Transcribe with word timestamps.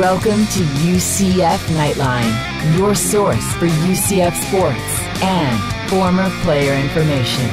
Welcome 0.00 0.46
to 0.46 0.60
UCF 0.80 1.58
Knightline, 1.74 2.78
your 2.78 2.94
source 2.94 3.52
for 3.56 3.66
UCF 3.66 4.32
sports 4.32 5.22
and 5.22 5.90
former 5.90 6.30
player 6.40 6.72
information. 6.72 7.46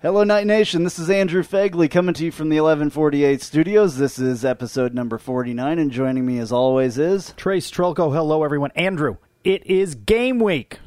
Hello, 0.00 0.22
Knight 0.22 0.46
Nation. 0.46 0.84
This 0.84 1.00
is 1.00 1.10
Andrew 1.10 1.42
Phegley 1.42 1.90
coming 1.90 2.14
to 2.14 2.24
you 2.26 2.30
from 2.30 2.50
the 2.50 2.60
1148 2.60 3.42
studios. 3.42 3.96
This 3.96 4.20
is 4.20 4.44
episode 4.44 4.94
number 4.94 5.18
49, 5.18 5.80
and 5.80 5.90
joining 5.90 6.24
me 6.24 6.38
as 6.38 6.52
always 6.52 6.98
is. 6.98 7.34
Trace 7.36 7.68
Trylko, 7.68 8.12
hello 8.12 8.44
everyone. 8.44 8.70
Andrew, 8.76 9.16
it 9.46 9.64
is 9.66 9.94
game 9.94 10.40
week. 10.40 10.80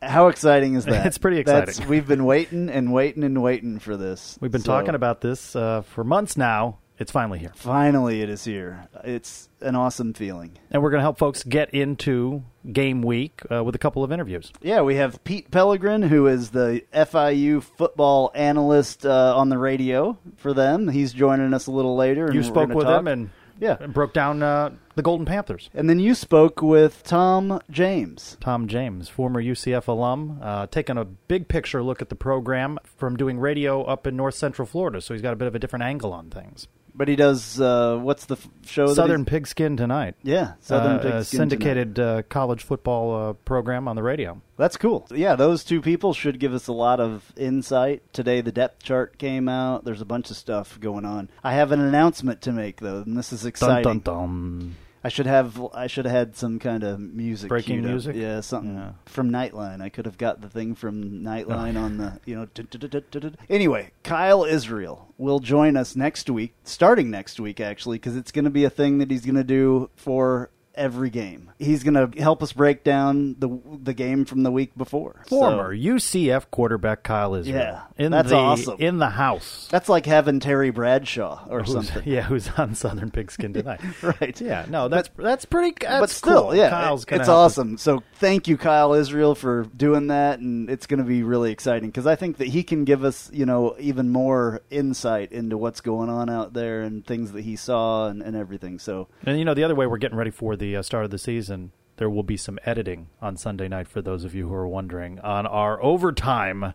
How 0.00 0.28
exciting 0.28 0.74
is 0.74 0.84
that? 0.84 1.06
It's 1.08 1.18
pretty 1.18 1.38
exciting. 1.38 1.66
That's, 1.66 1.84
we've 1.86 2.06
been 2.06 2.24
waiting 2.24 2.68
and 2.70 2.92
waiting 2.92 3.24
and 3.24 3.42
waiting 3.42 3.78
for 3.80 3.96
this. 3.96 4.38
We've 4.40 4.52
been 4.52 4.60
So, 4.60 4.72
talking 4.72 4.94
about 4.94 5.20
this 5.20 5.56
uh, 5.56 5.82
for 5.82 6.04
months 6.04 6.36
now. 6.36 6.78
It's 6.96 7.10
finally 7.10 7.40
here. 7.40 7.50
Finally, 7.56 8.22
it 8.22 8.30
is 8.30 8.44
here. 8.44 8.86
It's 9.02 9.48
an 9.60 9.74
awesome 9.74 10.14
feeling. 10.14 10.56
And 10.70 10.80
we're 10.80 10.90
going 10.90 11.00
to 11.00 11.04
help 11.04 11.18
folks 11.18 11.42
get 11.42 11.70
into 11.74 12.44
game 12.72 13.02
week 13.02 13.42
uh, 13.50 13.64
with 13.64 13.74
a 13.74 13.78
couple 13.78 14.04
of 14.04 14.12
interviews. 14.12 14.52
Yeah, 14.62 14.82
we 14.82 14.94
have 14.94 15.24
Pete 15.24 15.50
Pelegrin, 15.50 16.06
who 16.06 16.28
is 16.28 16.50
the 16.50 16.84
FIU 16.94 17.64
football 17.64 18.30
analyst 18.36 19.04
uh, 19.04 19.36
on 19.36 19.48
the 19.48 19.58
radio 19.58 20.16
for 20.36 20.52
them. 20.54 20.86
He's 20.86 21.12
joining 21.12 21.52
us 21.52 21.66
a 21.66 21.72
little 21.72 21.96
later. 21.96 22.30
You 22.32 22.44
spoke 22.44 22.68
with 22.68 22.86
talk. 22.86 23.00
him 23.00 23.08
and, 23.08 23.30
Yeah. 23.60 23.76
and 23.80 23.94
broke 23.94 24.12
down 24.12 24.42
uh, 24.42 24.70
the 24.94 25.02
Golden 25.02 25.26
Panthers. 25.26 25.70
And 25.74 25.88
then 25.88 25.98
you 25.98 26.14
spoke 26.14 26.60
with 26.62 27.02
Tom 27.04 27.60
James. 27.70 28.36
Tom 28.40 28.68
James, 28.68 29.08
former 29.08 29.42
UCF 29.42 29.86
alum, 29.88 30.38
uh, 30.42 30.66
taking 30.66 30.98
a 30.98 31.04
big 31.04 31.48
picture 31.48 31.82
look 31.82 32.02
at 32.02 32.08
the 32.08 32.16
program 32.16 32.78
from 32.84 33.16
doing 33.16 33.38
radio 33.38 33.82
up 33.84 34.06
in 34.06 34.16
North 34.16 34.34
Central 34.34 34.66
Florida. 34.66 35.00
So 35.00 35.14
he's 35.14 35.22
got 35.22 35.32
a 35.32 35.36
bit 35.36 35.48
of 35.48 35.54
a 35.54 35.58
different 35.58 35.84
angle 35.84 36.12
on 36.12 36.30
things. 36.30 36.68
But 36.96 37.08
he 37.08 37.16
does, 37.16 37.60
uh, 37.60 37.98
what's 38.00 38.26
the 38.26 38.36
f- 38.36 38.48
show? 38.66 38.86
Southern 38.94 39.24
Pigskin 39.24 39.76
tonight. 39.76 40.14
Yeah, 40.22 40.52
Southern 40.60 40.98
uh, 40.98 41.02
Pigskin 41.02 41.38
syndicated 41.38 41.98
uh, 41.98 42.22
college 42.28 42.62
football 42.62 43.30
uh, 43.30 43.32
program 43.32 43.88
on 43.88 43.96
the 43.96 44.02
radio. 44.04 44.40
That's 44.56 44.76
cool. 44.76 45.08
Yeah, 45.10 45.34
those 45.34 45.64
two 45.64 45.80
people 45.82 46.14
should 46.14 46.38
give 46.38 46.54
us 46.54 46.68
a 46.68 46.72
lot 46.72 47.00
of 47.00 47.32
insight. 47.36 48.02
Today, 48.12 48.42
the 48.42 48.52
depth 48.52 48.84
chart 48.84 49.18
came 49.18 49.48
out. 49.48 49.84
There's 49.84 50.00
a 50.00 50.04
bunch 50.04 50.30
of 50.30 50.36
stuff 50.36 50.78
going 50.78 51.04
on. 51.04 51.30
I 51.42 51.54
have 51.54 51.72
an 51.72 51.80
announcement 51.80 52.42
to 52.42 52.52
make, 52.52 52.78
though, 52.80 53.02
and 53.02 53.16
this 53.16 53.32
is 53.32 53.40
Dun, 53.42 53.48
exciting. 53.48 53.82
dun, 53.82 53.98
dun. 54.00 54.76
I 55.04 55.08
should 55.08 55.26
have 55.26 55.60
I 55.74 55.86
should 55.86 56.06
have 56.06 56.14
had 56.14 56.36
some 56.36 56.58
kind 56.58 56.82
of 56.82 56.98
music. 56.98 57.50
Breaking 57.50 57.82
music? 57.82 58.16
Yeah, 58.16 58.40
something 58.40 58.74
Yeah. 58.74 58.92
from 59.04 59.30
Nightline. 59.30 59.82
I 59.82 59.90
could 59.90 60.06
have 60.06 60.16
got 60.16 60.40
the 60.40 60.48
thing 60.48 60.74
from 60.74 61.20
Nightline 61.20 61.76
oh. 61.76 61.82
on 61.82 61.98
the 61.98 62.20
you 62.24 62.34
know. 62.34 63.30
Anyway, 63.50 63.90
Kyle 64.02 64.44
Israel 64.44 65.12
will 65.18 65.40
join 65.40 65.76
us 65.76 65.94
next 65.94 66.30
week, 66.30 66.54
starting 66.64 67.10
next 67.10 67.38
week 67.38 67.60
actually, 67.60 67.98
because 67.98 68.16
it's 68.16 68.32
going 68.32 68.46
to 68.46 68.50
be 68.50 68.64
a 68.64 68.70
thing 68.70 68.96
that 68.98 69.10
he's 69.10 69.26
going 69.26 69.34
to 69.34 69.44
do 69.44 69.90
for 69.94 70.48
every 70.74 71.10
game. 71.10 71.50
He's 71.58 71.82
going 71.84 71.94
to 72.12 72.20
help 72.22 72.42
us 72.42 72.52
break 72.52 72.84
down 72.84 73.36
the 73.38 73.48
the 73.82 73.94
game 73.94 74.24
from 74.24 74.42
the 74.42 74.50
week 74.50 74.76
before. 74.76 75.22
So- 75.28 75.38
Former 75.40 75.74
UCF 75.76 76.50
quarterback 76.50 77.02
Kyle 77.02 77.34
Israel. 77.34 77.56
Yeah, 77.98 78.04
in 78.04 78.12
that's 78.12 78.30
the, 78.30 78.36
awesome. 78.36 78.76
In 78.80 78.98
the 78.98 79.10
house. 79.10 79.68
that's 79.70 79.88
like 79.88 80.06
having 80.06 80.40
Terry 80.40 80.70
Bradshaw 80.70 81.46
or 81.48 81.62
Who's- 81.62 81.72
something. 81.88 82.10
Yeah, 82.12 82.22
who's 82.22 82.48
on 82.58 82.74
Southern 82.74 83.10
Pigskin 83.10 83.52
tonight? 83.52 83.80
Right. 84.02 84.38
Yeah, 84.40 84.66
no, 84.68 84.88
that's 84.88 85.08
that's 85.16 85.44
pretty. 85.44 85.74
That's 85.80 86.00
but 86.00 86.10
still, 86.10 86.42
cool. 86.44 86.54
yeah, 86.56 86.70
Kyle's 86.70 87.04
it- 87.04 87.12
it's 87.14 87.26
help 87.26 87.38
us. 87.46 87.52
awesome. 87.52 87.78
So 87.78 88.02
thank 88.16 88.48
you, 88.48 88.56
Kyle 88.56 88.92
Israel, 88.94 89.34
for 89.34 89.64
doing 89.76 90.08
that, 90.08 90.38
and 90.40 90.68
it's 90.68 90.86
going 90.86 90.98
to 90.98 91.04
be 91.04 91.22
really 91.22 91.52
exciting 91.52 91.88
because 91.90 92.06
I 92.06 92.16
think 92.16 92.36
that 92.38 92.48
he 92.48 92.62
can 92.62 92.84
give 92.84 93.04
us, 93.04 93.30
you 93.32 93.46
know, 93.46 93.76
even 93.78 94.10
more 94.10 94.60
insight 94.70 95.32
into 95.32 95.56
what's 95.56 95.80
going 95.80 96.08
on 96.10 96.28
out 96.28 96.52
there 96.52 96.82
and 96.82 97.06
things 97.06 97.32
that 97.32 97.42
he 97.42 97.56
saw 97.56 98.08
and, 98.08 98.22
and 98.22 98.36
everything. 98.36 98.78
So 98.78 99.08
And 99.24 99.38
you 99.38 99.44
know, 99.44 99.54
the 99.54 99.64
other 99.64 99.74
way 99.74 99.86
we're 99.86 99.98
getting 99.98 100.18
ready 100.18 100.30
for 100.30 100.56
the 100.56 100.63
uh, 100.76 100.82
start 100.82 101.04
of 101.04 101.10
the 101.10 101.18
season, 101.18 101.72
there 101.96 102.08
will 102.10 102.22
be 102.22 102.36
some 102.36 102.58
editing 102.64 103.08
on 103.22 103.36
Sunday 103.36 103.68
night 103.68 103.86
for 103.88 104.00
those 104.02 104.24
of 104.24 104.34
you 104.34 104.48
who 104.48 104.54
are 104.54 104.66
wondering 104.68 105.18
on 105.20 105.46
our 105.46 105.82
overtime 105.82 106.74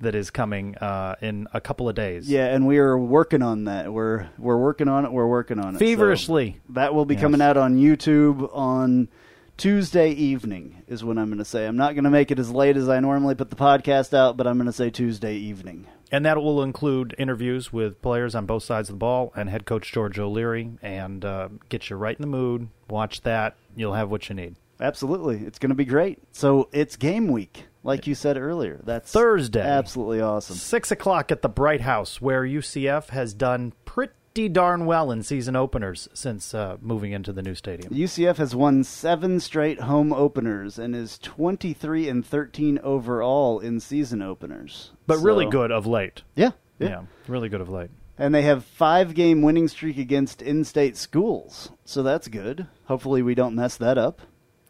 that 0.00 0.14
is 0.14 0.30
coming 0.30 0.76
uh, 0.76 1.16
in 1.20 1.48
a 1.52 1.60
couple 1.60 1.88
of 1.88 1.94
days. 1.94 2.30
yeah, 2.30 2.46
and 2.54 2.66
we 2.66 2.78
are 2.78 2.96
working 2.96 3.42
on 3.42 3.64
that. 3.64 3.92
We're 3.92 4.28
we're 4.38 4.56
working 4.58 4.86
on 4.88 5.04
it. 5.04 5.12
We're 5.12 5.26
working 5.26 5.58
on 5.58 5.74
it 5.74 5.78
So 5.78 5.84
feverishly. 5.86 6.60
that 6.70 6.94
will 6.94 7.04
be 7.04 7.14
Yes. 7.14 7.22
coming 7.22 7.40
out 7.42 7.56
on 7.56 7.76
YouTube 7.76 8.48
on. 8.54 9.08
Tuesday 9.56 10.12
evening 10.12 10.84
is 10.86 11.02
when 11.02 11.18
I'm 11.18 11.26
going 11.30 11.38
to 11.38 11.44
say. 11.44 11.66
I'm 11.66 11.76
not 11.76 11.94
going 11.96 12.04
to 12.04 12.10
make 12.10 12.30
it 12.30 12.38
as 12.38 12.48
late 12.52 12.76
as 12.76 12.88
I 12.88 13.00
normally 13.00 13.34
put 13.34 13.50
the 13.50 13.56
podcast 13.56 14.14
out, 14.14 14.36
but 14.36 14.46
I'm 14.46 14.56
going 14.56 14.66
to 14.66 14.72
say 14.72 14.88
Tuesday 14.88 15.34
evening. 15.34 15.84
And 16.10 16.24
that 16.24 16.38
will 16.38 16.62
include 16.62 17.14
interviews 17.18 17.72
with 17.72 18.00
players 18.00 18.34
on 18.34 18.46
both 18.46 18.62
sides 18.62 18.88
of 18.88 18.94
the 18.94 18.98
ball 18.98 19.32
and 19.36 19.50
head 19.50 19.66
coach 19.66 19.92
George 19.92 20.18
O'Leary 20.18 20.70
and 20.80 21.24
uh, 21.24 21.48
get 21.68 21.90
you 21.90 21.96
right 21.96 22.16
in 22.16 22.22
the 22.22 22.28
mood. 22.28 22.68
Watch 22.88 23.22
that. 23.22 23.56
You'll 23.76 23.94
have 23.94 24.10
what 24.10 24.28
you 24.28 24.34
need. 24.34 24.56
Absolutely. 24.80 25.44
It's 25.44 25.58
going 25.58 25.70
to 25.70 25.76
be 25.76 25.84
great. 25.84 26.18
So 26.32 26.68
it's 26.72 26.96
game 26.96 27.28
week, 27.28 27.64
like 27.82 28.06
you 28.06 28.14
said 28.14 28.36
earlier. 28.38 28.80
That's 28.84 29.10
Thursday. 29.12 29.60
Absolutely 29.60 30.20
awesome. 30.20 30.56
Six 30.56 30.90
o'clock 30.90 31.32
at 31.32 31.42
the 31.42 31.48
Bright 31.48 31.80
House, 31.80 32.20
where 32.20 32.44
UCF 32.44 33.08
has 33.08 33.34
done 33.34 33.72
pretty 33.84 34.12
darn 34.46 34.84
well 34.84 35.10
in 35.10 35.22
season 35.22 35.56
openers 35.56 36.06
since 36.12 36.52
uh, 36.52 36.76
moving 36.82 37.12
into 37.12 37.32
the 37.32 37.40
new 37.40 37.54
stadium. 37.54 37.90
UCF 37.94 38.36
has 38.36 38.54
won 38.54 38.84
seven 38.84 39.40
straight 39.40 39.80
home 39.80 40.12
openers 40.12 40.78
and 40.78 40.94
is 40.94 41.16
23 41.20 42.10
and 42.10 42.26
13 42.26 42.78
overall 42.82 43.58
in 43.58 43.80
season 43.80 44.20
openers. 44.20 44.90
But 45.06 45.18
really 45.20 45.46
good 45.46 45.72
of 45.72 45.86
late. 45.86 46.22
Yeah, 46.36 46.50
Yeah. 46.78 46.88
yeah. 46.88 47.00
really 47.26 47.48
good 47.48 47.62
of 47.62 47.70
late. 47.70 47.88
And 48.18 48.34
they 48.34 48.42
have 48.42 48.64
five 48.64 49.14
game 49.14 49.40
winning 49.42 49.68
streak 49.68 49.96
against 49.96 50.42
in 50.42 50.64
state 50.64 50.96
schools. 50.96 51.70
So 51.84 52.02
that's 52.02 52.28
good. 52.28 52.66
Hopefully 52.84 53.22
we 53.22 53.34
don't 53.34 53.54
mess 53.54 53.76
that 53.78 53.96
up. 53.96 54.20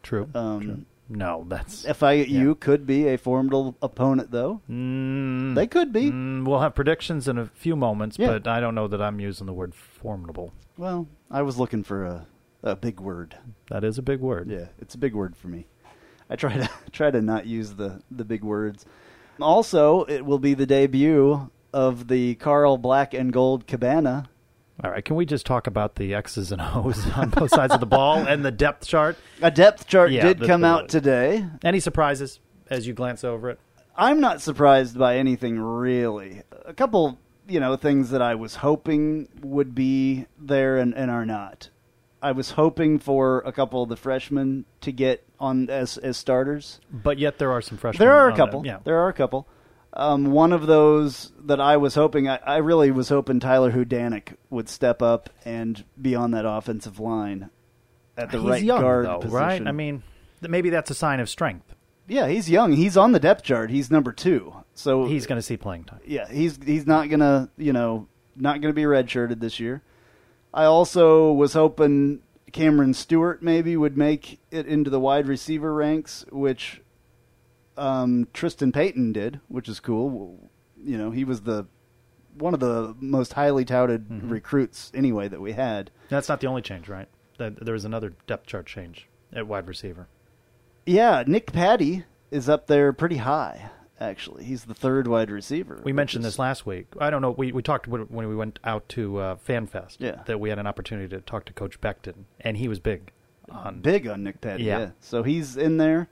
True. 0.03 0.29
Um, 0.33 0.61
True. 0.61 0.85
No, 1.09 1.43
that's. 1.47 1.85
FIU 1.85 2.27
Yeah. 2.49 2.53
could 2.59 2.85
be 2.85 3.07
a 3.07 3.17
formidable 3.17 3.75
opponent, 3.81 4.29
though. 4.31 4.61
Mm, 4.69 5.55
They 5.55 5.65
could 5.65 5.91
be. 5.91 6.11
mm, 6.11 6.45
we'll 6.45 6.59
have 6.59 6.75
predictions 6.75 7.27
in 7.27 7.37
a 7.39 7.47
few 7.47 7.75
moments, 7.75 8.17
Yeah. 8.19 8.27
but 8.27 8.47
I 8.47 8.59
don't 8.59 8.75
know 8.75 8.87
that 8.87 9.01
I'm 9.01 9.19
using 9.19 9.47
the 9.47 9.53
word 9.53 9.73
formidable. 9.73 10.53
Well, 10.77 11.07
I 11.31 11.41
was 11.41 11.57
looking 11.57 11.83
for 11.83 12.05
a, 12.05 12.27
a 12.61 12.75
big 12.75 12.99
word. 12.99 13.35
That 13.69 13.83
is 13.83 13.97
a 13.97 14.01
big 14.03 14.19
word. 14.19 14.49
Yeah, 14.51 14.67
it's 14.79 14.93
a 14.95 14.99
big 14.99 15.15
word 15.15 15.35
for 15.35 15.47
me. 15.47 15.65
I 16.29 16.35
try 16.35 16.53
to 16.53 16.69
try 16.91 17.09
to 17.09 17.21
not 17.21 17.47
use 17.47 17.73
the 17.73 18.01
the 18.11 18.23
big 18.23 18.43
words. 18.43 18.85
Also, 19.41 20.03
it 20.03 20.25
will 20.25 20.37
be 20.39 20.53
the 20.53 20.65
debut 20.67 21.49
of 21.73 22.07
the 22.07 22.35
Carl 22.35 22.77
Black 22.77 23.13
and 23.13 23.33
Gold 23.33 23.65
Cabana. 23.67 24.29
All 24.83 24.91
right. 24.91 25.03
Can 25.03 25.15
we 25.15 25.25
just 25.25 25.45
talk 25.45 25.67
about 25.67 25.95
the 25.95 26.13
X's 26.13 26.51
and 26.51 26.61
O's 26.61 27.05
on 27.15 27.29
both 27.29 27.49
sides 27.51 27.73
of 27.73 27.79
the 27.79 27.85
ball 27.85 28.17
and 28.17 28.45
the 28.45 28.51
depth 28.51 28.87
chart? 28.87 29.17
A 29.41 29.51
depth 29.51 29.87
chart 29.87 30.11
Yeah, 30.11 30.23
did 30.27 30.39
that's 30.39 30.47
come 30.47 30.63
it 30.63 30.67
out 30.67 30.89
today. 30.89 31.45
Any 31.63 31.79
surprises 31.79 32.39
as 32.69 32.87
you 32.87 32.93
glance 32.93 33.23
over 33.23 33.49
it? 33.49 33.59
I'm 33.95 34.21
not 34.21 34.41
surprised 34.41 34.97
by 34.97 35.17
anything 35.17 35.59
really. 35.59 36.43
A 36.65 36.73
couple, 36.73 37.19
you 37.47 37.59
know, 37.59 37.75
things 37.75 38.11
that 38.11 38.21
I 38.21 38.35
was 38.35 38.55
hoping 38.55 39.27
would 39.41 39.75
be 39.75 40.25
there 40.37 40.77
and, 40.77 40.95
and 40.95 41.11
are 41.11 41.25
not. 41.25 41.69
I 42.21 42.31
was 42.31 42.51
hoping 42.51 42.99
for 42.99 43.39
a 43.39 43.51
couple 43.51 43.83
of 43.83 43.89
the 43.89 43.95
freshmen 43.97 44.65
to 44.81 44.91
get 44.91 45.25
on 45.39 45.69
as 45.69 45.97
as 45.97 46.17
starters. 46.17 46.79
But 46.91 47.17
yet 47.17 47.37
there 47.37 47.51
are 47.51 47.61
some 47.61 47.77
freshmen. 47.77 47.99
There 48.05 48.13
are 48.15 48.29
a 48.29 48.35
couple. 48.35 48.65
Yeah. 48.65 48.79
There 48.83 48.97
are 48.97 49.07
a 49.09 49.13
couple. 49.13 49.47
Um, 49.93 50.31
one 50.31 50.53
of 50.53 50.67
those 50.67 51.31
that 51.45 51.59
I 51.59 51.77
was 51.77 51.95
hoping, 51.95 52.27
I, 52.29 52.37
I 52.37 52.57
really 52.57 52.91
was 52.91 53.09
hoping 53.09 53.39
Tyler 53.39 53.71
Hudanick 53.71 54.35
would 54.49 54.69
step 54.69 55.01
up 55.01 55.29
and 55.45 55.83
be 55.99 56.13
on 56.15 56.31
that 56.31 56.45
offensive 56.45 56.99
line 56.99 57.49
at 58.15 58.31
the 58.31 58.39
He's 58.39 58.49
right 58.49 58.63
young, 58.63 58.81
guard 58.81 59.05
though, 59.07 59.19
position. 59.19 59.35
right? 59.37 59.67
I 59.67 59.71
mean, 59.71 60.03
maybe 60.41 60.69
that's 60.69 60.91
a 60.91 60.95
sign 60.95 61.19
of 61.19 61.27
strength. 61.29 61.73
yeah, 62.07 62.27
he's 62.27 62.49
young. 62.49 62.73
He's 62.73 62.97
on 62.97 63.13
the 63.13 63.19
depth 63.19 63.43
chart. 63.43 63.71
He's 63.71 63.89
number 63.89 64.11
two. 64.11 64.53
So 64.75 65.05
He's 65.05 65.25
going 65.25 65.37
to 65.39 65.43
see 65.43 65.57
playing 65.57 65.85
time. 65.85 65.99
yeah, 66.05 66.27
he's 66.31 66.57
he's 66.63 66.85
not 66.87 67.09
gonna 67.09 67.49
you 67.57 67.73
know 67.73 68.07
not 68.35 68.61
gonna 68.61 68.73
be 68.73 68.83
redshirted 68.83 69.39
this 69.41 69.59
year. 69.59 69.81
I 70.53 70.63
also 70.65 71.33
was 71.33 71.53
hoping 71.53 72.21
Cameron 72.53 72.93
Stewart 72.93 73.43
maybe 73.43 73.75
would 73.75 73.97
make 73.97 74.39
it 74.51 74.65
into 74.67 74.89
the 74.89 74.99
wide 74.99 75.27
receiver 75.27 75.73
ranks, 75.73 76.25
which 76.31 76.81
um, 77.79 78.27
Tristan 78.33 78.71
Payton 78.71 79.13
did, 79.13 79.39
which 79.47 79.67
is 79.69 79.79
cool. 79.79 80.49
You 80.83 80.97
know, 80.97 81.11
he 81.11 81.23
was 81.23 81.41
the 81.41 81.67
one 82.37 82.53
of 82.53 82.59
the 82.59 82.95
most 82.99 83.33
highly 83.33 83.65
touted 83.65 84.07
Mm-hmm. 84.09 84.29
recruits 84.29 84.91
anyway 84.93 85.27
that 85.27 85.41
we 85.41 85.53
had. 85.53 85.91
That's 86.09 86.29
not 86.29 86.39
the 86.41 86.47
only 86.47 86.61
change, 86.61 86.87
right? 86.89 87.07
There 87.37 87.73
was 87.73 87.85
another 87.85 88.13
depth 88.27 88.47
chart 88.47 88.65
change 88.65 89.07
at 89.33 89.47
wide 89.47 89.67
receiver. 89.67 90.07
Yeah, 90.85 91.23
Nick 91.25 91.51
Patty 91.51 92.03
is 92.31 92.49
up 92.49 92.67
there 92.67 92.91
pretty 92.93 93.17
high. 93.17 93.69
Actually, 93.99 94.45
he's 94.45 94.63
the 94.63 94.73
third 94.73 95.07
wide 95.07 95.29
receiver. 95.29 95.81
We 95.83 95.91
mentioned 95.91 96.23
is- 96.25 96.33
this 96.33 96.39
last 96.39 96.65
week. 96.65 96.87
I 96.99 97.09
don't 97.09 97.21
know. 97.21 97.31
We, 97.31 97.51
we 97.51 97.61
talked 97.61 97.87
when 97.87 98.07
we 98.09 98.35
went 98.35 98.59
out 98.63 98.87
to 98.89 99.17
uh, 99.17 99.35
FanFest 99.45 99.97
Yeah. 99.99 100.21
that 100.25 100.39
we 100.39 100.49
had 100.49 100.57
an 100.59 100.67
opportunity 100.67 101.09
to 101.09 101.21
talk 101.21 101.43
to 101.45 101.53
Coach 101.53 101.79
Beckton, 101.81 102.23
and 102.39 102.55
he 102.57 102.67
was 102.69 102.79
big 102.79 103.11
on 103.49 103.81
big 103.81 104.07
on 104.07 104.23
Nick 104.23 104.39
Petty. 104.41 104.63
Yeah. 104.63 104.79
Yeah. 104.79 104.89
So 105.01 105.23
he's 105.23 105.57
in 105.57 105.77
there. 105.77 106.07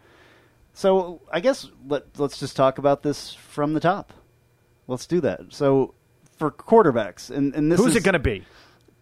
So 0.77 1.21
I 1.31 1.39
guess 1.39 1.67
let 1.87 2.19
let's 2.19 2.39
just 2.39 2.55
talk 2.55 2.77
about 2.77 3.01
this 3.01 3.33
from 3.33 3.73
the 3.73 3.79
top. 3.79 4.13
Let's 4.87 5.07
do 5.07 5.19
that. 5.21 5.39
So 5.49 5.95
for 6.37 6.51
quarterbacks, 6.51 7.31
and, 7.35 7.55
and 7.55 7.71
this 7.71 7.79
Who's 7.79 7.91
is, 7.91 7.95
it 7.95 8.03
going 8.03 8.13
to 8.13 8.19
be? 8.19 8.45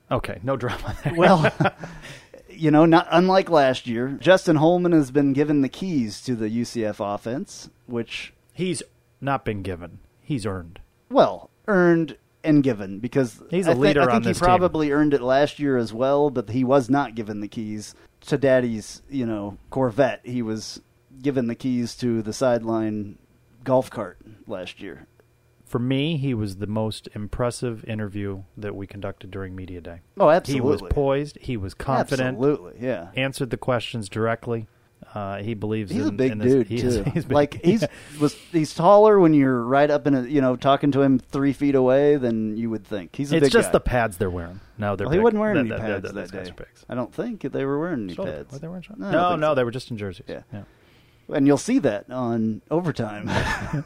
Okay, 0.09 0.39
no 0.41 0.55
drama 0.55 0.95
there. 1.03 1.13
Well, 1.15 1.51
you 2.49 2.71
know, 2.71 2.85
not 2.85 3.09
unlike 3.11 3.49
last 3.49 3.87
year, 3.87 4.17
Justin 4.21 4.55
Holman 4.55 4.93
has 4.93 5.11
been 5.11 5.33
given 5.33 5.59
the 5.59 5.67
keys 5.67 6.21
to 6.21 6.33
the 6.33 6.47
UCF 6.47 7.13
offense, 7.13 7.69
which 7.87 8.31
He's 8.53 8.81
not 9.19 9.43
been 9.43 9.61
given. 9.61 9.99
He's 10.21 10.45
earned. 10.45 10.79
well 11.09 11.49
earned 11.67 12.15
and 12.41 12.63
given 12.63 12.99
because 12.99 13.43
He's 13.49 13.67
I 13.67 13.71
a 13.71 13.75
thi- 13.75 13.81
leader 13.81 14.01
I 14.03 14.13
think 14.13 14.23
he 14.23 14.29
this 14.29 14.39
team. 14.39 14.45
probably 14.45 14.91
earned 14.93 15.13
it 15.13 15.21
last 15.21 15.59
year 15.59 15.75
as 15.75 15.91
well, 15.91 16.29
but 16.29 16.51
he 16.51 16.63
was 16.63 16.89
not 16.89 17.15
given 17.15 17.41
the 17.41 17.49
keys 17.49 17.93
to 18.21 18.37
Daddy's, 18.37 19.01
you 19.09 19.25
know, 19.25 19.57
Corvette. 19.71 20.21
He 20.23 20.41
was 20.41 20.79
given 21.25 21.47
the 21.47 21.55
keys 21.55 21.95
to 21.95 22.21
the 22.21 22.31
sideline 22.31 23.17
golf 23.63 23.89
cart 23.89 24.19
last 24.45 24.79
year. 24.79 25.07
For 25.65 25.79
me, 25.79 26.17
he 26.17 26.35
was 26.35 26.57
the 26.57 26.67
most 26.67 27.09
impressive 27.15 27.83
interview 27.85 28.43
that 28.57 28.75
we 28.75 28.85
conducted 28.85 29.31
during 29.31 29.55
media 29.55 29.81
day. 29.81 30.01
Oh, 30.19 30.29
absolutely. 30.29 30.77
He 30.77 30.83
was 30.83 30.93
poised. 30.93 31.37
He 31.41 31.57
was 31.57 31.73
confident. 31.73 32.35
Absolutely, 32.37 32.73
yeah. 32.79 33.09
Answered 33.15 33.49
the 33.49 33.57
questions 33.57 34.07
directly. 34.07 34.67
Uh, 35.13 35.37
he 35.37 35.53
believes 35.55 35.91
He's 35.91 36.01
in, 36.03 36.07
a 36.07 36.11
big 36.11 36.31
in 36.33 36.37
this- 36.39 36.53
dude 36.53 36.67
he 36.67 36.81
too. 36.81 36.87
is- 36.87 37.05
he's 37.13 37.25
big. 37.25 37.31
like 37.31 37.63
he's 37.63 37.83
was 38.19 38.33
he's 38.51 38.73
taller 38.75 39.19
when 39.19 39.33
you're 39.33 39.61
right 39.63 39.89
up 39.89 40.05
in 40.07 40.13
a 40.13 40.23
you 40.23 40.41
know 40.41 40.55
talking 40.55 40.91
to 40.91 41.01
him 41.01 41.19
three 41.19 41.53
feet 41.53 41.73
away 41.75 42.15
than 42.17 42.57
you 42.57 42.69
would 42.69 42.85
think. 42.85 43.15
He's 43.15 43.31
a 43.33 43.37
it's 43.37 43.49
just 43.49 43.69
guy. 43.69 43.71
the 43.73 43.79
pads 43.81 44.17
they're 44.17 44.29
wearing. 44.29 44.59
No, 44.77 44.95
they're 44.95 45.07
well, 45.07 45.13
he 45.13 45.19
wasn't 45.19 45.39
wearing 45.41 45.57
any 45.57 45.69
pads 45.69 46.03
those 46.11 46.29
that 46.31 46.31
day. 46.57 46.65
I 46.89 46.95
don't 46.95 47.13
think 47.13 47.41
they 47.41 47.65
were 47.65 47.79
wearing 47.79 48.03
any 48.03 48.13
Sure, 48.13 48.25
pads. 48.25 48.51
were 48.53 48.59
they 48.59 48.67
wearing? 48.67 48.83
No, 48.97 49.11
No, 49.11 49.35
no, 49.35 49.47
think 49.49 49.55
they 49.55 49.63
were 49.63 49.71
just 49.71 49.89
in 49.91 49.97
jerseys. 49.97 50.25
Yeah. 50.27 50.43
yeah. 50.53 50.63
And 51.33 51.47
you'll 51.47 51.57
see 51.57 51.79
that 51.79 52.09
on 52.11 52.61
overtime. 52.71 53.29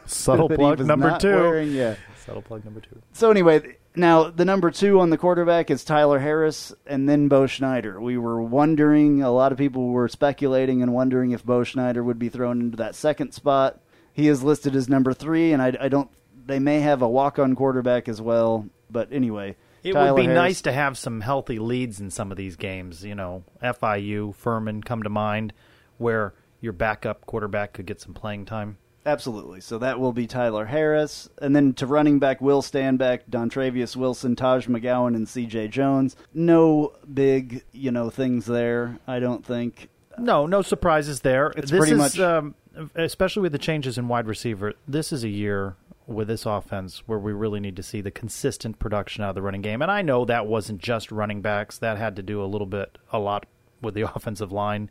Subtle 0.06 0.48
That 0.50 0.58
plug 0.58 0.80
number 0.86 1.18
two. 1.18 1.30
wearing- 1.30 1.72
yeah. 1.74 1.96
Subtle 2.26 2.42
plug 2.42 2.64
number 2.66 2.80
two. 2.82 3.02
So 3.14 3.32
anyway, 3.32 3.78
now 3.96 4.30
the 4.30 4.46
number 4.46 4.70
two 4.72 5.00
on 5.00 5.10
the 5.10 5.18
quarterback 5.18 5.72
is 5.72 5.84
Tyler 5.84 6.20
Harris, 6.20 6.74
and 6.86 7.10
then 7.10 7.28
Bo 7.28 7.48
Schneider. 7.48 8.00
We 8.00 8.18
were 8.18 8.42
wondering, 8.42 9.24
a 9.24 9.32
lot 9.32 9.52
of 9.52 9.58
people 9.58 9.88
were 9.88 10.08
speculating 10.08 10.84
and 10.84 10.94
wondering 10.94 11.32
if 11.32 11.44
Bo 11.46 11.64
Schneider 11.64 12.04
would 12.04 12.20
be 12.20 12.30
thrown 12.30 12.60
into 12.62 12.78
that 12.78 12.94
second 12.96 13.32
spot. 13.34 13.80
He 14.14 14.28
is 14.28 14.44
listed 14.44 14.76
as 14.76 14.88
number 14.90 15.14
three, 15.14 15.54
and 15.54 15.62
I, 15.62 15.76
I 15.80 15.88
don't. 15.88 16.10
They 16.46 16.60
may 16.60 16.82
have 16.82 17.02
a 17.02 17.08
walk-on 17.10 17.56
quarterback 17.56 18.10
as 18.10 18.22
well, 18.22 18.68
but 18.92 19.12
anyway, 19.14 19.56
It 19.84 19.94
Tyler 19.94 20.14
would 20.14 20.20
be 20.20 20.26
Harris- 20.26 20.36
nice 20.38 20.62
to 20.64 20.72
have 20.72 20.98
some 20.98 21.22
healthy 21.22 21.58
leads 21.58 22.00
in 22.00 22.12
some 22.12 22.30
of 22.32 22.38
these 22.38 22.58
games. 22.58 23.04
You 23.04 23.16
know, 23.16 23.44
FIU, 23.64 24.36
Furman 24.36 24.84
come 24.84 25.02
to 25.04 25.10
mind, 25.10 25.54
where 25.98 26.34
your 26.62 26.74
backup 26.74 27.26
quarterback 27.26 27.74
could 27.74 27.86
get 27.86 28.02
some 28.02 28.14
playing 28.14 28.46
time. 28.46 28.78
Absolutely. 29.06 29.62
So 29.62 29.78
that 29.80 30.00
will 30.00 30.12
be 30.12 30.28
Tyler 30.28 30.66
Harris. 30.66 31.30
And 31.42 31.56
then 31.56 31.74
to 31.76 31.88
running 31.88 32.20
back, 32.20 32.42
Will 32.42 32.62
Stanback, 32.62 33.22
Dontravius 33.30 33.96
Wilson, 33.96 34.36
Taj 34.36 34.68
McGowan, 34.68 35.16
and 35.16 35.26
CJ 35.26 35.70
Jones. 35.72 36.16
No 36.34 36.94
big, 37.12 37.64
you 37.72 37.92
know, 37.92 38.10
things 38.10 38.46
there, 38.46 39.00
I 39.08 39.20
don't 39.20 39.44
think. 39.46 39.90
No, 40.18 40.46
no 40.46 40.62
surprises 40.62 41.22
there. 41.22 41.48
It's 41.56 41.72
this 41.72 41.80
pretty 41.80 41.94
is, 41.94 41.98
much- 41.98 42.20
um, 42.20 42.56
especially 42.96 43.42
with 43.42 43.54
the 43.54 43.58
changes 43.58 43.98
in 43.98 44.08
wide 44.10 44.28
receiver. 44.28 44.74
This 44.88 45.12
is 45.14 45.24
a 45.24 45.30
year 45.30 45.76
with 46.06 46.28
this 46.28 46.46
offense 46.46 47.04
where 47.06 47.20
we 47.20 47.32
really 47.32 47.60
need 47.60 47.76
to 47.78 47.84
see 47.84 48.02
the 48.02 48.12
consistent 48.12 48.80
production 48.80 49.24
out 49.24 49.30
of 49.30 49.36
the 49.36 49.42
running 49.42 49.62
game. 49.62 49.82
And 49.82 49.90
I 49.92 50.02
know 50.02 50.26
that 50.26 50.46
wasn't 50.46 50.82
just 50.82 51.12
running 51.12 51.42
backs; 51.42 51.78
that 51.78 51.98
had 51.98 52.16
to 52.18 52.24
do 52.24 52.44
a 52.44 52.46
little 52.46 52.68
bit, 52.68 52.98
a 53.14 53.20
lot 53.20 53.46
with 53.82 53.94
the 53.94 54.02
offensive 54.16 54.52
line. 54.52 54.90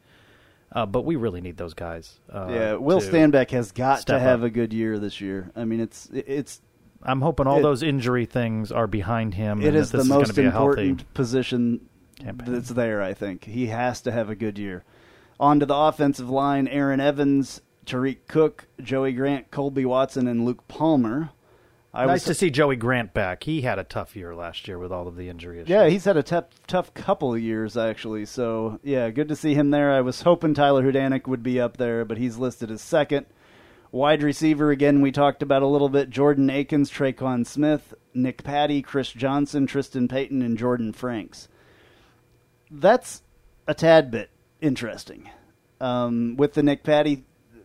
Uh, 0.71 0.85
but 0.87 1.03
we 1.07 1.17
really 1.17 1.41
need 1.41 1.57
those 1.57 1.73
guys. 1.75 2.19
Uh, 2.33 2.49
yeah, 2.51 2.75
Will 2.75 3.01
Stanback 3.01 3.51
has 3.53 3.73
got 3.73 4.07
to 4.09 4.19
have 4.19 4.43
up. 4.43 4.49
a 4.49 4.51
good 4.51 4.73
year 4.75 4.99
this 4.99 5.21
year. 5.21 5.51
I 5.57 5.65
mean, 5.65 5.81
it's 5.81 6.09
it's 6.13 6.61
I'm 7.03 7.21
hoping 7.23 7.47
all 7.47 7.61
It- 7.61 7.63
those 7.63 7.83
injury 7.83 8.27
things 8.27 8.71
are 8.71 8.87
behind 8.87 9.35
him. 9.35 9.63
it 9.63 9.75
is 9.75 9.91
the 9.93 10.01
is 10.01 10.09
most 10.09 10.37
be 10.37 10.43
important 10.45 11.13
position 11.15 11.89
campaign. 12.19 12.53
that's 12.53 12.69
there. 12.71 13.01
I 13.03 13.15
think 13.15 13.45
he 13.45 13.67
has 13.69 14.03
to 14.03 14.13
have 14.13 14.29
a 14.29 14.35
good 14.35 14.59
year. 14.59 14.85
On 15.41 15.59
to 15.61 15.65
the 15.67 15.75
offensive 15.77 16.29
line: 16.29 16.69
Aaron 16.69 17.01
Evans, 17.01 17.63
Tariq 17.87 18.19
Cook, 18.29 18.67
Joey 18.83 19.13
Grant, 19.13 19.51
Colby 19.51 19.87
Watson, 19.87 20.27
and 20.29 20.45
Luke 20.45 20.69
Palmer. 20.69 21.31
I 21.93 22.05
nice 22.05 22.15
was 22.15 22.25
to 22.25 22.35
see 22.35 22.51
Joey 22.51 22.77
Grant 22.77 23.15
back. 23.15 23.45
He 23.45 23.63
had 23.63 23.79
a 23.79 23.85
tough 23.85 24.15
year 24.15 24.35
last 24.35 24.69
year 24.69 24.79
with 24.79 24.93
all 24.93 25.09
of 25.09 25.17
the 25.17 25.29
injury 25.29 25.59
issues. 25.61 25.71
Yeah, 25.71 25.89
he's 25.89 26.05
had 26.05 26.17
a 26.17 26.23
tough, 26.23 26.45
tough 26.67 26.93
couple 26.93 27.33
of 27.33 27.41
years 27.41 27.77
actually. 27.77 28.27
So 28.27 28.79
yeah, 28.83 29.11
good 29.11 29.29
to 29.29 29.37
see 29.37 29.55
him 29.55 29.71
there. 29.71 29.93
I 29.93 30.03
was 30.03 30.23
hoping 30.23 30.55
Tyler 30.55 30.83
Hudanick 30.83 31.27
would 31.27 31.43
be 31.43 31.61
up 31.61 31.79
there, 31.79 32.05
but 32.05 32.19
he's 32.19 32.37
listed 32.37 32.71
as 32.71 32.83
second. 32.83 33.27
Wide 33.91 34.23
receiver 34.23 34.71
again, 34.71 35.01
we 35.01 35.11
talked 35.11 35.43
about 35.43 35.63
a 35.63 35.67
little 35.67 35.89
bit. 35.89 36.11
Jordan 36.11 36.51
Akins, 36.51 36.91
Tre'Quan 36.91 37.47
Smith, 37.47 37.95
Nick 38.13 38.45
Patty, 38.45 38.83
Chris 38.83 39.11
Johnson, 39.11 39.67
Tristan 39.67 40.09
Payton, 40.09 40.43
and 40.43 40.59
Jordan 40.59 40.93
Franks. 40.93 41.49
That's 42.71 43.23
a 43.67 43.73
tad 43.73 44.11
bit 44.11 44.29
interesting. 44.61 45.31
Um, 45.81 46.37
with 46.37 46.53
the 46.53 46.63
Nick 46.63 46.83
Patty 46.83 47.25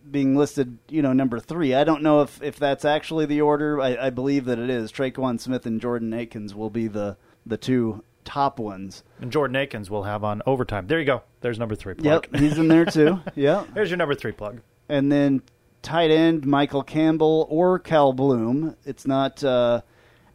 being 0.10 0.36
listed, 0.36 0.78
you 0.90 1.02
know, 1.02 1.14
number 1.14 1.40
three. 1.40 1.74
I 1.74 1.84
don't 1.84 2.04
know 2.04 2.22
if, 2.22 2.42
if 2.42 2.58
that's 2.58 2.86
actually 2.86 3.26
the 3.26 3.42
order. 3.42 3.80
I, 3.80 4.08
I 4.08 4.10
believe 4.10 4.46
that 4.46 4.60
it 4.60 4.70
is. 4.70 4.92
Tre'Quan 4.92 5.40
Smith 5.40 5.66
and 5.66 5.80
Jordan 5.82 6.14
Akins 6.14 6.54
will 6.54 6.70
be 6.70 6.88
the, 6.88 7.18
the 7.46 7.58
two 7.58 8.04
top 8.26 8.60
ones. 8.60 9.04
and 9.20 9.32
Jordan 9.32 9.56
Akins 9.56 9.90
will 9.90 10.04
have 10.04 10.24
on 10.24 10.42
overtime. 10.46 10.88
There 10.88 11.00
you 11.00 11.06
go. 11.06 11.24
There's 11.42 11.60
number 11.60 11.76
three 11.76 11.94
plug. 11.94 12.28
Yep, 12.32 12.42
he's 12.42 12.58
in 12.58 12.68
there 12.68 12.86
too. 12.86 13.20
yep. 13.36 13.68
There's 13.74 13.90
your 13.90 13.98
number 13.98 14.16
three 14.16 14.32
plug. 14.32 14.62
And 14.90 15.12
then 15.12 15.42
tight 15.82 16.12
end 16.12 16.46
Michael 16.46 16.84
Campbell 16.84 17.48
or 17.50 17.80
Cal 17.80 18.14
Bloom. 18.14 18.76
It's 18.86 19.06
not 19.06 19.44
uh, 19.44 19.82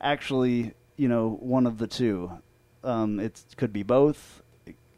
actually, 0.01 0.75
you 0.97 1.09
know, 1.09 1.39
one 1.41 1.67
of 1.67 1.79
the 1.79 1.87
two. 1.87 2.31
Um, 2.85 3.21
it 3.21 3.43
could 3.57 3.73
be 3.73 3.83
both. 3.83 4.43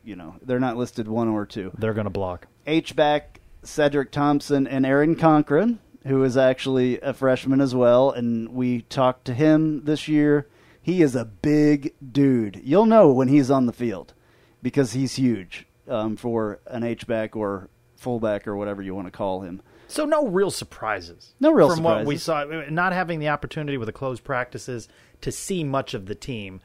You 0.02 0.16
know, 0.16 0.36
they're 0.42 0.60
not 0.60 0.76
listed 0.76 1.08
one 1.08 1.28
or 1.28 1.46
two. 1.46 1.72
They're 1.78 1.94
going 1.94 2.04
to 2.04 2.10
block. 2.10 2.46
H 2.66 2.96
back 2.96 3.39
Cedric 3.62 4.10
Thompson 4.10 4.66
and 4.66 4.86
Aaron 4.86 5.16
Conkran, 5.16 5.78
who 6.06 6.22
is 6.24 6.36
actually 6.36 7.00
a 7.00 7.12
freshman 7.12 7.60
as 7.60 7.74
well, 7.74 8.10
and 8.10 8.50
we 8.50 8.82
talked 8.82 9.24
to 9.26 9.34
him 9.34 9.84
this 9.84 10.08
year. 10.08 10.48
He 10.82 11.02
is 11.02 11.14
a 11.14 11.24
big 11.24 11.94
dude. 12.12 12.60
You'll 12.64 12.86
know 12.86 13.12
when 13.12 13.28
he's 13.28 13.50
on 13.50 13.66
the 13.66 13.72
field 13.72 14.14
because 14.62 14.92
he's 14.92 15.16
huge 15.16 15.66
um, 15.88 16.16
for 16.16 16.60
an 16.66 16.82
H 16.82 17.06
back 17.06 17.36
or 17.36 17.68
fullback 17.96 18.48
or 18.48 18.56
whatever 18.56 18.80
you 18.80 18.94
want 18.94 19.06
to 19.06 19.12
call 19.12 19.42
him. 19.42 19.60
So 19.88 20.04
no 20.04 20.26
real 20.26 20.50
surprises. 20.50 21.34
No 21.40 21.52
real 21.52 21.74
from 21.74 21.82
what 21.82 22.06
we 22.06 22.16
saw. 22.16 22.44
Not 22.44 22.92
having 22.92 23.18
the 23.18 23.28
opportunity 23.28 23.76
with 23.76 23.86
the 23.86 23.92
closed 23.92 24.24
practices 24.24 24.88
to 25.20 25.30
see 25.32 25.64
much 25.64 25.94
of 25.94 26.06
the 26.06 26.14
team, 26.14 26.60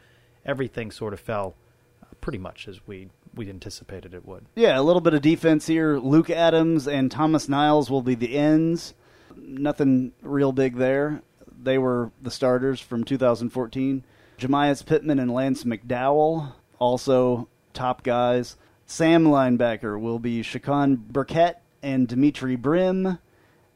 everything 0.45 0.91
sort 0.91 1.11
of 1.11 1.19
fell 1.19 1.55
uh, 2.01 2.05
pretty 2.21 2.37
much 2.37 2.67
as 2.67 2.79
we 2.87 3.09
we 3.35 3.49
anticipated 3.49 4.13
it 4.13 4.25
would. 4.25 4.45
Yeah, 4.55 4.79
a 4.79 4.83
little 4.83 5.01
bit 5.01 5.13
of 5.13 5.21
defense 5.21 5.67
here. 5.67 5.97
Luke 5.97 6.29
Adams 6.29 6.87
and 6.87 7.11
Thomas 7.11 7.49
Niles 7.49 7.89
will 7.89 8.01
be 8.01 8.15
the 8.15 8.37
ends. 8.37 8.93
Nothing 9.35 10.13
real 10.21 10.51
big 10.51 10.77
there. 10.77 11.21
They 11.61 11.77
were 11.77 12.11
the 12.21 12.31
starters 12.31 12.79
from 12.79 13.03
2014. 13.03 14.03
Jamiyus 14.37 14.85
Pittman 14.85 15.19
and 15.19 15.31
Lance 15.31 15.63
McDowell, 15.63 16.53
also 16.77 17.47
top 17.73 18.03
guys. 18.03 18.57
Sam 18.85 19.25
linebacker 19.25 19.99
will 19.99 20.19
be 20.19 20.41
Shaquan 20.41 20.97
Burkett 20.97 21.61
and 21.81 22.07
Dimitri 22.07 22.55
Brim. 22.55 23.19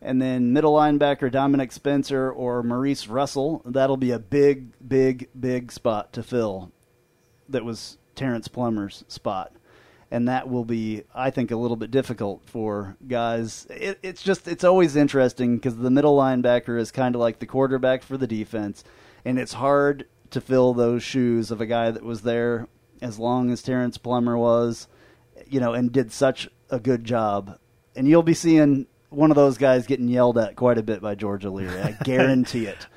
And 0.01 0.21
then 0.21 0.53
middle 0.53 0.73
linebacker 0.73 1.31
Dominic 1.31 1.71
Spencer 1.71 2.31
or 2.31 2.63
Maurice 2.63 3.07
Russell. 3.07 3.61
That'll 3.65 3.97
be 3.97 4.11
a 4.11 4.19
big, 4.19 4.71
big, 4.87 5.29
big 5.37 5.71
spot 5.71 6.13
to 6.13 6.23
fill 6.23 6.71
that 7.49 7.65
was 7.65 7.97
Terrence 8.19 8.47
Plummer's 8.47 9.03
spot. 9.07 9.53
And 10.11 10.27
that 10.27 10.49
will 10.49 10.65
be, 10.65 11.03
I 11.13 11.29
think, 11.29 11.51
a 11.51 11.55
little 11.55 11.77
bit 11.77 11.91
difficult 11.91 12.41
for 12.45 12.97
guys. 13.07 13.67
It, 13.69 13.99
it's 14.01 14.23
just, 14.23 14.47
it's 14.47 14.63
always 14.63 14.95
interesting 14.95 15.55
because 15.55 15.77
the 15.77 15.91
middle 15.91 16.17
linebacker 16.17 16.79
is 16.79 16.91
kind 16.91 17.15
of 17.15 17.21
like 17.21 17.39
the 17.39 17.45
quarterback 17.45 18.03
for 18.03 18.17
the 18.17 18.27
defense. 18.27 18.83
And 19.23 19.37
it's 19.37 19.53
hard 19.53 20.07
to 20.31 20.41
fill 20.41 20.73
those 20.73 21.03
shoes 21.03 21.51
of 21.51 21.61
a 21.61 21.65
guy 21.65 21.91
that 21.91 22.03
was 22.03 22.23
there 22.23 22.67
as 23.01 23.19
long 23.19 23.51
as 23.51 23.61
Terrence 23.61 23.97
Plummer 23.97 24.37
was, 24.37 24.87
you 25.47 25.59
know, 25.59 25.73
and 25.73 25.91
did 25.91 26.11
such 26.11 26.49
a 26.69 26.79
good 26.79 27.03
job. 27.05 27.57
And 27.95 28.07
you'll 28.07 28.23
be 28.23 28.33
seeing 28.33 28.87
one 29.09 29.31
of 29.31 29.35
those 29.35 29.57
guys 29.57 29.87
getting 29.87 30.07
yelled 30.07 30.37
at 30.37 30.55
quite 30.55 30.77
a 30.77 30.83
bit 30.83 31.01
by 31.01 31.15
George 31.15 31.45
O'Leary. 31.45 31.81
I 31.81 31.91
guarantee 32.03 32.65
it. 32.65 32.87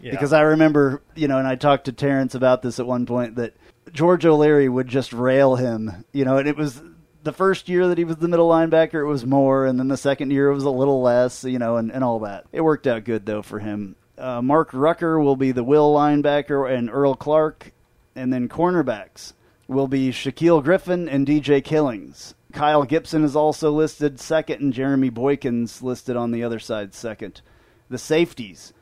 Because 0.00 0.32
I 0.32 0.40
remember, 0.40 1.00
you 1.14 1.28
know, 1.28 1.38
and 1.38 1.46
I 1.46 1.54
talked 1.54 1.84
to 1.84 1.92
Terrence 1.92 2.34
about 2.34 2.62
this 2.62 2.80
at 2.80 2.86
one 2.86 3.06
point 3.06 3.36
that 3.36 3.54
George 3.90 4.24
O'Leary 4.24 4.68
would 4.68 4.88
just 4.88 5.12
rail 5.12 5.56
him, 5.56 6.04
you 6.12 6.24
know, 6.24 6.36
and 6.38 6.48
it 6.48 6.56
was 6.56 6.80
the 7.22 7.32
first 7.32 7.68
year 7.68 7.88
that 7.88 7.98
he 7.98 8.04
was 8.04 8.16
the 8.16 8.28
middle 8.28 8.48
linebacker, 8.48 9.02
it 9.02 9.06
was 9.06 9.26
more, 9.26 9.66
and 9.66 9.78
then 9.78 9.88
the 9.88 9.96
second 9.96 10.30
year 10.30 10.48
it 10.48 10.54
was 10.54 10.64
a 10.64 10.70
little 10.70 11.02
less, 11.02 11.44
you 11.44 11.58
know, 11.58 11.76
and, 11.76 11.90
and 11.90 12.02
all 12.02 12.20
that. 12.20 12.44
It 12.52 12.62
worked 12.62 12.86
out 12.86 13.04
good, 13.04 13.26
though, 13.26 13.42
for 13.42 13.58
him. 13.58 13.96
Uh, 14.18 14.42
Mark 14.42 14.70
Rucker 14.72 15.18
will 15.18 15.36
be 15.36 15.52
the 15.52 15.64
will 15.64 15.94
linebacker, 15.94 16.70
and 16.72 16.90
Earl 16.90 17.14
Clark, 17.14 17.72
and 18.14 18.32
then 18.32 18.48
cornerbacks 18.48 19.32
will 19.68 19.88
be 19.88 20.10
Shaquille 20.10 20.62
Griffin 20.62 21.08
and 21.08 21.26
DJ 21.26 21.62
Killings. 21.62 22.34
Kyle 22.52 22.84
Gibson 22.84 23.24
is 23.24 23.34
also 23.34 23.70
listed 23.70 24.20
second, 24.20 24.60
and 24.60 24.72
Jeremy 24.72 25.10
Boykins 25.10 25.82
listed 25.82 26.16
on 26.16 26.30
the 26.30 26.44
other 26.44 26.58
side 26.58 26.94
second. 26.94 27.40
The 27.88 27.98
safeties, 27.98 28.72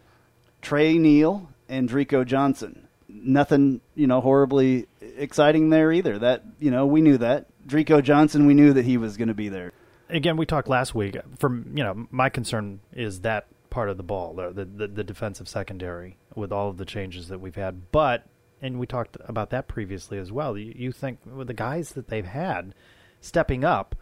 Trey 0.61 0.99
Neal 0.99 1.49
and 1.69 1.89
Drico 1.89 2.27
Johnson. 2.27 2.89
Nothing, 3.09 3.81
you 3.95 4.07
know, 4.07 4.21
horribly 4.21 4.87
exciting 5.21 5.71
there 5.71 5.93
either. 5.93 6.19
That, 6.19 6.45
you 6.59 6.71
know, 6.71 6.87
we 6.87 7.01
knew 7.01 7.19
that. 7.19 7.47
Drico 7.67 8.03
Johnson, 8.03 8.47
we 8.47 8.55
knew 8.55 8.73
that 8.73 8.85
he 8.85 8.97
was 8.97 9.17
going 9.17 9.29
to 9.29 9.35
be 9.35 9.49
there. 9.49 9.73
Again, 10.09 10.37
we 10.37 10.47
talked 10.47 10.69
last 10.69 10.95
week. 10.95 11.17
Uh, 11.17 11.23
from 11.39 11.73
you 11.75 11.85
know, 11.85 12.07
my 12.11 12.29
concern 12.29 12.81
is 12.93 13.21
that 13.21 13.47
part 13.69 13.89
of 13.89 13.97
the 13.97 14.03
ball, 14.03 14.35
the, 14.35 14.65
the 14.65 14.89
the 14.89 15.05
defensive 15.05 15.49
secondary, 15.49 16.17
with 16.35 16.51
all 16.51 16.69
of 16.69 16.79
the 16.79 16.85
changes 16.85 17.29
that 17.29 17.41
we've 17.41 17.55
had. 17.55 17.93
But 17.93 18.27
and 18.61 18.81
we 18.81 18.87
talked 18.87 19.17
about 19.25 19.51
that 19.51 19.69
previously 19.69 20.19
as 20.19 20.33
well. 20.33 20.59
You, 20.59 20.73
you 20.77 20.93
think 20.93 21.21
with 21.25 21.47
the 21.47 21.55
guys 21.55 21.93
that 21.93 22.09
they've 22.09 22.27
had 22.27 22.75
stepping 23.21 23.65
up, 23.65 23.95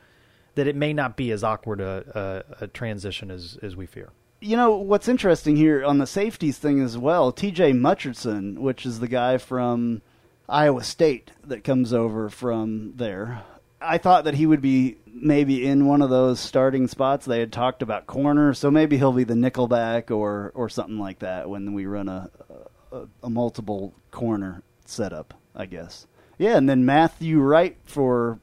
that 0.54 0.66
it 0.66 0.76
may 0.76 0.92
not 0.92 1.16
be 1.16 1.30
as 1.30 1.44
awkward 1.44 1.80
a, 1.80 2.44
a, 2.60 2.64
a 2.64 2.66
transition 2.68 3.30
as 3.30 3.58
as 3.62 3.76
we 3.76 3.86
fear. 3.86 4.10
You 4.40 4.56
know 4.56 4.76
what's 4.76 5.08
interesting 5.08 5.56
here 5.56 5.84
on 5.84 5.98
the 5.98 6.06
safeties 6.06 6.58
thing 6.58 6.80
as 6.80 6.96
well. 6.96 7.32
T.J. 7.32 7.72
Mutcherson, 7.72 8.58
which 8.58 8.86
is 8.86 9.00
the 9.00 9.08
guy 9.08 9.36
from 9.36 10.00
Iowa 10.48 10.82
State 10.82 11.32
that 11.44 11.64
comes 11.64 11.92
over 11.92 12.30
from 12.30 12.94
there. 12.96 13.42
I 13.80 13.98
thought 13.98 14.24
that 14.24 14.34
he 14.34 14.46
would 14.46 14.60
be 14.60 14.96
maybe 15.06 15.66
in 15.66 15.86
one 15.86 16.02
of 16.02 16.10
those 16.10 16.40
starting 16.40 16.88
spots. 16.88 17.26
They 17.26 17.40
had 17.40 17.52
talked 17.52 17.82
about 17.82 18.06
corner, 18.06 18.54
so 18.54 18.70
maybe 18.70 18.96
he'll 18.96 19.12
be 19.12 19.24
the 19.24 19.34
nickelback 19.34 20.10
or 20.10 20.50
or 20.54 20.68
something 20.68 20.98
like 20.98 21.20
that 21.20 21.48
when 21.48 21.74
we 21.74 21.86
run 21.86 22.08
a 22.08 22.30
a, 22.90 23.06
a 23.22 23.30
multiple 23.30 23.94
corner 24.10 24.62
setup, 24.84 25.34
I 25.54 25.66
guess. 25.66 26.06
Yeah, 26.38 26.56
and 26.56 26.68
then 26.68 26.84
Matthew 26.84 27.40
Wright 27.40 27.76
for 27.84 28.40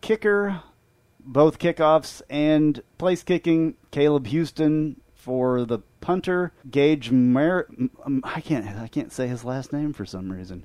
kicker, 0.00 0.62
both 1.20 1.58
kickoffs 1.58 2.22
and 2.30 2.82
place 2.98 3.22
kicking. 3.22 3.76
Caleb 3.90 4.26
Houston 4.28 5.00
for 5.14 5.64
the 5.64 5.80
punter. 6.00 6.52
Gage 6.70 7.10
Mer- 7.10 7.68
I 8.24 8.40
can't 8.40 8.66
I 8.78 8.88
can't 8.88 9.12
say 9.12 9.28
his 9.28 9.44
last 9.44 9.72
name 9.72 9.92
for 9.92 10.04
some 10.04 10.32
reason. 10.32 10.64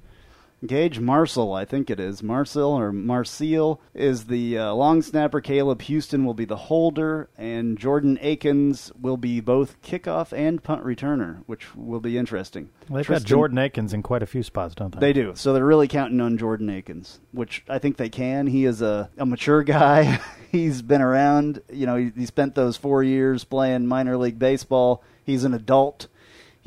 Gage 0.66 1.00
Marcel, 1.00 1.54
I 1.54 1.64
think 1.64 1.90
it 1.90 2.00
is. 2.00 2.22
Marcel 2.22 2.78
or 2.78 2.92
Marcel 2.92 3.80
is 3.94 4.26
the 4.26 4.58
uh, 4.58 4.74
long 4.74 5.02
snapper. 5.02 5.40
Caleb 5.40 5.82
Houston 5.84 6.26
will 6.26 6.34
be 6.34 6.46
the 6.46 6.58
holder, 6.58 7.30
and 7.38 7.78
Jordan 7.78 8.18
Akins 8.22 8.92
will 9.00 9.16
be 9.16 9.40
both 9.40 9.82
kickoff 9.82 10.38
and 10.38 10.62
punt 10.62 10.84
returner, 10.84 11.44
which 11.46 11.76
will 11.76 12.02
be 12.02 12.18
interesting. 12.18 12.70
Well, 12.90 12.98
they've 12.98 13.06
Tristan, 13.06 13.24
got 13.24 13.30
Jordan 13.30 13.58
Akins 13.60 13.94
in 13.94 14.04
quite 14.04 14.22
a 14.22 14.28
few 14.28 14.44
spots, 14.44 14.76
don't 14.76 14.94
they? 14.94 15.00
They 15.00 15.14
do. 15.14 15.32
So 15.36 15.54
they're 15.54 15.66
really 15.66 15.88
counting 15.88 16.20
on 16.20 16.38
Jordan 16.38 16.70
Akins, 16.70 17.20
which 17.32 17.64
I 17.70 17.80
think 17.80 17.96
they 17.96 18.10
can. 18.10 18.48
He 18.48 18.66
is 18.66 18.82
a, 18.82 19.10
a 19.18 19.26
mature 19.26 19.64
guy. 19.64 20.20
He's 20.52 20.82
been 20.82 21.02
around. 21.02 21.62
You 21.72 21.86
know, 21.86 21.96
he, 21.96 22.12
he 22.16 22.26
spent 22.26 22.56
those 22.56 22.76
four 22.76 23.02
years 23.02 23.46
playing 23.46 23.88
minor 23.88 24.18
league 24.18 24.40
baseball. 24.40 25.04
He's 25.24 25.46
an 25.46 25.54
adult 25.54 26.08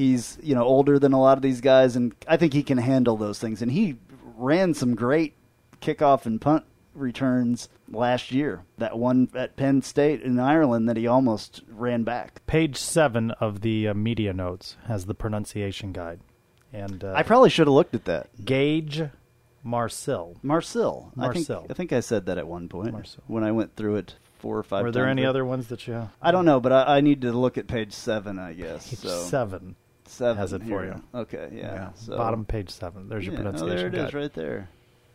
He's 0.02 0.37
you 0.42 0.56
know 0.56 0.64
older 0.64 0.99
than 0.99 1.12
a 1.12 1.21
lot 1.21 1.38
of 1.38 1.42
these 1.42 1.61
guys, 1.61 1.94
and 1.94 2.12
I 2.26 2.37
think 2.37 2.52
he 2.52 2.64
can 2.64 2.78
handle 2.78 3.16
those 3.16 3.38
things. 3.38 3.62
And 3.62 3.71
he 3.71 3.99
ran 4.37 4.75
some 4.75 4.97
great 4.97 5.35
kickoff 5.80 6.26
and 6.26 6.40
punt 6.40 6.64
returns 6.92 7.68
last 7.88 8.32
year. 8.32 8.64
That 8.78 8.99
one 8.99 9.28
at 9.32 9.54
Penn 9.54 9.80
State 9.80 10.23
in 10.23 10.40
Ireland 10.40 10.88
that 10.88 10.97
he 10.97 11.06
almost 11.06 11.62
ran 11.68 12.02
back. 12.02 12.44
Page 12.49 12.76
seven 12.76 13.30
of 13.32 13.61
the 13.61 13.88
uh, 13.88 13.94
media 13.94 14.32
notes 14.32 14.76
has 14.88 15.06
the 15.06 15.14
pronunciation 15.14 15.92
guide, 15.92 16.18
and 16.73 17.04
uh, 17.04 17.12
I 17.14 17.23
probably 17.23 17.50
should 17.50 17.68
have 17.68 17.75
looked 17.75 17.94
at 17.94 18.06
that. 18.06 18.44
Gage 18.44 19.04
Marcel. 19.62 20.37
Marcel. 20.42 21.12
Marcel. 21.14 21.59
I 21.59 21.61
think, 21.61 21.71
I 21.71 21.75
think 21.75 21.92
I 21.92 22.00
said 22.00 22.26
that 22.26 22.38
at 22.38 22.49
one 22.49 22.68
point 22.68 22.92
Marcel. 22.92 23.23
when 23.28 23.44
I 23.44 23.52
went 23.52 23.76
through 23.76 23.97
it 23.97 24.16
four 24.40 24.59
or 24.59 24.64
five. 24.64 24.82
Were 24.82 24.90
there 24.90 25.06
any 25.06 25.25
other 25.25 25.44
ones 25.44 25.68
that 25.68 25.87
you? 25.87 26.11
I 26.21 26.32
don't 26.32 26.44
know, 26.44 26.59
but 26.59 26.73
I, 26.73 26.97
I, 26.97 27.00
need 27.00 27.21
to 27.21 27.30
look 27.30 27.56
at 27.56 27.68
page 27.68 27.92
seven. 27.92 28.40
I 28.40 28.52
guess 28.54 28.90
page 28.90 28.99
so. 28.99 29.23
seven 29.23 29.76
seven 30.06 30.37
has 30.37 30.52
it 30.52 30.62
for 30.64 30.85
you. 30.85 31.02
Okay, 31.14 31.49
yeah. 31.52 31.75
yeah. 31.75 31.88
So, 31.94 32.16
Bottom 32.16 32.44
page 32.44 32.71
seven. 32.71 33.09
There's 33.09 33.25
yeah, 33.25 33.32
your 33.32 33.37
pronunciation. 33.42 33.73
Oh, 33.76 33.78
there 33.78 33.87
it 33.88 33.94
guide. 33.94 34.09
is, 34.09 34.14
right 34.14 34.32
there. 34.35 34.68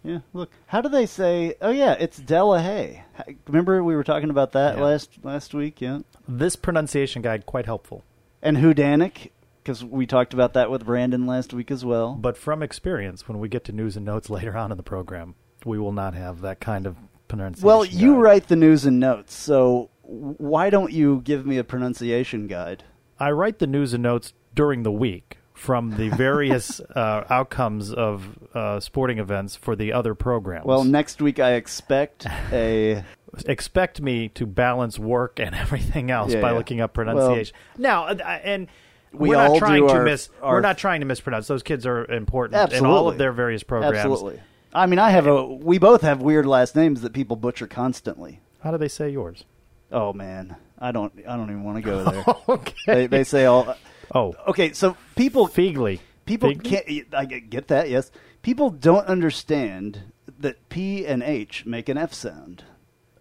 Yeah, 0.04 0.20
look. 0.34 0.52
How 0.68 0.82
do 0.82 0.90
they 0.90 1.06
say? 1.06 1.56
Oh, 1.62 1.72
yeah, 1.72 1.94
it's 2.00 2.20
Delahaye. 2.20 3.02
Remember 3.48 3.84
we 3.84 3.96
were 3.96 4.04
talking 4.04 4.30
about 4.30 4.54
that 4.54 4.78
Yeah. 4.78 4.84
last 4.84 5.10
last 5.24 5.54
week, 5.54 5.82
yeah. 5.82 6.00
This 6.28 6.56
pronunciation 6.56 7.22
guide 7.22 7.46
quite 7.46 7.66
helpful, 7.66 8.04
And 8.42 8.58
Hudanick, 8.58 9.32
because 9.64 9.84
we 9.84 10.06
talked 10.06 10.34
about 10.34 10.54
that 10.54 10.70
with 10.72 10.86
Brandon 10.86 11.26
last 11.26 11.54
week 11.54 11.72
as 11.72 11.84
well. 11.84 12.14
but 12.14 12.38
from 12.38 12.64
experience, 12.64 13.28
when 13.28 13.40
we 13.40 13.50
get 13.50 13.64
to 13.66 13.72
news 13.74 13.98
and 13.98 14.06
notes 14.06 14.30
later 14.38 14.56
on 14.56 14.72
in 14.72 14.78
the 14.78 14.84
program, 14.84 15.36
we 15.66 15.78
will 15.80 15.92
not 15.92 16.14
have 16.14 16.42
that 16.42 16.60
kind 16.62 16.86
of 16.86 16.96
pronunciation. 17.28 17.68
well, 17.68 17.84
you 17.84 18.14
guide. 18.14 18.22
write 18.22 18.48
the 18.48 18.56
news 18.56 18.86
and 18.86 19.00
notes, 19.02 19.34
so 19.34 19.90
why 20.04 20.70
don't 20.70 20.94
you 20.94 21.22
give 21.26 21.46
me 21.46 21.58
a 21.58 21.64
pronunciation 21.66 22.48
guide? 22.48 22.84
I 23.20 23.32
write 23.32 23.60
the 23.60 23.68
news 23.68 23.94
and 23.94 24.04
notes 24.04 24.32
during 24.58 24.84
the 24.84 24.92
week 24.92 25.38
from 25.54 25.92
the 25.98 26.10
various 26.10 26.80
uh, 26.96 27.24
outcomes 27.30 27.94
of 27.94 28.38
uh, 28.54 28.80
sporting 28.82 29.20
events 29.20 29.56
for 29.56 29.76
the 29.76 29.94
other 29.94 30.14
programs. 30.14 30.66
Well, 30.66 30.84
next 30.84 31.22
week 31.22 31.40
I 31.40 31.54
expect 31.54 32.26
a. 32.52 33.04
expect 33.46 34.02
me 34.02 34.30
to 34.30 34.46
balance 34.46 34.98
work 35.00 35.40
and 35.40 35.54
everything 35.56 36.12
else 36.12 36.34
Yeah, 36.34 36.42
by 36.42 36.52
yeah. 36.52 36.58
looking 36.58 36.82
up 36.82 36.94
pronunciation. 36.94 37.56
now, 37.78 38.06
uh, 38.06 38.14
and 38.44 38.68
We 39.14 39.30
we're 39.30 39.38
all 39.38 39.54
not 39.54 39.60
trying 39.60 39.88
to 39.88 39.94
our- 39.94 40.04
miss. 40.04 40.30
our- 40.42 40.54
we're 40.56 40.62
not 40.62 40.78
trying 40.78 41.00
to 41.02 41.06
mispronounce. 41.06 41.48
Those 41.48 41.64
kids 41.64 41.86
are 41.86 42.06
important 42.06 42.74
in 42.74 42.86
all 42.86 43.08
of 43.08 43.18
their 43.18 43.32
various 43.32 43.64
programs. 43.64 43.98
Absolutely. 43.98 44.40
I 44.74 44.86
mean, 44.86 45.00
I 45.00 45.10
have 45.12 45.28
a. 45.28 45.44
We 45.46 45.78
both 45.78 46.02
have 46.02 46.22
weird 46.22 46.46
last 46.46 46.76
names 46.76 47.02
that 47.02 47.14
people 47.14 47.36
butcher 47.36 47.68
constantly. 47.68 48.42
How 48.64 48.72
do 48.72 48.78
they 48.78 48.90
say 48.90 49.10
yours? 49.10 49.44
Oh 49.92 50.14
man, 50.14 50.56
I 50.78 50.92
don't. 50.92 51.14
I 51.28 51.36
don't 51.38 51.50
even 51.50 51.64
want 51.64 51.78
to 51.78 51.82
go 51.82 52.04
there. 52.12 52.24
okay. 52.50 52.74
they, 52.86 53.08
they 53.08 53.24
say 53.24 53.46
all. 53.46 53.76
Oh, 54.14 54.34
Okay, 54.48 54.74
so 54.74 54.96
people 55.16 55.48
Feegly. 55.48 56.00
people 56.26 56.54
can't. 56.56 56.86
I 57.14 57.26
get 57.26 57.50
get 57.50 57.68
that. 57.68 57.90
Yes, 57.90 58.12
people 58.42 58.70
don't 58.70 59.06
understand 59.08 60.12
that 60.40 60.70
P 60.70 61.06
and 61.06 61.24
H 61.24 61.66
make 61.66 61.90
an 61.90 61.98
F 61.98 62.14
sound. 62.14 62.64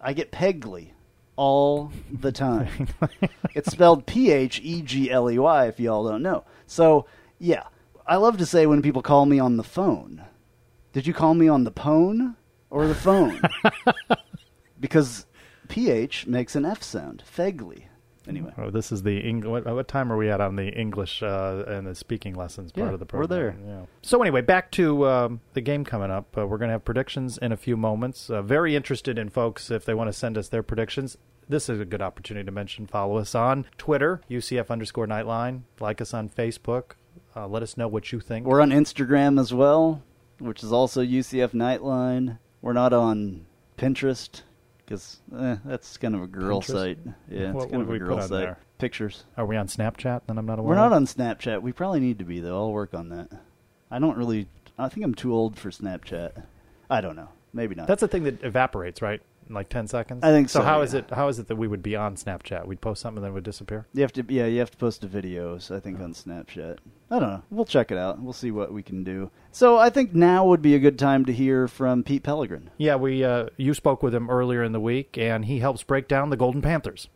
I 0.00 0.12
get 0.12 0.30
Pegley 0.32 0.90
all 1.36 1.92
the 2.12 2.32
time. 2.32 2.88
it's 3.54 3.72
spelled 3.72 4.06
P 4.06 4.30
H 4.30 4.60
E 4.62 4.82
G 4.82 5.10
L 5.10 5.30
E 5.30 5.38
Y. 5.38 5.66
If 5.66 5.80
y'all 5.80 6.06
don't 6.08 6.22
know, 6.22 6.44
so 6.66 7.06
yeah, 7.38 7.64
I 8.06 8.16
love 8.16 8.38
to 8.38 8.46
say 8.46 8.66
when 8.66 8.82
people 8.82 9.02
call 9.02 9.26
me 9.26 9.38
on 9.38 9.56
the 9.56 9.64
phone. 9.64 10.24
Did 10.92 11.06
you 11.06 11.12
call 11.12 11.34
me 11.34 11.48
on 11.48 11.64
the 11.64 11.70
pone 11.70 12.36
or 12.70 12.86
the 12.86 12.94
phone? 12.94 13.40
because 14.80 15.26
PH 15.68 16.26
makes 16.26 16.54
an 16.56 16.64
F 16.64 16.82
sound. 16.82 17.22
Phegley. 17.26 17.84
Anyway. 18.28 18.52
Oh, 18.58 18.70
this 18.70 18.90
is 18.92 19.02
the 19.02 19.22
Eng- 19.22 19.48
what, 19.48 19.64
what 19.66 19.88
time 19.88 20.12
are 20.12 20.16
we 20.16 20.28
at 20.30 20.40
on 20.40 20.56
the 20.56 20.68
English 20.68 21.22
uh, 21.22 21.64
and 21.66 21.86
the 21.86 21.94
speaking 21.94 22.34
lessons 22.34 22.72
part 22.72 22.88
Yeah, 22.88 22.94
of 22.94 23.00
the 23.00 23.06
program? 23.06 23.28
we're 23.30 23.36
there. 23.36 23.56
Yeah. 23.66 23.86
So 24.02 24.20
anyway, 24.22 24.40
back 24.40 24.70
to 24.72 25.06
um, 25.06 25.40
the 25.54 25.60
game 25.60 25.84
coming 25.84 26.10
up. 26.10 26.36
Uh, 26.36 26.46
we're 26.46 26.58
going 26.58 26.68
to 26.68 26.72
have 26.72 26.84
predictions 26.84 27.38
in 27.38 27.52
a 27.52 27.56
few 27.56 27.76
moments. 27.76 28.28
Uh, 28.28 28.42
very 28.42 28.74
interested 28.74 29.18
in 29.18 29.28
folks 29.28 29.70
if 29.70 29.84
they 29.84 29.94
want 29.94 30.08
to 30.08 30.12
send 30.12 30.36
us 30.36 30.48
their 30.48 30.62
predictions. 30.62 31.16
This 31.48 31.68
is 31.68 31.78
a 31.80 31.84
good 31.84 32.02
opportunity 32.02 32.44
to 32.44 32.50
mention. 32.50 32.86
Follow 32.88 33.18
us 33.18 33.34
on 33.34 33.66
Twitter, 33.78 34.20
UCF 34.28 34.68
underscore 34.70 35.06
Knightline. 35.06 35.62
Like 35.78 36.00
us 36.00 36.12
on 36.12 36.28
Facebook. 36.28 36.92
Uh, 37.36 37.46
let 37.46 37.62
us 37.62 37.76
know 37.76 37.86
what 37.86 38.10
you 38.12 38.18
think. 38.18 38.46
We're 38.46 38.60
on 38.62 38.70
Instagram 38.70 39.38
as 39.38 39.54
well, 39.54 40.02
which 40.40 40.64
is 40.64 40.72
also 40.72 41.02
UCF 41.02 41.50
Knightline. 41.52 42.38
We're 42.62 42.72
not 42.72 42.92
on 42.92 43.46
Pinterest 43.78 44.42
because 44.86 45.18
eh, 45.38 45.56
that's 45.64 45.96
kind 45.98 46.14
of 46.14 46.22
a 46.22 46.26
girl 46.26 46.60
Pinterest? 46.60 46.72
site. 46.72 46.98
Yeah, 47.28 47.48
it's 47.48 47.54
What 47.54 47.70
kind 47.70 47.82
of 47.82 47.88
a 47.88 47.92
we 47.92 47.98
girl 47.98 48.08
put 48.16 48.22
on 48.22 48.28
site. 48.28 48.40
there? 48.40 48.58
Pictures. 48.78 49.24
Are 49.36 49.44
we 49.44 49.56
on 49.56 49.66
Snapchat? 49.66 50.22
Then 50.26 50.38
I'm 50.38 50.46
not 50.46 50.58
aware. 50.58 50.70
We're 50.70 50.76
not 50.76 50.88
of? 50.88 50.92
on 50.94 51.06
Snapchat. 51.06 51.60
We 51.62 51.72
probably 51.72 52.00
need 52.00 52.18
to 52.20 52.24
be 52.24 52.40
though. 52.40 52.56
I'll 52.56 52.72
work 52.72 52.94
on 52.94 53.08
that. 53.10 53.28
I 53.90 53.98
don't 53.98 54.16
really. 54.16 54.48
I 54.78 54.88
think 54.88 55.04
I'm 55.04 55.14
too 55.14 55.32
old 55.34 55.58
for 55.58 55.70
Snapchat. 55.70 56.44
I 56.88 57.00
don't 57.00 57.16
know. 57.16 57.28
Maybe 57.52 57.74
not. 57.74 57.86
That's 57.88 58.02
a 58.02 58.08
thing 58.08 58.24
that 58.24 58.42
evaporates, 58.44 59.00
right? 59.02 59.20
In 59.48 59.54
like 59.54 59.68
ten 59.68 59.86
seconds. 59.86 60.24
I 60.24 60.30
think 60.30 60.48
So 60.48 60.60
so, 60.60 60.64
how 60.64 60.78
yeah. 60.78 60.84
is 60.84 60.94
it? 60.94 61.10
How 61.10 61.28
is 61.28 61.38
it 61.38 61.46
that 61.48 61.56
we 61.56 61.68
would 61.68 61.82
be 61.82 61.94
on 61.94 62.16
Snapchat? 62.16 62.66
We'd 62.66 62.80
post 62.80 63.00
something 63.02 63.18
and 63.18 63.24
then 63.24 63.30
it 63.30 63.34
would 63.34 63.44
disappear. 63.44 63.86
You 63.94 64.02
have 64.02 64.12
to, 64.14 64.24
yeah, 64.28 64.46
you 64.46 64.58
have 64.58 64.70
to 64.72 64.76
post 64.76 65.00
the 65.02 65.06
videos. 65.06 65.74
I 65.74 65.80
think 65.80 66.00
on 66.00 66.12
Snapchat. 66.14 66.78
I 67.10 67.18
don't 67.20 67.28
know. 67.28 67.42
We'll 67.50 67.64
check 67.64 67.92
it 67.92 67.98
out. 67.98 68.20
We'll 68.20 68.32
see 68.32 68.50
what 68.50 68.72
we 68.72 68.82
can 68.82 69.04
do. 69.04 69.30
So 69.52 69.78
I 69.78 69.90
think 69.90 70.14
now 70.14 70.44
would 70.46 70.62
be 70.62 70.74
a 70.74 70.80
good 70.80 70.98
time 70.98 71.24
to 71.26 71.32
hear 71.32 71.68
from 71.68 72.02
Pete 72.02 72.24
Pelegrin. 72.24 72.68
Yeah, 72.78 72.96
we 72.96 73.22
uh, 73.24 73.46
you 73.56 73.74
spoke 73.74 74.02
with 74.02 74.14
him 74.14 74.28
earlier 74.28 74.64
in 74.64 74.72
the 74.72 74.80
week, 74.80 75.16
and 75.16 75.44
he 75.44 75.60
helps 75.60 75.82
break 75.84 76.08
down 76.08 76.30
the 76.30 76.36
Golden 76.36 76.62
Panthers. 76.62 77.08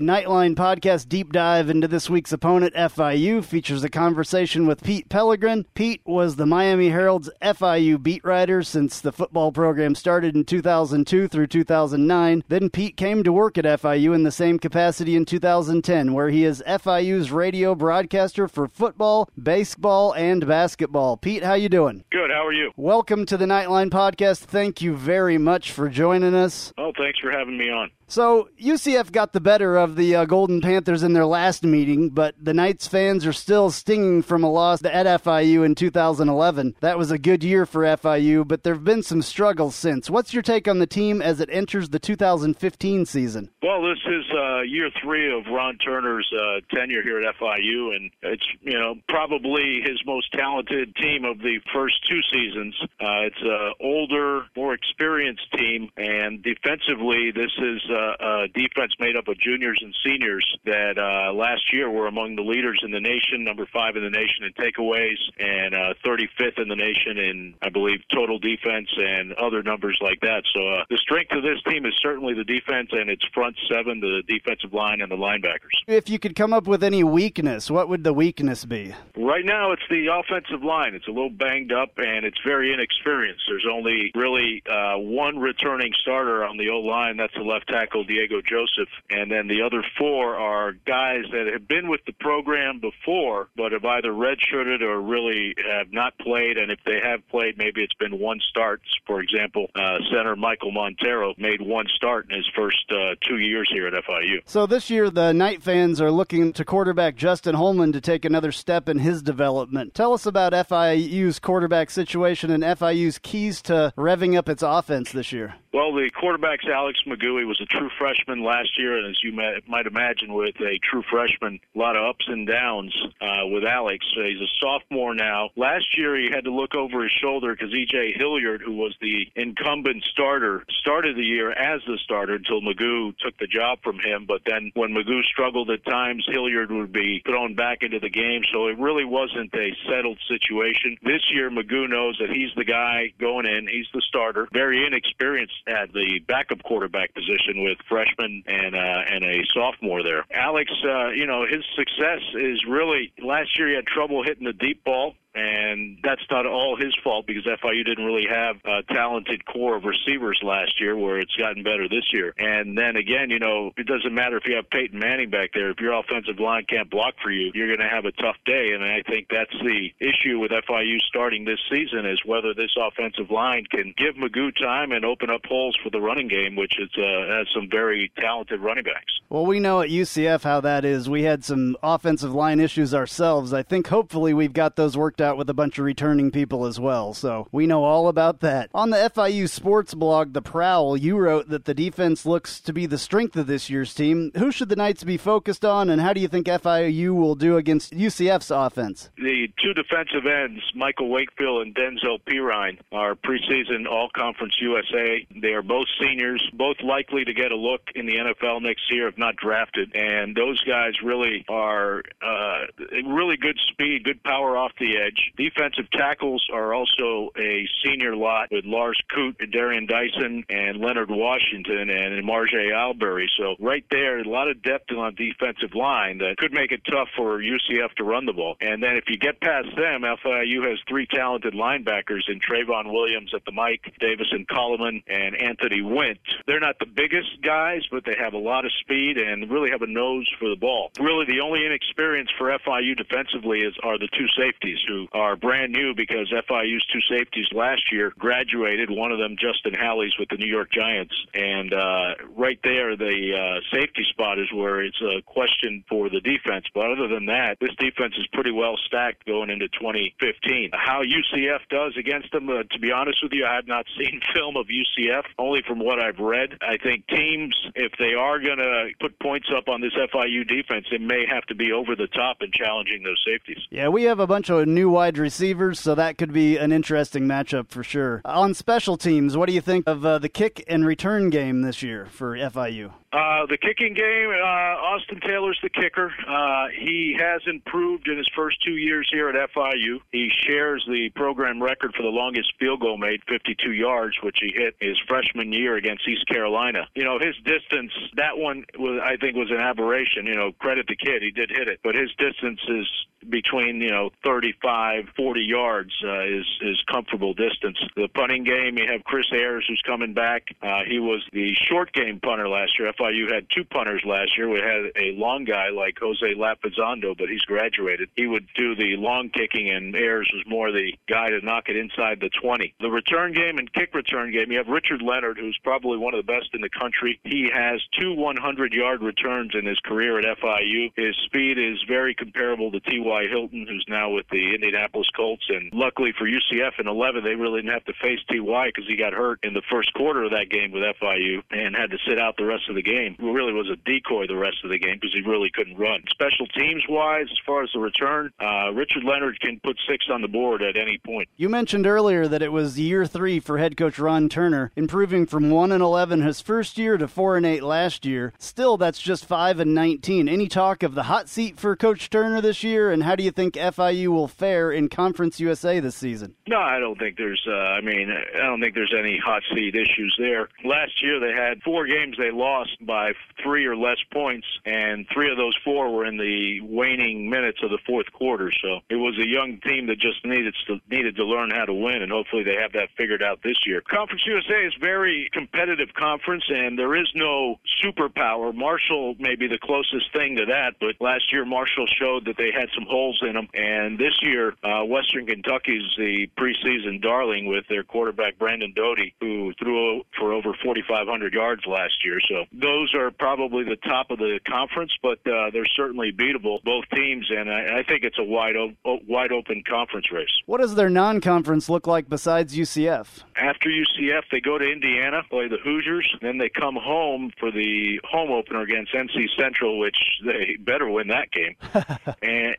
Knightline 0.00 0.54
podcast 0.54 1.08
deep 1.08 1.32
dive 1.32 1.68
into 1.68 1.88
this 1.88 2.08
week's 2.08 2.32
opponent, 2.32 2.74
FIU, 2.74 3.44
features 3.44 3.84
a 3.84 3.90
conversation 3.90 4.66
with 4.66 4.82
Pete 4.82 5.08
Pelegrin. 5.08 5.64
Pete 5.74 6.00
was 6.06 6.36
the 6.36 6.46
Miami 6.46 6.88
Herald's 6.88 7.30
FIU 7.42 8.02
beat 8.02 8.24
writer 8.24 8.62
since 8.62 9.00
the 9.00 9.12
football 9.12 9.52
program 9.52 9.94
started 9.94 10.34
in 10.34 10.44
2002 10.44 11.28
through 11.28 11.46
2009. 11.46 12.44
Then 12.48 12.70
Pete 12.70 12.96
came 12.96 13.22
to 13.22 13.32
work 13.32 13.58
at 13.58 13.64
FIU 13.64 14.14
in 14.14 14.22
the 14.22 14.30
same 14.30 14.58
capacity 14.58 15.16
in 15.16 15.24
2010, 15.24 16.12
where 16.12 16.30
he 16.30 16.44
is 16.44 16.62
FIU's 16.66 17.30
radio 17.30 17.74
broadcaster 17.74 18.48
for 18.48 18.68
football, 18.68 19.28
baseball, 19.42 20.12
and 20.12 20.46
basketball. 20.46 21.16
Pete, 21.16 21.42
how 21.42 21.54
you 21.54 21.68
doing? 21.68 22.04
Good. 22.10 22.30
How 22.30 22.46
How 22.46 22.50
are 22.50 22.52
you? 22.52 22.70
Welcome 22.76 23.26
to 23.26 23.36
the 23.36 23.46
Knightline 23.46 23.90
Podcast. 23.90 24.40
Thank 24.40 24.80
you 24.80 24.94
very 24.94 25.36
much 25.36 25.72
for 25.72 25.88
joining 25.88 26.34
us. 26.34 26.72
Oh, 26.78 26.92
thanks 26.96 27.18
for 27.18 27.32
having 27.32 27.58
me 27.58 27.70
on. 27.70 27.90
So 28.08 28.48
UCF 28.62 29.10
got 29.10 29.32
the 29.32 29.40
better 29.40 29.76
of 29.76 29.85
the 29.94 30.16
uh, 30.16 30.24
Golden 30.24 30.60
Panthers 30.60 31.02
in 31.02 31.12
their 31.12 31.26
last 31.26 31.62
meeting, 31.62 32.10
but 32.10 32.34
the 32.42 32.54
Knights 32.54 32.88
fans 32.88 33.24
are 33.26 33.32
still 33.32 33.70
stinging 33.70 34.22
from 34.22 34.42
a 34.42 34.50
loss 34.50 34.84
at 34.84 35.22
FIU 35.22 35.64
in 35.64 35.74
2011. 35.74 36.74
That 36.80 36.98
was 36.98 37.10
a 37.10 37.18
good 37.18 37.44
year 37.44 37.66
for 37.66 37.82
FIU, 37.82 38.46
but 38.46 38.62
there 38.62 38.74
have 38.74 38.84
been 38.84 39.02
some 39.02 39.22
struggles 39.22 39.74
since. 39.74 40.10
What's 40.10 40.34
your 40.34 40.42
take 40.42 40.66
on 40.66 40.78
the 40.78 40.86
team 40.86 41.22
as 41.22 41.40
it 41.40 41.48
enters 41.52 41.90
the 41.90 41.98
2015 41.98 43.06
season? 43.06 43.50
Well, 43.62 43.82
this 43.82 43.98
is 44.06 44.24
uh, 44.36 44.62
year 44.62 44.90
three 45.02 45.32
of 45.32 45.46
Ron 45.46 45.78
Turner's 45.78 46.30
uh, 46.32 46.60
tenure 46.74 47.02
here 47.02 47.20
at 47.20 47.34
FIU, 47.36 47.94
and 47.94 48.10
it's 48.22 48.46
you 48.62 48.78
know 48.78 48.94
probably 49.08 49.80
his 49.84 50.00
most 50.06 50.32
talented 50.32 50.94
team 50.96 51.24
of 51.24 51.38
the 51.38 51.60
first 51.72 51.94
two 52.08 52.20
seasons. 52.32 52.74
Uh, 53.00 53.26
it's 53.26 53.42
an 53.42 53.72
older, 53.80 54.46
more 54.56 54.74
experienced 54.74 55.46
team, 55.52 55.90
and 55.96 56.42
defensively, 56.42 57.30
this 57.34 57.52
is 57.58 57.82
a 57.90 58.48
defense 58.54 58.92
made 58.98 59.16
up 59.16 59.28
of 59.28 59.38
juniors 59.38 59.75
and 59.82 59.94
seniors 60.04 60.44
that 60.64 60.98
uh, 60.98 61.32
last 61.32 61.72
year 61.72 61.90
were 61.90 62.06
among 62.06 62.36
the 62.36 62.42
leaders 62.42 62.80
in 62.84 62.90
the 62.90 63.00
nation, 63.00 63.44
number 63.44 63.66
five 63.72 63.96
in 63.96 64.02
the 64.02 64.10
nation 64.10 64.44
in 64.44 64.52
takeaways, 64.52 65.16
and 65.38 65.74
uh, 65.74 65.94
35th 66.04 66.60
in 66.60 66.68
the 66.68 66.76
nation 66.76 67.18
in, 67.18 67.54
I 67.62 67.70
believe, 67.70 68.00
total 68.12 68.38
defense 68.38 68.88
and 68.96 69.32
other 69.34 69.62
numbers 69.62 69.98
like 70.00 70.20
that. 70.20 70.44
So 70.54 70.60
uh, 70.68 70.84
the 70.90 70.98
strength 70.98 71.32
of 71.32 71.42
this 71.42 71.58
team 71.68 71.86
is 71.86 71.94
certainly 72.02 72.34
the 72.34 72.44
defense 72.44 72.90
and 72.92 73.08
its 73.10 73.24
front 73.34 73.56
seven, 73.70 74.00
the 74.00 74.22
defensive 74.28 74.72
line, 74.72 75.00
and 75.00 75.10
the 75.10 75.16
linebackers. 75.16 75.74
If 75.86 76.10
you 76.10 76.18
could 76.18 76.36
come 76.36 76.52
up 76.52 76.66
with 76.66 76.84
any 76.84 77.02
weakness, 77.02 77.70
what 77.70 77.88
would 77.88 78.04
the 78.04 78.12
weakness 78.12 78.64
be? 78.64 78.94
Right 79.16 79.44
now, 79.44 79.72
it's 79.72 79.82
the 79.88 80.08
offensive 80.08 80.62
line. 80.62 80.94
It's 80.94 81.08
a 81.08 81.12
little 81.12 81.30
banged 81.30 81.72
up 81.72 81.92
and 81.96 82.26
it's 82.26 82.38
very 82.44 82.72
inexperienced. 82.72 83.42
There's 83.48 83.66
only 83.70 84.12
really 84.14 84.62
uh, 84.70 84.98
one 84.98 85.38
returning 85.38 85.92
starter 86.02 86.44
on 86.44 86.56
the 86.56 86.68
O 86.70 86.80
line. 86.80 87.16
That's 87.16 87.34
the 87.34 87.42
left 87.42 87.68
tackle 87.68 87.86
tackle 87.86 88.04
Diego 88.04 88.40
Joseph, 88.40 88.88
and 89.10 89.30
then 89.30 89.48
the 89.48 89.62
other 89.66 89.84
four 89.98 90.36
are 90.36 90.72
guys 90.72 91.24
that 91.32 91.48
have 91.52 91.66
been 91.66 91.88
with 91.88 92.00
the 92.06 92.12
program 92.12 92.80
before, 92.80 93.48
but 93.56 93.72
have 93.72 93.84
either 93.84 94.10
redshirted 94.10 94.80
or 94.80 95.00
really 95.00 95.54
have 95.68 95.92
not 95.92 96.16
played. 96.18 96.56
And 96.56 96.70
if 96.70 96.78
they 96.86 97.00
have 97.02 97.26
played, 97.28 97.58
maybe 97.58 97.82
it's 97.82 97.94
been 97.94 98.18
one 98.18 98.38
start. 98.48 98.80
For 99.06 99.20
example, 99.20 99.66
uh, 99.74 99.98
center 100.12 100.36
Michael 100.36 100.70
Montero 100.70 101.34
made 101.38 101.60
one 101.60 101.86
start 101.94 102.30
in 102.30 102.36
his 102.36 102.48
first 102.54 102.84
uh, 102.90 103.16
two 103.26 103.38
years 103.38 103.68
here 103.72 103.86
at 103.86 103.94
FIU. 104.04 104.40
So 104.46 104.66
this 104.66 104.88
year, 104.88 105.10
the 105.10 105.32
Knight 105.32 105.62
fans 105.62 106.00
are 106.00 106.10
looking 106.10 106.52
to 106.54 106.64
quarterback 106.64 107.16
Justin 107.16 107.54
Holman 107.54 107.92
to 107.92 108.00
take 108.00 108.24
another 108.24 108.52
step 108.52 108.88
in 108.88 108.98
his 108.98 109.22
development. 109.22 109.94
Tell 109.94 110.12
us 110.12 110.26
about 110.26 110.52
FIU's 110.52 111.38
quarterback 111.38 111.90
situation 111.90 112.50
and 112.50 112.62
FIU's 112.62 113.18
keys 113.18 113.60
to 113.62 113.92
revving 113.96 114.36
up 114.36 114.48
its 114.48 114.62
offense 114.62 115.12
this 115.12 115.32
year. 115.32 115.54
Well, 115.76 115.92
the 115.92 116.08
quarterback's 116.08 116.64
Alex 116.66 117.00
McGough 117.06 117.46
was 117.46 117.60
a 117.60 117.66
true 117.66 117.90
freshman 117.98 118.42
last 118.42 118.78
year, 118.78 118.96
and 118.96 119.08
as 119.08 119.22
you 119.22 119.30
might 119.32 119.86
imagine, 119.86 120.32
with 120.32 120.56
a 120.58 120.78
true 120.78 121.02
freshman, 121.10 121.60
a 121.74 121.78
lot 121.78 121.96
of 121.96 122.02
ups 122.08 122.24
and 122.28 122.46
downs 122.46 122.96
uh, 123.20 123.46
with 123.48 123.62
Alex. 123.62 124.06
Uh, 124.16 124.22
he's 124.22 124.40
a 124.40 124.48
sophomore 124.58 125.14
now. 125.14 125.50
Last 125.54 125.98
year, 125.98 126.16
he 126.16 126.30
had 126.30 126.44
to 126.44 126.50
look 126.50 126.74
over 126.74 127.02
his 127.02 127.12
shoulder 127.20 127.54
because 127.54 127.74
E.J. 127.74 128.14
Hilliard, 128.16 128.62
who 128.64 128.72
was 128.72 128.96
the 129.02 129.28
incumbent 129.36 130.02
starter, 130.04 130.64
started 130.80 131.14
the 131.14 131.22
year 131.22 131.52
as 131.52 131.82
the 131.86 131.98
starter 132.02 132.36
until 132.36 132.62
McGough 132.62 133.14
took 133.18 133.36
the 133.36 133.46
job 133.46 133.80
from 133.84 133.98
him. 133.98 134.24
But 134.26 134.40
then 134.46 134.72
when 134.72 134.94
McGough 134.94 135.24
struggled 135.24 135.68
at 135.68 135.84
times, 135.84 136.26
Hilliard 136.26 136.70
would 136.70 136.90
be 136.90 137.20
thrown 137.26 137.54
back 137.54 137.82
into 137.82 138.00
the 138.00 138.08
game. 138.08 138.44
So 138.50 138.68
it 138.68 138.78
really 138.78 139.04
wasn't 139.04 139.54
a 139.54 139.76
settled 139.86 140.20
situation. 140.26 140.96
This 141.02 141.30
year, 141.30 141.50
McGough 141.50 141.90
knows 141.90 142.16
that 142.18 142.30
he's 142.30 142.54
the 142.56 142.64
guy 142.64 143.12
going 143.20 143.44
in. 143.44 143.68
He's 143.68 143.88
the 143.92 144.00
starter. 144.00 144.48
Very 144.54 144.86
inexperienced 144.86 145.65
at 145.66 145.92
the 145.92 146.20
backup 146.26 146.62
quarterback 146.62 147.14
position 147.14 147.62
with 147.62 147.78
freshman 147.88 148.42
and 148.46 148.74
uh, 148.74 148.78
and 149.10 149.24
a 149.24 149.42
sophomore 149.52 150.02
there. 150.02 150.24
Alex, 150.32 150.70
uh, 150.84 151.08
you 151.08 151.26
know, 151.26 151.44
his 151.46 151.64
success 151.74 152.20
is 152.34 152.64
really 152.68 153.12
last 153.22 153.58
year 153.58 153.68
he 153.68 153.74
had 153.74 153.86
trouble 153.86 154.22
hitting 154.22 154.44
the 154.44 154.52
deep 154.52 154.84
ball 154.84 155.14
and 155.36 155.98
that's 156.02 156.24
not 156.30 156.46
all 156.46 156.76
his 156.76 156.94
fault 157.04 157.26
because 157.26 157.44
FIU 157.44 157.84
didn't 157.84 158.04
really 158.04 158.26
have 158.28 158.56
a 158.64 158.82
talented 158.92 159.44
core 159.44 159.76
of 159.76 159.84
receivers 159.84 160.40
last 160.42 160.80
year 160.80 160.96
where 160.96 161.20
it's 161.20 161.34
gotten 161.36 161.62
better 161.62 161.88
this 161.88 162.10
year. 162.12 162.32
And 162.38 162.76
then 162.76 162.96
again, 162.96 163.28
you 163.28 163.38
know, 163.38 163.72
it 163.76 163.86
doesn't 163.86 164.14
matter 164.14 164.38
if 164.38 164.46
you 164.46 164.56
have 164.56 164.70
Peyton 164.70 164.98
Manning 164.98 165.28
back 165.28 165.50
there. 165.52 165.70
If 165.70 165.80
your 165.80 165.92
offensive 165.92 166.40
line 166.40 166.64
can't 166.66 166.90
block 166.90 167.14
for 167.22 167.30
you, 167.30 167.52
you're 167.54 167.66
going 167.66 167.86
to 167.86 167.94
have 167.94 168.06
a 168.06 168.12
tough 168.12 168.36
day. 168.46 168.72
And 168.72 168.82
I 168.82 169.02
think 169.02 169.28
that's 169.30 169.52
the 169.62 169.90
issue 170.00 170.38
with 170.38 170.52
FIU 170.52 170.98
starting 171.00 171.44
this 171.44 171.60
season 171.70 172.06
is 172.06 172.18
whether 172.24 172.54
this 172.54 172.74
offensive 172.80 173.30
line 173.30 173.66
can 173.70 173.92
give 173.98 174.14
McGough 174.14 174.56
time 174.56 174.92
and 174.92 175.04
open 175.04 175.28
up 175.28 175.44
holes 175.46 175.76
for 175.84 175.90
the 175.90 176.00
running 176.00 176.28
game, 176.28 176.56
which 176.56 176.78
is, 176.80 176.88
uh, 176.96 177.26
has 177.28 177.46
some 177.54 177.68
very 177.70 178.10
talented 178.18 178.60
running 178.60 178.84
backs. 178.84 179.20
Well, 179.28 179.44
we 179.44 179.60
know 179.60 179.82
at 179.82 179.90
UCF 179.90 180.44
how 180.44 180.60
that 180.60 180.84
is. 180.84 181.10
We 181.10 181.24
had 181.24 181.44
some 181.44 181.76
offensive 181.82 182.32
line 182.32 182.60
issues 182.60 182.94
ourselves. 182.94 183.52
I 183.52 183.62
think 183.62 183.88
hopefully 183.88 184.32
we've 184.32 184.52
got 184.52 184.76
those 184.76 184.96
worked 184.96 185.20
out 185.20 185.25
out 185.26 185.36
with 185.36 185.50
a 185.50 185.54
bunch 185.54 185.78
of 185.78 185.84
returning 185.84 186.30
people 186.30 186.64
as 186.64 186.78
well, 186.78 187.12
so 187.12 187.48
we 187.52 187.66
know 187.66 187.84
all 187.84 188.08
about 188.08 188.40
that. 188.40 188.70
On 188.74 188.90
the 188.90 188.96
FIU 188.96 189.48
sports 189.48 189.92
blog, 189.94 190.32
The 190.32 190.42
Prowl, 190.42 190.96
you 190.96 191.18
wrote 191.18 191.48
that 191.48 191.64
the 191.64 191.74
defense 191.74 192.24
looks 192.24 192.60
to 192.60 192.72
be 192.72 192.86
the 192.86 192.98
strength 192.98 193.36
of 193.36 193.46
this 193.46 193.68
year's 193.68 193.92
team. 193.92 194.30
Who 194.36 194.50
should 194.50 194.68
the 194.68 194.76
Knights 194.76 195.04
be 195.04 195.16
focused 195.16 195.64
on, 195.64 195.90
and 195.90 196.00
how 196.00 196.12
do 196.12 196.20
you 196.20 196.28
think 196.28 196.46
FIU 196.46 197.14
will 197.14 197.34
do 197.34 197.56
against 197.56 197.92
UCF's 197.92 198.50
offense? 198.50 199.10
The 199.16 199.48
two 199.62 199.74
defensive 199.74 200.26
ends, 200.26 200.62
Michael 200.74 201.08
Wakefield 201.08 201.66
and 201.66 201.74
Denzel 201.74 202.20
Perine, 202.28 202.78
are 202.92 203.14
preseason 203.14 203.86
All 203.90 204.08
Conference 204.16 204.54
USA. 204.60 205.26
They 205.42 205.52
are 205.52 205.62
both 205.62 205.88
seniors, 206.00 206.48
both 206.54 206.76
likely 206.82 207.24
to 207.24 207.34
get 207.34 207.50
a 207.50 207.56
look 207.56 207.82
in 207.94 208.06
the 208.06 208.16
NFL 208.16 208.62
next 208.62 208.90
year 208.90 209.08
if 209.08 209.18
not 209.18 209.36
drafted. 209.36 209.94
And 209.94 210.36
those 210.36 210.62
guys 210.64 210.94
really 211.02 211.44
are 211.48 212.02
uh, 212.22 212.66
really 213.06 213.36
good 213.36 213.58
speed, 213.70 214.04
good 214.04 214.22
power 214.22 214.56
off 214.56 214.72
the 214.78 214.96
edge. 214.98 215.15
Defensive 215.36 215.90
tackles 215.92 216.46
are 216.52 216.74
also 216.74 217.30
a 217.38 217.68
senior 217.84 218.16
lot 218.16 218.48
with 218.50 218.64
Lars 218.64 218.98
Coote, 219.14 219.38
Darian 219.52 219.86
Dyson, 219.86 220.44
and 220.48 220.78
Leonard 220.78 221.10
Washington 221.10 221.90
and 221.90 222.24
Marjay 222.24 222.72
Albury. 222.74 223.30
So 223.38 223.56
right 223.60 223.84
there, 223.90 224.18
a 224.18 224.28
lot 224.28 224.48
of 224.48 224.62
depth 224.62 224.92
on 224.92 225.14
defensive 225.14 225.74
line 225.74 226.18
that 226.18 226.36
could 226.38 226.52
make 226.52 226.72
it 226.72 226.82
tough 226.90 227.08
for 227.16 227.40
UCF 227.40 227.92
to 227.96 228.04
run 228.04 228.26
the 228.26 228.32
ball. 228.32 228.56
And 228.60 228.82
then 228.82 228.96
if 228.96 229.04
you 229.08 229.16
get 229.18 229.40
past 229.40 229.68
them, 229.76 230.02
FIU 230.02 230.68
has 230.68 230.78
three 230.88 231.06
talented 231.06 231.54
linebackers 231.54 232.28
in 232.28 232.40
Trayvon 232.40 232.92
Williams 232.92 233.32
at 233.34 233.44
the 233.44 233.52
mic, 233.52 233.92
Davison 234.00 234.46
Coleman, 234.50 235.02
and 235.06 235.36
Anthony 235.36 235.82
Wint. 235.82 236.18
They're 236.46 236.60
not 236.60 236.78
the 236.78 236.86
biggest 236.86 237.42
guys, 237.42 237.82
but 237.90 238.04
they 238.04 238.16
have 238.18 238.34
a 238.34 238.38
lot 238.38 238.64
of 238.64 238.72
speed 238.80 239.18
and 239.18 239.50
really 239.50 239.70
have 239.70 239.82
a 239.82 239.86
nose 239.86 240.28
for 240.38 240.48
the 240.48 240.56
ball. 240.56 240.90
Really, 240.98 241.26
the 241.26 241.40
only 241.40 241.64
inexperience 241.64 242.30
for 242.38 242.48
FIU 242.58 242.96
defensively 242.96 243.60
is 243.60 243.74
are 243.82 243.98
the 243.98 244.08
two 244.16 244.26
safeties 244.36 244.78
who 244.86 245.05
are 245.12 245.36
brand 245.36 245.72
new 245.72 245.94
because 245.94 246.32
FIU's 246.32 246.84
two 246.92 247.00
safeties 247.08 247.46
last 247.52 247.92
year 247.92 248.12
graduated. 248.18 248.90
One 248.90 249.12
of 249.12 249.18
them, 249.18 249.36
Justin 249.38 249.74
Halleys, 249.74 250.12
with 250.18 250.28
the 250.28 250.36
New 250.36 250.48
York 250.48 250.70
Giants, 250.70 251.14
and 251.34 251.72
uh, 251.72 252.14
right 252.36 252.58
there, 252.62 252.96
the 252.96 253.34
uh, 253.34 253.76
safety 253.76 254.04
spot 254.10 254.38
is 254.38 254.52
where 254.52 254.82
it's 254.82 255.00
a 255.00 255.22
question 255.22 255.84
for 255.88 256.08
the 256.08 256.20
defense. 256.20 256.66
But 256.74 256.90
other 256.92 257.08
than 257.08 257.26
that, 257.26 257.58
this 257.60 257.74
defense 257.78 258.14
is 258.18 258.26
pretty 258.32 258.52
well 258.52 258.76
stacked 258.86 259.26
going 259.26 259.50
into 259.50 259.68
2015. 259.68 260.70
How 260.72 261.02
UCF 261.02 261.60
does 261.70 261.96
against 261.98 262.32
them, 262.32 262.48
uh, 262.48 262.62
to 262.70 262.78
be 262.78 262.92
honest 262.92 263.22
with 263.22 263.32
you, 263.32 263.46
I 263.46 263.54
have 263.54 263.66
not 263.66 263.86
seen 263.98 264.20
film 264.34 264.56
of 264.56 264.66
UCF, 264.66 265.24
only 265.38 265.62
from 265.66 265.78
what 265.78 266.00
I've 266.00 266.18
read. 266.18 266.58
I 266.62 266.76
think 266.76 267.06
teams, 267.08 267.54
if 267.74 267.92
they 267.98 268.14
are 268.14 268.40
going 268.40 268.58
to 268.58 268.88
put 269.00 269.18
points 269.20 269.48
up 269.56 269.68
on 269.68 269.80
this 269.80 269.92
FIU 269.94 270.46
defense, 270.46 270.86
it 270.90 271.00
may 271.00 271.26
have 271.28 271.44
to 271.46 271.54
be 271.54 271.72
over 271.72 271.94
the 271.96 272.06
top 272.08 272.38
and 272.40 272.52
challenging 272.52 273.02
those 273.02 273.22
safeties. 273.26 273.62
Yeah, 273.70 273.88
we 273.88 274.04
have 274.04 274.20
a 274.20 274.26
bunch 274.26 274.50
of 274.50 274.66
new 274.66 274.85
wide 274.90 275.18
receivers, 275.18 275.80
so 275.80 275.94
that 275.94 276.18
could 276.18 276.32
be 276.32 276.56
an 276.56 276.72
interesting 276.72 277.24
matchup 277.24 277.68
for 277.68 277.82
sure. 277.82 278.20
On 278.24 278.54
special 278.54 278.96
teams, 278.96 279.36
what 279.36 279.46
do 279.46 279.54
you 279.54 279.60
think 279.60 279.88
of 279.88 280.04
uh, 280.04 280.18
the 280.18 280.28
kick 280.28 280.64
and 280.68 280.86
return 280.86 281.30
game 281.30 281.62
this 281.62 281.82
year 281.82 282.06
for 282.06 282.36
FIU? 282.36 282.92
Uh, 283.16 283.46
the 283.46 283.56
kicking 283.56 283.94
game, 283.94 284.28
uh, 284.28 284.92
Austin 284.92 285.18
Taylor's 285.26 285.58
the 285.62 285.70
kicker. 285.70 286.12
Uh, 286.28 286.66
he 286.78 287.16
has 287.18 287.40
improved 287.46 288.08
in 288.08 288.18
his 288.18 288.28
first 288.36 288.62
two 288.62 288.76
years 288.76 289.08
here 289.10 289.30
at 289.30 289.50
FIU. 289.54 290.00
He 290.12 290.28
shares 290.46 290.84
the 290.86 291.08
program 291.16 291.62
record 291.62 291.94
for 291.96 292.02
the 292.02 292.10
longest 292.10 292.52
field 292.60 292.80
goal 292.80 292.98
made, 292.98 293.22
52 293.26 293.72
yards, 293.72 294.16
which 294.22 294.36
he 294.42 294.52
hit 294.54 294.76
his 294.80 294.98
freshman 295.08 295.50
year 295.50 295.76
against 295.76 296.06
East 296.06 296.28
Carolina. 296.28 296.88
You 296.94 297.04
know, 297.04 297.18
his 297.18 297.34
distance, 297.36 297.92
that 298.16 298.36
one 298.36 298.66
was, 298.78 299.00
I 299.02 299.16
think, 299.16 299.34
was 299.34 299.50
an 299.50 299.60
aberration. 299.60 300.26
You 300.26 300.34
know, 300.34 300.52
credit 300.52 300.86
the 300.86 300.96
kid, 300.96 301.22
he 301.22 301.30
did 301.30 301.48
hit 301.48 301.68
it, 301.68 301.80
but 301.82 301.94
his 301.94 302.10
distance 302.18 302.60
is 302.68 302.86
between 303.28 303.80
you 303.80 303.90
know 303.90 304.10
35 304.24 305.08
40 305.16 305.40
yards 305.40 305.92
uh, 306.04 306.22
is 306.24 306.46
is 306.62 306.80
comfortable 306.88 307.34
distance 307.34 307.76
the 307.96 308.08
punting 308.14 308.44
game 308.44 308.78
you 308.78 308.86
have 308.86 309.02
chris 309.04 309.26
ayers 309.32 309.64
who's 309.66 309.82
coming 309.84 310.14
back 310.14 310.44
uh, 310.62 310.82
he 310.86 311.00
was 311.00 311.24
the 311.32 311.52
short 311.54 311.92
game 311.92 312.20
punter 312.20 312.48
last 312.48 312.78
year 312.78 312.92
FIU 312.92 313.05
had 313.30 313.46
two 313.50 313.64
punters 313.64 314.02
last 314.04 314.36
year. 314.36 314.48
We 314.48 314.60
had 314.60 314.92
a 314.96 315.12
long 315.16 315.44
guy 315.44 315.68
like 315.70 315.98
Jose 316.00 316.34
Lapizondo, 316.34 317.16
but 317.16 317.28
he's 317.28 317.42
graduated. 317.42 318.08
He 318.16 318.26
would 318.26 318.46
do 318.56 318.74
the 318.74 318.96
long 318.96 319.30
kicking, 319.30 319.70
and 319.70 319.94
Ayers 319.94 320.30
was 320.32 320.44
more 320.46 320.72
the 320.72 320.92
guy 321.08 321.30
to 321.30 321.44
knock 321.44 321.68
it 321.68 321.76
inside 321.76 322.20
the 322.20 322.30
20. 322.40 322.74
The 322.80 322.90
return 322.90 323.32
game 323.32 323.58
and 323.58 323.72
kick 323.72 323.94
return 323.94 324.32
game, 324.32 324.50
you 324.50 324.58
have 324.58 324.68
Richard 324.68 325.02
Leonard, 325.02 325.38
who's 325.38 325.58
probably 325.62 325.98
one 325.98 326.14
of 326.14 326.24
the 326.24 326.32
best 326.32 326.50
in 326.54 326.60
the 326.60 326.70
country. 326.70 327.20
He 327.24 327.50
has 327.52 327.80
two 327.98 328.14
100 328.14 328.72
yard 328.72 329.02
returns 329.02 329.52
in 329.54 329.66
his 329.66 329.78
career 329.80 330.18
at 330.18 330.38
FIU. 330.38 330.92
His 330.96 331.16
speed 331.24 331.58
is 331.58 331.82
very 331.88 332.14
comparable 332.14 332.70
to 332.72 332.80
T.Y. 332.80 333.26
Hilton, 333.28 333.66
who's 333.68 333.84
now 333.88 334.10
with 334.10 334.26
the 334.30 334.54
Indianapolis 334.54 335.08
Colts. 335.16 335.44
And 335.48 335.72
luckily 335.72 336.12
for 336.16 336.26
UCF 336.26 336.78
in 336.78 336.88
11, 336.88 337.24
they 337.24 337.34
really 337.34 337.62
didn't 337.62 337.74
have 337.74 337.84
to 337.84 337.94
face 337.94 338.20
T.Y. 338.30 338.66
because 338.68 338.88
he 338.88 338.96
got 338.96 339.12
hurt 339.12 339.40
in 339.42 339.54
the 339.54 339.62
first 339.70 339.92
quarter 339.94 340.24
of 340.24 340.30
that 340.32 340.50
game 340.50 340.72
with 340.72 340.82
FIU 340.82 341.42
and 341.50 341.74
had 341.74 341.90
to 341.90 341.98
sit 342.06 342.18
out 342.18 342.36
the 342.36 342.44
rest 342.44 342.68
of 342.68 342.74
the 342.74 342.82
game. 342.86 343.16
He 343.18 343.28
really 343.28 343.52
was 343.52 343.68
a 343.68 343.76
decoy 343.76 344.26
the 344.26 344.36
rest 344.36 344.58
of 344.64 344.70
the 344.70 344.78
game 344.78 344.94
because 345.00 345.12
he 345.12 345.28
really 345.28 345.50
couldn't 345.52 345.76
run. 345.76 346.02
Special 346.10 346.46
teams 346.46 346.84
wise, 346.88 347.26
as 347.30 347.38
far 347.44 347.62
as 347.62 347.70
the 347.74 347.80
return, 347.80 348.30
uh, 348.40 348.72
Richard 348.72 349.04
Leonard 349.04 349.40
can 349.40 349.60
put 349.62 349.76
six 349.88 350.06
on 350.10 350.22
the 350.22 350.28
board 350.28 350.62
at 350.62 350.76
any 350.76 350.98
point. 351.04 351.28
You 351.36 351.48
mentioned 351.48 351.86
earlier 351.86 352.28
that 352.28 352.42
it 352.42 352.52
was 352.52 352.78
year 352.78 353.04
three 353.06 353.40
for 353.40 353.58
head 353.58 353.76
coach 353.76 353.98
Ron 353.98 354.28
Turner, 354.28 354.70
improving 354.76 355.26
from 355.26 355.50
one 355.50 355.72
and 355.72 355.82
eleven 355.82 356.22
his 356.22 356.40
first 356.40 356.78
year 356.78 356.96
to 356.96 357.08
four 357.08 357.36
and 357.36 357.44
eight 357.44 357.62
last 357.62 358.06
year. 358.06 358.32
Still, 358.38 358.76
that's 358.76 359.00
just 359.00 359.24
five 359.26 359.58
and 359.58 359.74
nineteen. 359.74 360.28
Any 360.28 360.46
talk 360.48 360.82
of 360.82 360.94
the 360.94 361.04
hot 361.04 361.28
seat 361.28 361.58
for 361.58 361.74
Coach 361.74 362.08
Turner 362.10 362.40
this 362.40 362.62
year, 362.62 362.90
and 362.90 363.02
how 363.02 363.16
do 363.16 363.24
you 363.24 363.30
think 363.30 363.54
FIU 363.54 364.08
will 364.08 364.28
fare 364.28 364.70
in 364.70 364.88
Conference 364.88 365.40
USA 365.40 365.80
this 365.80 365.96
season? 365.96 366.34
No, 366.46 366.58
I 366.60 366.78
don't 366.78 366.98
think 366.98 367.16
there's. 367.16 367.42
Uh, 367.46 367.52
I 367.52 367.80
mean, 367.80 368.10
I 368.10 368.46
don't 368.46 368.60
think 368.60 368.74
there's 368.74 368.94
any 368.96 369.18
hot 369.18 369.42
seat 369.54 369.74
issues 369.74 370.14
there. 370.18 370.48
Last 370.64 371.02
year 371.02 371.18
they 371.18 371.32
had 371.32 371.62
four 371.62 371.86
games 371.86 372.16
they 372.18 372.30
lost 372.30 372.75
by 372.80 373.12
three 373.42 373.66
or 373.66 373.76
less 373.76 373.98
points, 374.12 374.46
and 374.64 375.06
three 375.12 375.30
of 375.30 375.36
those 375.36 375.56
four 375.64 375.92
were 375.92 376.06
in 376.06 376.16
the 376.16 376.60
waning 376.62 377.28
minutes 377.30 377.58
of 377.62 377.70
the 377.70 377.78
fourth 377.86 378.12
quarter. 378.12 378.50
So 378.62 378.80
it 378.88 378.96
was 378.96 379.18
a 379.18 379.26
young 379.26 379.58
team 379.60 379.86
that 379.86 379.98
just 379.98 380.24
needed 380.24 380.54
to 380.66 380.80
needed 380.88 381.16
to 381.16 381.24
learn 381.24 381.50
how 381.50 381.64
to 381.64 381.74
win, 381.74 382.02
and 382.02 382.10
hopefully 382.10 382.44
they 382.44 382.56
have 382.60 382.72
that 382.72 382.88
figured 382.96 383.22
out 383.22 383.40
this 383.42 383.56
year. 383.66 383.80
Conference 383.80 384.22
USA 384.26 384.66
is 384.66 384.74
very 384.80 385.28
competitive 385.32 385.88
conference, 385.94 386.44
and 386.48 386.78
there 386.78 386.94
is 386.94 387.10
no 387.14 387.58
superpower. 387.82 388.54
Marshall 388.54 389.14
may 389.18 389.36
be 389.36 389.48
the 389.48 389.58
closest 389.58 390.12
thing 390.12 390.36
to 390.36 390.46
that, 390.46 390.74
but 390.80 390.96
last 391.00 391.32
year 391.32 391.44
Marshall 391.44 391.86
showed 391.86 392.26
that 392.26 392.36
they 392.36 392.50
had 392.52 392.68
some 392.74 392.86
holes 392.88 393.22
in 393.26 393.34
them, 393.34 393.48
and 393.54 393.98
this 393.98 394.14
year 394.22 394.54
uh, 394.62 394.84
Western 394.84 395.26
Kentucky's 395.26 395.82
the 395.96 396.28
preseason 396.38 397.00
darling 397.00 397.46
with 397.46 397.66
their 397.68 397.82
quarterback 397.82 398.38
Brandon 398.38 398.72
Doughty, 398.74 399.14
who 399.20 399.52
threw 399.58 400.02
for 400.18 400.32
over 400.32 400.54
4,500 400.62 401.34
yards 401.34 401.66
last 401.66 402.04
year. 402.04 402.18
So 402.28 402.44
those 402.66 402.92
are 402.94 403.12
probably 403.12 403.62
the 403.62 403.76
top 403.76 404.10
of 404.10 404.18
the 404.18 404.40
conference, 404.48 404.92
but 405.00 405.18
uh, 405.26 405.50
they're 405.52 405.64
certainly 405.76 406.10
beatable, 406.10 406.62
both 406.64 406.84
teams, 406.92 407.26
and 407.30 407.48
I, 407.48 407.78
I 407.78 407.82
think 407.84 408.02
it's 408.02 408.18
a 408.18 408.24
wide 408.24 408.56
o- 408.56 408.98
wide 409.06 409.30
open 409.30 409.62
conference 409.68 410.10
race. 410.10 410.30
What 410.46 410.60
does 410.60 410.74
their 410.74 410.90
non-conference 410.90 411.68
look 411.68 411.86
like 411.86 412.08
besides 412.08 412.56
UCF? 412.56 413.22
After 413.36 413.68
UCF, 413.68 414.22
they 414.32 414.40
go 414.40 414.58
to 414.58 414.64
Indiana, 414.64 415.22
play 415.30 415.46
the 415.48 415.58
Hoosiers, 415.62 416.12
then 416.20 416.38
they 416.38 416.48
come 416.48 416.74
home 416.74 417.30
for 417.38 417.52
the 417.52 418.00
home 418.04 418.32
opener 418.32 418.62
against 418.62 418.92
NC 418.92 419.26
Central, 419.38 419.78
which 419.78 419.96
they 420.24 420.56
better 420.58 420.90
win 420.90 421.08
that 421.08 421.30
game. 421.30 421.54
and 422.22 422.56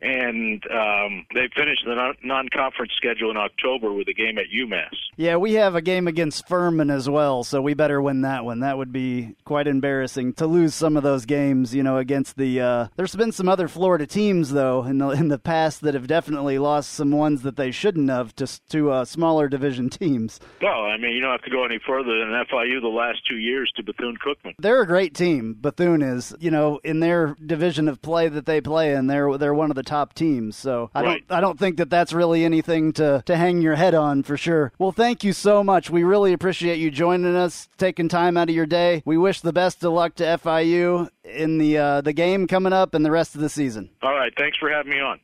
and 0.00 0.62
um, 0.70 1.26
they 1.34 1.48
finish 1.56 1.78
the 1.84 2.14
non-conference 2.22 2.92
schedule 2.96 3.30
in 3.30 3.38
October 3.38 3.92
with 3.92 4.06
a 4.08 4.12
game 4.12 4.36
at 4.36 4.46
UMass. 4.54 4.94
Yeah, 5.16 5.36
we 5.36 5.54
have 5.54 5.74
a 5.74 5.80
game 5.80 6.06
against 6.08 6.46
Furman 6.46 6.90
as 6.90 7.08
well, 7.08 7.42
so 7.42 7.62
we 7.62 7.72
better 7.72 8.02
win 8.02 8.20
that 8.22 8.44
one. 8.44 8.60
That 8.60 8.76
would 8.76 8.92
be 8.92 9.13
quite 9.44 9.66
embarrassing 9.66 10.34
to 10.34 10.46
lose 10.46 10.74
some 10.74 10.96
of 10.96 11.02
those 11.02 11.26
games. 11.26 11.74
You 11.74 11.82
know, 11.82 11.98
against 11.98 12.36
the. 12.36 12.60
Uh, 12.60 12.86
there's 12.96 13.16
been 13.16 13.32
some 13.32 13.48
other 13.48 13.68
Florida 13.68 14.06
teams 14.06 14.50
though 14.50 14.84
in 14.84 14.98
the 14.98 15.08
in 15.10 15.28
the 15.28 15.38
past 15.38 15.80
that 15.82 15.94
have 15.94 16.06
definitely 16.06 16.58
lost 16.58 16.92
some 16.92 17.10
ones 17.10 17.42
that 17.42 17.56
they 17.56 17.70
shouldn't 17.70 18.10
have 18.10 18.34
to 18.36 18.46
to 18.68 18.90
uh, 18.90 19.04
smaller 19.04 19.48
division 19.48 19.90
teams. 20.00 20.40
Well, 20.60 20.84
I 20.84 20.96
mean, 20.96 21.12
you 21.12 21.20
don't 21.20 21.32
have 21.32 21.42
to 21.42 21.50
go 21.50 21.64
any 21.64 21.78
further 21.86 22.18
than 22.18 22.28
FIU 22.50 22.80
the 22.80 22.88
last 22.88 23.20
two 23.28 23.38
years 23.38 23.70
to 23.76 23.82
Bethune 23.82 24.16
Cookman. 24.24 24.54
They're 24.58 24.82
a 24.82 24.86
great 24.86 25.14
team. 25.14 25.56
Bethune 25.60 26.02
is, 26.02 26.34
you 26.38 26.50
know, 26.50 26.80
in 26.84 27.00
their 27.00 27.36
division 27.44 27.88
of 27.88 28.02
play 28.02 28.28
that 28.28 28.46
they 28.46 28.60
play 28.60 28.94
in, 28.94 29.06
they're 29.06 29.36
they're 29.38 29.54
one 29.54 29.70
of 29.70 29.76
the 29.76 29.82
top 29.82 30.14
teams. 30.14 30.56
So 30.56 30.90
I 30.94 31.02
right. 31.02 31.28
don't 31.28 31.38
I 31.38 31.40
don't 31.40 31.58
think 31.58 31.76
that 31.78 31.90
that's 31.90 32.12
really 32.12 32.44
anything 32.44 32.92
to 32.94 33.22
to 33.26 33.36
hang 33.36 33.62
your 33.62 33.74
head 33.74 33.94
on 33.94 34.22
for 34.22 34.36
sure. 34.36 34.72
Well, 34.78 34.92
thank 34.92 35.24
you 35.24 35.32
so 35.32 35.62
much. 35.62 35.90
We 35.90 36.02
really 36.02 36.32
appreciate 36.32 36.78
you 36.78 36.90
joining 36.90 37.34
us, 37.36 37.68
taking 37.78 38.08
time 38.08 38.36
out 38.36 38.48
of 38.48 38.54
your 38.54 38.66
day. 38.66 39.02
We 39.04 39.16
wish 39.18 39.40
the 39.40 39.52
best 39.52 39.84
of 39.84 39.92
luck 39.92 40.14
to 40.16 40.24
FIU 40.24 41.08
in 41.24 41.58
the 41.58 41.78
uh, 41.78 42.00
the 42.00 42.12
game 42.12 42.46
coming 42.46 42.72
up 42.72 42.94
and 42.94 43.04
the 43.04 43.10
rest 43.10 43.34
of 43.34 43.40
the 43.40 43.48
season. 43.48 43.90
All 44.02 44.14
right, 44.14 44.32
thanks 44.36 44.56
for 44.58 44.70
having 44.70 44.92
me 44.92 45.00
on. 45.00 45.20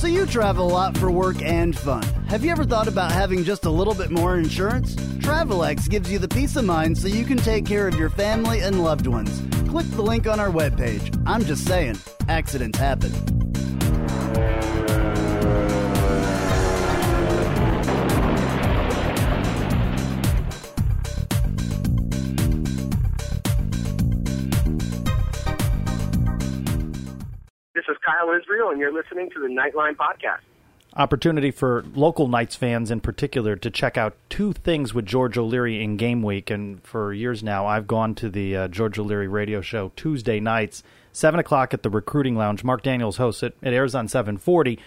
So 0.00 0.06
you 0.06 0.24
travel 0.24 0.66
a 0.66 0.72
lot 0.72 0.96
for 0.96 1.10
work 1.10 1.42
and 1.42 1.76
fun. 1.78 2.02
Have 2.28 2.42
you 2.42 2.50
ever 2.50 2.64
thought 2.64 2.88
about 2.88 3.12
having 3.12 3.44
just 3.44 3.66
a 3.66 3.70
little 3.70 3.94
bit 3.94 4.10
more 4.10 4.38
insurance? 4.38 4.96
Travelex 4.96 5.90
gives 5.90 6.10
you 6.10 6.18
the 6.18 6.26
peace 6.26 6.56
of 6.56 6.64
mind 6.64 6.96
so 6.96 7.06
you 7.06 7.26
can 7.26 7.36
take 7.36 7.66
care 7.66 7.86
of 7.86 7.94
your 7.96 8.08
family 8.08 8.60
and 8.60 8.82
loved 8.82 9.06
ones. 9.06 9.42
Click 9.68 9.86
the 9.90 10.02
link 10.02 10.26
on 10.26 10.40
our 10.40 10.48
webpage. 10.48 11.22
I'm 11.26 11.44
just 11.44 11.66
saying, 11.66 11.98
accidents 12.28 12.78
happen. 12.78 13.12
Is 27.90 27.96
Kyle 28.06 28.32
Israel, 28.38 28.70
and 28.70 28.78
you're 28.78 28.92
listening 28.92 29.30
to 29.30 29.40
the 29.40 29.48
Knightline 29.48 29.96
Podcast. 29.96 30.42
Opportunity 30.94 31.50
for 31.50 31.84
local 31.94 32.28
Knights 32.28 32.54
fans 32.54 32.90
in 32.90 33.00
particular 33.00 33.56
to 33.56 33.70
check 33.70 33.98
out 33.98 34.16
two 34.28 34.52
things 34.52 34.94
with 34.94 35.06
George 35.06 35.36
O'Leary 35.36 35.82
in 35.82 35.96
game 35.96 36.22
week. 36.22 36.50
And 36.50 36.82
for 36.84 37.12
years 37.12 37.42
now, 37.42 37.66
I've 37.66 37.88
gone 37.88 38.14
to 38.16 38.30
the 38.30 38.56
uh, 38.56 38.68
George 38.68 38.98
O'Leary 38.98 39.26
radio 39.26 39.60
show 39.60 39.90
Tuesday 39.96 40.38
nights, 40.38 40.84
7 41.12 41.40
o'clock 41.40 41.74
at 41.74 41.82
the 41.82 41.90
Recruiting 41.90 42.36
Lounge. 42.36 42.62
Mark 42.62 42.82
Daniels 42.82 43.16
hosts 43.16 43.42
it. 43.42 43.56
It 43.60 43.72
airs 43.72 43.94
on 43.94 44.06
740 44.06 44.78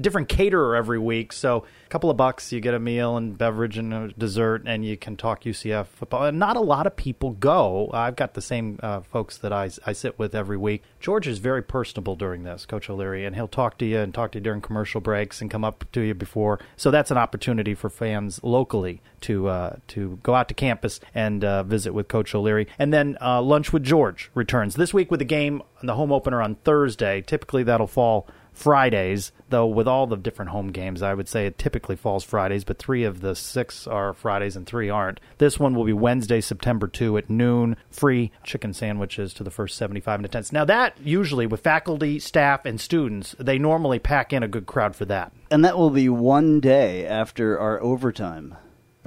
different 0.00 0.28
caterer 0.28 0.76
every 0.76 0.98
week. 0.98 1.32
So 1.32 1.64
a 1.84 1.88
couple 1.88 2.10
of 2.10 2.16
bucks, 2.16 2.52
you 2.52 2.60
get 2.60 2.74
a 2.74 2.78
meal 2.78 3.16
and 3.16 3.36
beverage 3.36 3.78
and 3.78 3.92
a 3.92 4.08
dessert, 4.08 4.62
and 4.66 4.84
you 4.84 4.96
can 4.96 5.16
talk 5.16 5.42
UCF 5.42 5.86
football. 5.86 6.24
And 6.24 6.38
not 6.38 6.56
a 6.56 6.60
lot 6.60 6.86
of 6.86 6.96
people 6.96 7.30
go. 7.30 7.90
I've 7.92 8.16
got 8.16 8.34
the 8.34 8.42
same 8.42 8.78
uh, 8.82 9.00
folks 9.00 9.38
that 9.38 9.52
I, 9.52 9.70
I 9.84 9.92
sit 9.92 10.18
with 10.18 10.34
every 10.34 10.56
week. 10.56 10.82
George 11.00 11.26
is 11.26 11.38
very 11.38 11.62
personable 11.62 12.16
during 12.16 12.44
this, 12.44 12.66
Coach 12.66 12.88
O'Leary, 12.88 13.24
and 13.24 13.34
he'll 13.34 13.48
talk 13.48 13.78
to 13.78 13.84
you 13.84 13.98
and 13.98 14.14
talk 14.14 14.32
to 14.32 14.38
you 14.38 14.42
during 14.42 14.60
commercial 14.60 15.00
breaks 15.00 15.40
and 15.40 15.50
come 15.50 15.64
up 15.64 15.84
to 15.92 16.00
you 16.00 16.14
before. 16.14 16.60
So 16.76 16.90
that's 16.90 17.10
an 17.10 17.18
opportunity 17.18 17.74
for 17.74 17.90
fans 17.90 18.40
locally 18.42 19.02
to 19.22 19.48
uh, 19.48 19.76
to 19.88 20.18
go 20.22 20.34
out 20.34 20.48
to 20.48 20.54
campus 20.54 21.00
and 21.14 21.44
uh, 21.44 21.62
visit 21.62 21.92
with 21.92 22.08
Coach 22.08 22.34
O'Leary. 22.34 22.66
And 22.78 22.92
then 22.92 23.18
uh, 23.20 23.42
lunch 23.42 23.72
with 23.72 23.82
George 23.82 24.30
returns 24.34 24.76
this 24.76 24.94
week 24.94 25.10
with 25.10 25.20
a 25.20 25.26
game 25.26 25.62
the 25.82 25.94
home 25.94 26.12
opener 26.12 26.42
on 26.42 26.56
Thursday. 26.56 27.22
Typically 27.22 27.62
that'll 27.62 27.86
fall 27.86 28.28
Fridays, 28.52 29.32
though 29.48 29.66
with 29.66 29.88
all 29.88 30.06
the 30.06 30.16
different 30.16 30.50
home 30.50 30.68
games, 30.68 31.02
I 31.02 31.14
would 31.14 31.28
say 31.28 31.46
it 31.46 31.58
typically 31.58 31.96
falls 31.96 32.24
Fridays, 32.24 32.64
but 32.64 32.78
three 32.78 33.04
of 33.04 33.20
the 33.20 33.34
six 33.34 33.86
are 33.86 34.12
Fridays 34.12 34.56
and 34.56 34.66
three 34.66 34.90
aren't. 34.90 35.20
This 35.38 35.58
one 35.58 35.74
will 35.74 35.84
be 35.84 35.92
Wednesday, 35.92 36.40
September 36.40 36.86
2 36.88 37.18
at 37.18 37.30
noon. 37.30 37.76
Free 37.90 38.32
chicken 38.44 38.72
sandwiches 38.74 39.32
to 39.34 39.44
the 39.44 39.50
first 39.50 39.76
75 39.76 40.20
attendants. 40.20 40.52
Now, 40.52 40.64
that 40.64 40.96
usually 41.02 41.46
with 41.46 41.60
faculty, 41.60 42.18
staff, 42.18 42.64
and 42.64 42.80
students, 42.80 43.34
they 43.38 43.58
normally 43.58 43.98
pack 43.98 44.32
in 44.32 44.42
a 44.42 44.48
good 44.48 44.66
crowd 44.66 44.94
for 44.94 45.04
that. 45.06 45.32
And 45.50 45.64
that 45.64 45.78
will 45.78 45.90
be 45.90 46.08
one 46.08 46.60
day 46.60 47.06
after 47.06 47.58
our 47.58 47.82
overtime 47.82 48.56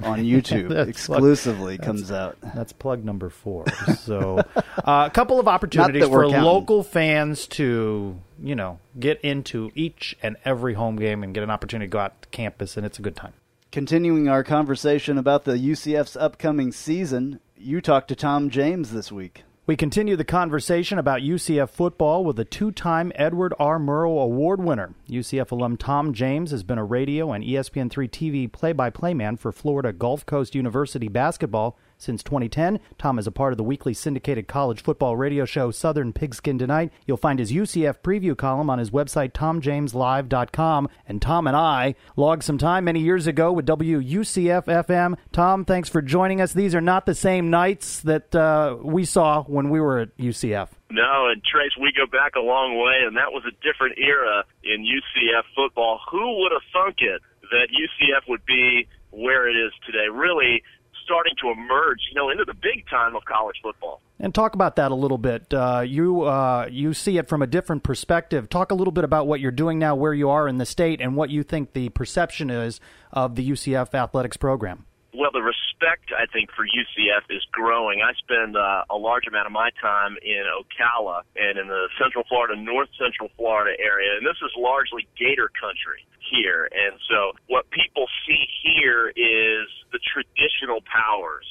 on 0.02 0.18
YouTube 0.24 0.88
exclusively 0.88 1.76
plug, 1.76 1.86
comes 1.86 2.10
out. 2.10 2.36
That's 2.54 2.72
plug 2.72 3.04
number 3.04 3.30
four. 3.30 3.64
So, 3.98 4.38
uh, 4.38 5.04
a 5.06 5.10
couple 5.10 5.38
of 5.38 5.48
opportunities 5.48 6.06
for 6.06 6.24
counting. 6.24 6.42
local 6.42 6.82
fans 6.82 7.46
to, 7.48 8.20
you 8.42 8.54
know, 8.54 8.78
get 8.98 9.20
into 9.20 9.70
each 9.74 10.16
and 10.22 10.36
every 10.44 10.74
home 10.74 10.96
game 10.96 11.22
and 11.22 11.34
get 11.34 11.42
an 11.42 11.50
opportunity 11.50 11.88
to 11.88 11.92
go 11.92 11.98
out 11.98 12.22
to 12.22 12.28
campus, 12.28 12.76
and 12.76 12.84
it's 12.84 12.98
a 12.98 13.02
good 13.02 13.16
time. 13.16 13.34
Continuing 13.72 14.28
our 14.28 14.44
conversation 14.44 15.18
about 15.18 15.44
the 15.44 15.54
UCF's 15.56 16.16
upcoming 16.16 16.70
season, 16.70 17.40
you 17.56 17.80
talked 17.80 18.08
to 18.08 18.14
Tom 18.14 18.50
James 18.50 18.92
this 18.92 19.10
week. 19.10 19.42
We 19.66 19.76
continue 19.76 20.14
the 20.14 20.24
conversation 20.24 20.98
about 20.98 21.22
UCF 21.22 21.70
football 21.70 22.22
with 22.22 22.38
a 22.38 22.44
two 22.44 22.70
time 22.70 23.10
Edward 23.14 23.54
R. 23.58 23.78
Murrow 23.78 24.22
Award 24.22 24.62
winner. 24.62 24.94
UCF 25.08 25.50
alum 25.52 25.78
Tom 25.78 26.12
James 26.12 26.50
has 26.50 26.62
been 26.62 26.76
a 26.76 26.84
radio 26.84 27.32
and 27.32 27.42
ESPN3 27.42 28.10
TV 28.10 28.52
play 28.52 28.72
by 28.74 28.90
play 28.90 29.14
man 29.14 29.38
for 29.38 29.52
Florida 29.52 29.90
Gulf 29.90 30.26
Coast 30.26 30.54
University 30.54 31.08
basketball 31.08 31.78
Since 32.04 32.22
2010, 32.24 32.80
Tom 32.98 33.18
is 33.18 33.26
a 33.26 33.32
part 33.32 33.54
of 33.54 33.56
the 33.56 33.64
weekly 33.64 33.94
syndicated 33.94 34.46
college 34.46 34.82
football 34.82 35.16
radio 35.16 35.46
show 35.46 35.70
Southern 35.70 36.12
Pigskin 36.12 36.58
Tonight. 36.58 36.92
You'll 37.06 37.16
find 37.16 37.38
his 37.38 37.50
UCF 37.50 38.00
preview 38.00 38.36
column 38.36 38.68
on 38.68 38.78
his 38.78 38.90
website, 38.90 39.32
tomjameslive.com. 39.32 40.90
And 41.08 41.22
Tom 41.22 41.46
and 41.46 41.56
I 41.56 41.94
logged 42.14 42.42
some 42.42 42.58
time 42.58 42.84
many 42.84 43.00
years 43.00 43.26
ago 43.26 43.52
with 43.52 43.64
WUCF 43.64 44.66
FM. 44.66 45.16
Tom, 45.32 45.64
thanks 45.64 45.88
for 45.88 46.02
joining 46.02 46.42
us. 46.42 46.52
These 46.52 46.74
are 46.74 46.82
not 46.82 47.06
the 47.06 47.14
same 47.14 47.48
nights 47.48 48.00
that 48.00 48.34
uh, 48.34 48.76
we 48.82 49.06
saw 49.06 49.42
when 49.44 49.70
we 49.70 49.80
were 49.80 50.00
at 50.00 50.14
UCF. 50.18 50.68
No, 50.90 51.30
and 51.30 51.42
Trace, 51.42 51.72
we 51.80 51.90
go 51.96 52.04
back 52.04 52.34
a 52.36 52.40
long 52.40 52.76
way, 52.76 53.06
and 53.06 53.16
that 53.16 53.32
was 53.32 53.44
a 53.48 53.66
different 53.66 53.96
era 53.96 54.44
in 54.62 54.82
UCF 54.82 55.44
football. 55.56 56.00
Who 56.10 56.42
would 56.42 56.52
have 56.52 56.60
thunk 56.70 56.96
it 57.00 57.22
that 57.50 57.68
UCF 57.72 58.28
would 58.28 58.44
be 58.44 58.88
where 59.10 59.48
it 59.48 59.56
is 59.56 59.72
today? 59.86 60.08
Really 60.12 60.62
starting 61.04 61.34
to 61.42 61.50
emerge, 61.50 62.00
you 62.08 62.14
know, 62.14 62.30
into 62.30 62.44
the 62.44 62.54
big 62.54 62.88
time 62.88 63.14
of 63.14 63.24
college 63.24 63.56
football. 63.62 64.00
And 64.18 64.34
talk 64.34 64.54
about 64.54 64.76
that 64.76 64.90
a 64.90 64.94
little 64.94 65.18
bit. 65.18 65.52
Uh, 65.52 65.84
you 65.86 66.22
uh, 66.22 66.68
you 66.70 66.94
see 66.94 67.18
it 67.18 67.28
from 67.28 67.42
a 67.42 67.46
different 67.46 67.82
perspective. 67.82 68.48
Talk 68.48 68.70
a 68.70 68.74
little 68.74 68.92
bit 68.92 69.04
about 69.04 69.26
what 69.26 69.40
you're 69.40 69.50
doing 69.50 69.78
now, 69.78 69.94
where 69.94 70.14
you 70.14 70.30
are 70.30 70.48
in 70.48 70.58
the 70.58 70.66
state, 70.66 71.00
and 71.00 71.16
what 71.16 71.30
you 71.30 71.42
think 71.42 71.72
the 71.72 71.88
perception 71.90 72.50
is 72.50 72.80
of 73.12 73.34
the 73.34 73.50
UCF 73.50 73.94
athletics 73.94 74.36
program. 74.36 74.86
Well, 75.12 75.30
the 75.32 75.42
respect 75.84 76.12
I 76.16 76.26
think 76.32 76.50
for 76.52 76.64
UCF 76.64 77.30
is 77.30 77.42
growing. 77.52 78.00
I 78.00 78.12
spend 78.14 78.56
uh, 78.56 78.84
a 78.90 78.96
large 78.96 79.26
amount 79.26 79.46
of 79.46 79.52
my 79.52 79.70
time 79.80 80.16
in 80.22 80.44
Ocala 80.48 81.22
and 81.36 81.58
in 81.58 81.68
the 81.68 81.88
Central 82.00 82.24
Florida, 82.28 82.60
North 82.60 82.88
Central 82.98 83.28
Florida 83.36 83.76
area, 83.80 84.16
and 84.16 84.26
this 84.26 84.36
is 84.42 84.50
largely 84.56 85.06
Gator 85.18 85.50
country 85.60 86.06
here. 86.30 86.68
And 86.72 86.98
so, 87.08 87.32
what 87.48 87.70
people 87.70 88.06
see 88.26 88.44
here 88.62 89.08
is 89.08 89.68
the 89.92 90.00
traditional 90.00 90.80
powers 90.88 91.46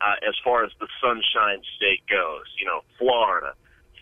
uh, 0.00 0.18
as 0.26 0.34
far 0.44 0.64
as 0.64 0.70
the 0.80 0.88
Sunshine 1.00 1.62
State 1.76 2.02
goes. 2.08 2.46
You 2.58 2.66
know, 2.66 2.80
Florida, 2.98 3.54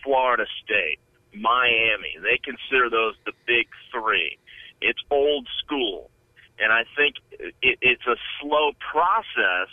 Florida 0.03 0.45
State, 0.63 0.99
Miami. 1.33 2.17
They 2.21 2.39
consider 2.41 2.89
those 2.89 3.15
the 3.25 3.33
big 3.45 3.67
three. 3.91 4.37
It's 4.81 4.99
old 5.09 5.47
school 5.63 6.11
and 6.59 6.71
I 6.71 6.83
think 6.95 7.15
it, 7.61 7.77
it's 7.81 8.07
a 8.07 8.15
slow 8.41 8.71
process 8.79 9.69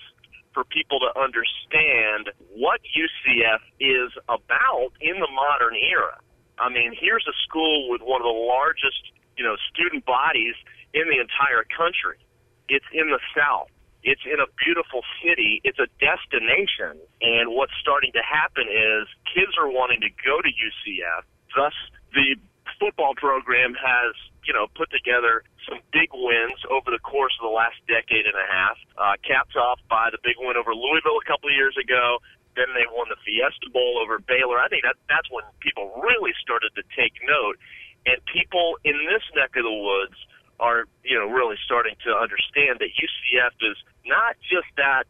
for 0.53 0.65
people 0.65 1.01
to 1.01 1.11
understand 1.19 2.31
what 2.55 2.81
UCF 2.93 3.61
is 3.81 4.13
about 4.29 4.93
in 5.01 5.19
the 5.19 5.29
modern 5.33 5.77
era. 5.77 6.19
I 6.59 6.69
mean, 6.69 6.95
here's 6.99 7.27
a 7.27 7.37
school 7.49 7.89
with 7.89 8.03
one 8.03 8.21
of 8.21 8.29
the 8.29 8.39
largest, 8.39 9.01
you 9.37 9.45
know, 9.45 9.57
student 9.73 10.05
bodies 10.05 10.55
in 10.93 11.09
the 11.09 11.19
entire 11.19 11.65
country. 11.65 12.21
It's 12.69 12.85
in 12.93 13.09
the 13.09 13.21
South. 13.35 13.73
It's 14.05 14.23
in 14.27 14.41
a 14.43 14.51
beautiful 14.63 15.03
city. 15.23 15.63
It's 15.65 15.79
a 15.79 15.89
destination. 16.03 16.99
And 17.23 17.55
what's 17.55 17.73
starting 17.81 18.13
to 18.13 18.23
happen 18.23 18.67
is 18.69 19.09
kids 19.31 19.55
are 19.57 19.71
wanting 19.71 20.01
to 20.03 20.11
go 20.23 20.43
to 20.43 20.51
UCF. 20.51 21.23
Thus, 21.55 21.75
the 22.13 22.37
football 22.83 23.15
program 23.15 23.79
has, 23.79 24.19
you 24.43 24.51
know, 24.51 24.67
put 24.75 24.91
together 24.91 25.47
some 25.71 25.79
big 25.95 26.11
wins 26.11 26.59
over 26.67 26.91
the 26.91 26.99
course 26.99 27.31
of 27.39 27.47
the 27.47 27.55
last 27.55 27.79
decade 27.87 28.27
and 28.27 28.35
a 28.35 28.49
half. 28.51 28.75
Uh, 28.99 29.15
capped 29.23 29.55
off 29.55 29.79
by 29.87 30.11
the 30.11 30.19
big 30.27 30.35
win 30.43 30.59
over 30.59 30.75
Louisville 30.75 31.23
a 31.23 31.27
couple 31.31 31.47
of 31.47 31.55
years 31.55 31.79
ago. 31.79 32.19
Then 32.59 32.67
they 32.75 32.83
won 32.91 33.07
the 33.07 33.17
Fiesta 33.23 33.71
Bowl 33.71 34.03
over 34.03 34.19
Baylor. 34.19 34.59
I 34.59 34.67
think 34.67 34.83
that 34.83 34.99
that's 35.07 35.31
when 35.31 35.47
people 35.63 35.95
really 36.03 36.35
started 36.43 36.75
to 36.75 36.83
take 36.99 37.15
note, 37.23 37.57
and 38.05 38.19
people 38.27 38.83
in 38.83 38.99
this 39.07 39.23
neck 39.39 39.55
of 39.55 39.63
the 39.63 39.79
woods 39.79 40.19
are, 40.59 40.85
you 41.07 41.17
know, 41.17 41.31
really 41.31 41.57
starting 41.65 41.95
to 42.05 42.11
understand 42.13 42.83
that 42.83 42.91
UCF 42.93 43.55
is 43.63 43.79
not 44.05 44.35
just 44.43 44.69
that 44.77 45.07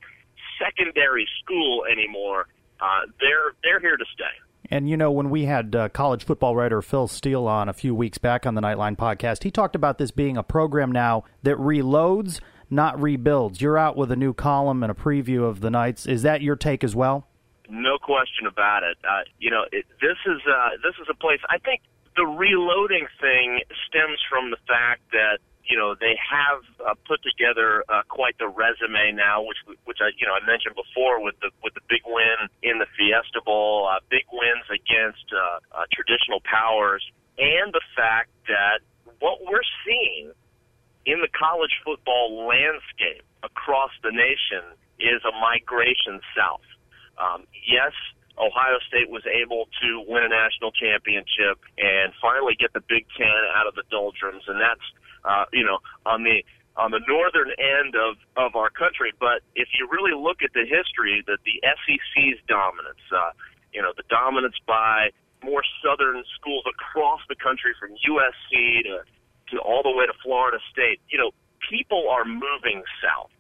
secondary 0.61 1.27
school 1.43 1.89
anymore. 1.89 2.47
Uh, 2.79 3.09
they're 3.19 3.57
they're 3.65 3.81
here 3.81 3.97
to 3.97 4.07
stay. 4.13 4.37
And 4.73 4.89
you 4.89 4.97
know, 4.97 5.11
when 5.11 5.29
we 5.29 5.45
had 5.45 5.77
uh, 5.77 5.91
college 5.91 6.25
football 6.25 6.57
writer 6.57 6.81
Phil 6.81 7.07
Steele 7.07 7.47
on 7.47 7.69
a 7.69 7.75
few 7.75 7.95
weeks 7.95 8.17
back 8.17 8.47
on 8.47 8.55
the 8.55 8.63
Knightline 8.63 8.97
podcast, 8.97 9.43
he 9.43 9.51
talked 9.51 9.77
about 9.77 9.99
this 9.99 10.11
being 10.11 10.39
a 10.39 10.43
program 10.43 10.91
now 10.91 11.25
that 11.43 11.59
reloads, 11.59 12.41
not 12.71 12.99
rebuilds. 12.99 13.61
You're 13.61 13.77
out 13.77 13.99
with 13.99 14.11
a 14.11 14.17
new 14.17 14.33
column 14.33 14.83
and 14.83 14.91
a 14.91 14.95
preview 14.95 15.45
of 15.45 15.61
the 15.61 15.69
Knights. 15.69 16.07
Is 16.07 16.23
that 16.23 16.41
your 16.41 16.57
take 16.57 16.83
as 16.83 16.97
well? 16.97 17.29
No 17.69 17.99
question 17.99 18.47
about 18.47 18.83
it. 18.83 18.97
Uh, 19.07 19.21
you 19.39 19.51
know, 19.51 19.67
it, 19.73 19.85
this 20.01 20.17
is 20.25 20.41
uh, 20.49 20.71
this 20.83 20.95
is 21.03 21.07
a 21.11 21.15
place. 21.17 21.41
I 21.51 21.59
think 21.59 21.83
the 22.17 22.25
reloading 22.25 23.07
thing 23.21 23.61
stems 23.89 24.21
from 24.31 24.51
the 24.51 24.57
fact 24.67 25.03
that 25.13 25.41
you 25.69 25.77
know 25.77 25.95
they 25.95 26.19
have 26.19 26.63
uh, 26.83 26.95
put 27.07 27.23
together 27.23 27.85
uh, 27.89 28.03
quite 28.09 28.37
the 28.39 28.49
resume 28.49 29.13
now, 29.15 29.43
which 29.43 29.59
which 29.85 29.99
I 30.01 30.11
you 30.19 30.27
know 30.27 30.35
I 30.35 30.45
mentioned 30.47 30.75
before 30.75 31.23
with 31.23 31.39
the 31.41 31.51
with 31.63 31.75
the 31.75 31.85
big 31.89 32.03
win 32.07 32.49
in 32.63 32.79
the 32.79 32.87
Fiesta 32.97 33.41
Bowl, 33.45 33.89
uh, 33.91 34.01
big 34.11 34.27
wins 34.33 34.67
against 34.69 35.27
uh, 35.31 35.63
uh, 35.73 35.85
traditional 35.93 36.41
powers, 36.43 37.05
and 37.39 37.73
the 37.73 37.85
fact 37.95 38.31
that 38.49 38.83
what 39.21 39.39
we're 39.47 39.67
seeing 39.87 40.33
in 41.07 41.21
the 41.21 41.31
college 41.31 41.75
football 41.85 42.47
landscape 42.47 43.27
across 43.43 43.91
the 44.03 44.11
nation 44.11 44.63
is 44.99 45.23
a 45.27 45.35
migration 45.39 46.23
south. 46.35 46.67
Um, 47.19 47.45
yes, 47.67 47.93
Ohio 48.39 48.79
State 48.89 49.11
was 49.11 49.23
able 49.27 49.69
to 49.83 50.03
win 50.07 50.23
a 50.25 50.31
national 50.31 50.73
championship 50.73 51.59
and 51.77 52.13
finally 52.23 52.55
get 52.59 52.73
the 52.73 52.83
Big 52.89 53.07
Ten 53.19 53.41
out 53.55 53.67
of 53.67 53.75
the 53.75 53.85
doldrums, 53.91 54.45
and 54.47 54.61
that's 54.61 54.87
uh, 55.25 55.45
you 55.53 55.65
know, 55.65 55.79
on 56.07 56.25
the 56.25 56.43
on 56.77 56.91
the 56.91 57.01
northern 57.07 57.53
end 57.59 57.95
of 57.95 58.17
of 58.37 58.57
our 58.57 58.71
country. 58.71 59.13
But 59.19 59.43
if 59.55 59.69
you 59.79 59.89
really 59.91 60.17
look 60.17 60.43
at 60.43 60.53
the 60.55 60.65
history, 60.65 61.23
that 61.27 61.39
the 61.45 61.61
SEC's 61.63 62.41
dominance, 62.49 63.05
uh, 63.13 63.33
you 63.73 63.83
know, 63.83 63.93
the 63.97 64.05
dominance 64.09 64.57
by 64.67 65.11
more 65.45 65.63
southern 65.83 66.23
schools 66.39 66.65
across 66.67 67.21
the 67.29 67.37
country, 67.37 67.75
from 67.79 67.91
USC 67.93 68.83
to 68.85 69.05
to 69.53 69.61
all 69.61 69.83
the 69.83 69.93
way 69.93 70.07
to 70.07 70.15
Florida 70.23 70.59
State, 70.73 71.01
you 71.11 71.19
know, 71.19 71.31
people 71.69 72.09
are 72.09 72.25
moving 72.25 72.83
south 73.05 73.35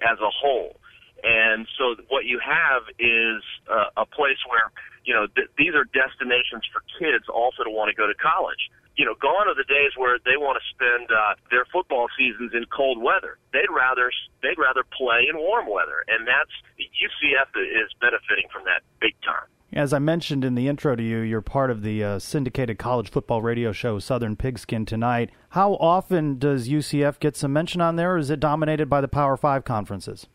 as 0.00 0.18
a 0.18 0.30
whole. 0.30 0.76
And 1.22 1.68
so 1.78 1.94
what 2.08 2.24
you 2.24 2.40
have 2.42 2.82
is 2.98 3.42
uh, 3.70 3.94
a 4.02 4.06
place 4.06 4.40
where, 4.48 4.72
you 5.04 5.14
know, 5.14 5.28
th- 5.30 5.48
these 5.56 5.74
are 5.74 5.84
destinations 5.94 6.66
for 6.72 6.82
kids 6.98 7.28
also 7.28 7.62
to 7.62 7.70
want 7.70 7.90
to 7.90 7.94
go 7.94 8.08
to 8.08 8.14
college 8.18 8.70
you 8.96 9.04
know, 9.04 9.14
gone 9.20 9.48
are 9.48 9.54
the 9.54 9.64
days 9.64 9.92
where 9.96 10.18
they 10.24 10.36
want 10.36 10.60
to 10.60 10.64
spend 10.74 11.10
uh, 11.10 11.34
their 11.50 11.64
football 11.72 12.08
seasons 12.16 12.52
in 12.54 12.64
cold 12.66 13.00
weather. 13.00 13.38
They'd 13.52 13.70
rather 13.70 14.10
they'd 14.42 14.58
rather 14.58 14.84
play 14.96 15.26
in 15.28 15.38
warm 15.38 15.66
weather, 15.66 16.04
and 16.08 16.26
that's 16.26 16.52
UCF 16.78 17.48
is 17.56 17.90
benefiting 18.00 18.48
from 18.52 18.64
that 18.64 18.82
big 19.00 19.14
time. 19.24 19.48
As 19.72 19.94
I 19.94 19.98
mentioned 19.98 20.44
in 20.44 20.54
the 20.54 20.68
intro 20.68 20.94
to 20.94 21.02
you, 21.02 21.20
you're 21.20 21.40
part 21.40 21.70
of 21.70 21.80
the 21.80 22.04
uh, 22.04 22.18
syndicated 22.18 22.78
college 22.78 23.10
football 23.10 23.40
radio 23.40 23.72
show 23.72 23.98
Southern 23.98 24.36
Pigskin 24.36 24.84
Tonight. 24.84 25.30
How 25.50 25.74
often 25.76 26.38
does 26.38 26.68
UCF 26.68 27.18
get 27.18 27.36
some 27.36 27.54
mention 27.54 27.80
on 27.80 27.96
there, 27.96 28.14
or 28.14 28.18
is 28.18 28.28
it 28.28 28.38
dominated 28.38 28.90
by 28.90 29.00
the 29.00 29.08
Power 29.08 29.38
Five 29.38 29.64
conferences? 29.64 30.26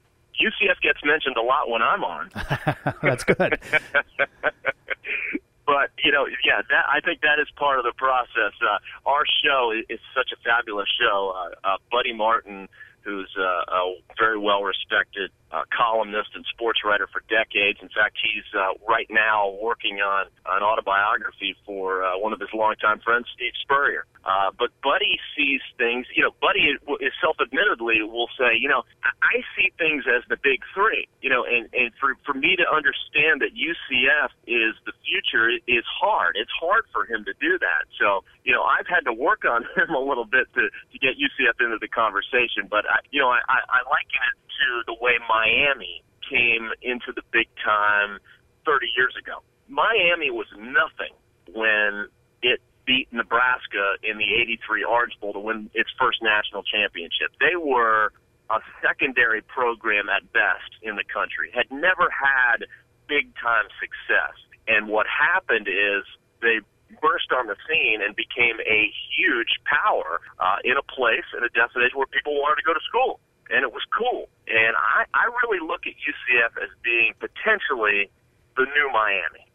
UCF 0.41 0.81
gets 0.81 0.99
mentioned 1.03 1.35
a 1.37 1.41
lot 1.41 1.69
when 1.69 1.81
I'm 1.81 2.03
on. 2.03 2.29
That's 3.03 3.23
good. 3.23 3.59
but 5.77 5.91
you 6.03 6.11
know, 6.11 6.25
yeah, 6.43 6.65
that 6.69 6.85
I 6.89 7.01
think 7.01 7.21
that 7.21 7.37
is 7.39 7.47
part 7.55 7.77
of 7.77 7.85
the 7.85 7.93
process. 7.93 8.53
Uh, 8.57 8.81
our 9.05 9.23
show 9.45 9.71
is, 9.71 9.85
is 9.89 9.99
such 10.15 10.33
a 10.33 10.37
fabulous 10.41 10.89
show. 10.99 11.37
Uh, 11.37 11.67
uh, 11.67 11.77
Buddy 11.91 12.13
Martin, 12.13 12.67
who's 13.01 13.29
uh, 13.37 13.77
a 13.77 13.93
very 14.17 14.39
well 14.39 14.63
respected 14.63 15.29
uh, 15.51 15.63
columnist 15.71 16.29
and 16.35 16.45
sports 16.51 16.81
writer 16.83 17.07
for 17.07 17.23
decades. 17.29 17.79
In 17.81 17.89
fact, 17.89 18.17
he's 18.21 18.47
uh, 18.53 18.75
right 18.87 19.07
now 19.09 19.55
working 19.61 20.01
on 20.01 20.27
an 20.45 20.63
autobiography 20.63 21.55
for 21.65 22.03
uh, 22.03 22.17
one 22.19 22.33
of 22.33 22.39
his 22.39 22.49
longtime 22.53 22.99
friends, 22.99 23.27
Steve 23.35 23.53
Spurrier. 23.61 24.05
Uh, 24.27 24.51
but 24.59 24.69
Buddy 24.83 25.19
sees 25.37 25.61
things, 25.77 26.05
you 26.13 26.21
know, 26.21 26.35
Buddy 26.41 26.75
is 26.75 27.13
self-admittedly 27.21 28.03
will 28.03 28.27
say, 28.35 28.59
you 28.59 28.67
know, 28.67 28.83
I 29.23 29.39
see 29.55 29.71
things 29.79 30.03
as 30.03 30.27
the 30.27 30.35
big 30.35 30.59
three, 30.75 31.07
you 31.21 31.29
know, 31.29 31.47
and, 31.47 31.71
and 31.71 31.95
for, 31.95 32.11
for 32.27 32.33
me 32.33 32.59
to 32.59 32.67
understand 32.67 33.39
that 33.39 33.55
UCF 33.55 34.35
is 34.43 34.75
the 34.83 34.91
future 35.07 35.47
is 35.67 35.87
hard. 35.87 36.35
It's 36.35 36.51
hard 36.59 36.83
for 36.91 37.07
him 37.07 37.23
to 37.23 37.33
do 37.39 37.57
that. 37.59 37.87
So, 37.95 38.27
you 38.43 38.51
know, 38.51 38.63
I've 38.63 38.87
had 38.87 39.07
to 39.07 39.13
work 39.13 39.45
on 39.47 39.63
him 39.79 39.95
a 39.95 40.03
little 40.03 40.27
bit 40.27 40.51
to, 40.59 40.67
to 40.67 40.97
get 40.99 41.15
UCF 41.15 41.63
into 41.63 41.79
the 41.79 41.87
conversation, 41.87 42.67
but 42.69 42.83
I, 42.83 42.99
you 43.11 43.21
know, 43.23 43.31
I, 43.31 43.39
I, 43.47 43.59
I 43.63 43.79
liken 43.87 44.21
it 44.27 44.35
to 44.57 44.83
the 44.87 44.95
way 44.99 45.15
Miami 45.37 46.01
came 46.25 46.73
into 46.81 47.13
the 47.13 47.21
big 47.31 47.47
time 47.63 48.17
30 48.65 48.87
years 48.97 49.13
ago. 49.21 49.45
Miami 49.69 50.31
was 50.31 50.47
nothing 50.57 51.13
when 51.53 52.09
it 52.41 52.59
beat 52.85 53.07
Nebraska 53.11 54.01
in 54.01 54.17
the 54.17 54.29
83 54.41 54.83
Orange 54.83 55.13
Bowl 55.21 55.33
to 55.33 55.39
win 55.39 55.69
its 55.73 55.89
first 55.99 56.23
national 56.23 56.63
championship. 56.63 57.29
They 57.39 57.55
were 57.55 58.11
a 58.49 58.59
secondary 58.81 59.41
program 59.41 60.09
at 60.09 60.23
best 60.33 60.71
in 60.81 60.95
the 60.95 61.03
country, 61.03 61.51
had 61.53 61.69
never 61.69 62.07
had 62.09 62.65
big 63.07 63.29
time 63.37 63.67
success. 63.77 64.35
And 64.67 64.87
what 64.87 65.05
happened 65.07 65.67
is 65.67 66.03
they 66.41 66.63
burst 67.03 67.31
on 67.35 67.47
the 67.47 67.55
scene 67.67 67.99
and 68.01 68.15
became 68.15 68.57
a 68.63 68.81
huge 69.15 69.59
power 69.67 70.19
uh, 70.39 70.63
in 70.63 70.79
a 70.79 70.85
place, 70.87 71.27
in 71.35 71.43
a 71.43 71.51
destination 71.51 71.99
where 71.99 72.07
people 72.07 72.35
wanted 72.39 72.63
to 72.63 72.65
go 72.65 72.73
to 72.73 72.83
school 72.87 73.19
and 73.49 73.63
it 73.63 73.71
was 73.71 73.83
cool. 73.97 74.29
And 74.47 74.75
I, 74.75 75.05
I 75.13 75.25
really 75.43 75.65
look 75.65 75.81
at 75.85 75.93
UCF 75.93 76.63
as 76.63 76.69
being 76.83 77.13
potentially 77.19 78.09
the 78.55 78.63
new 78.63 78.89
Miami. 78.93 79.47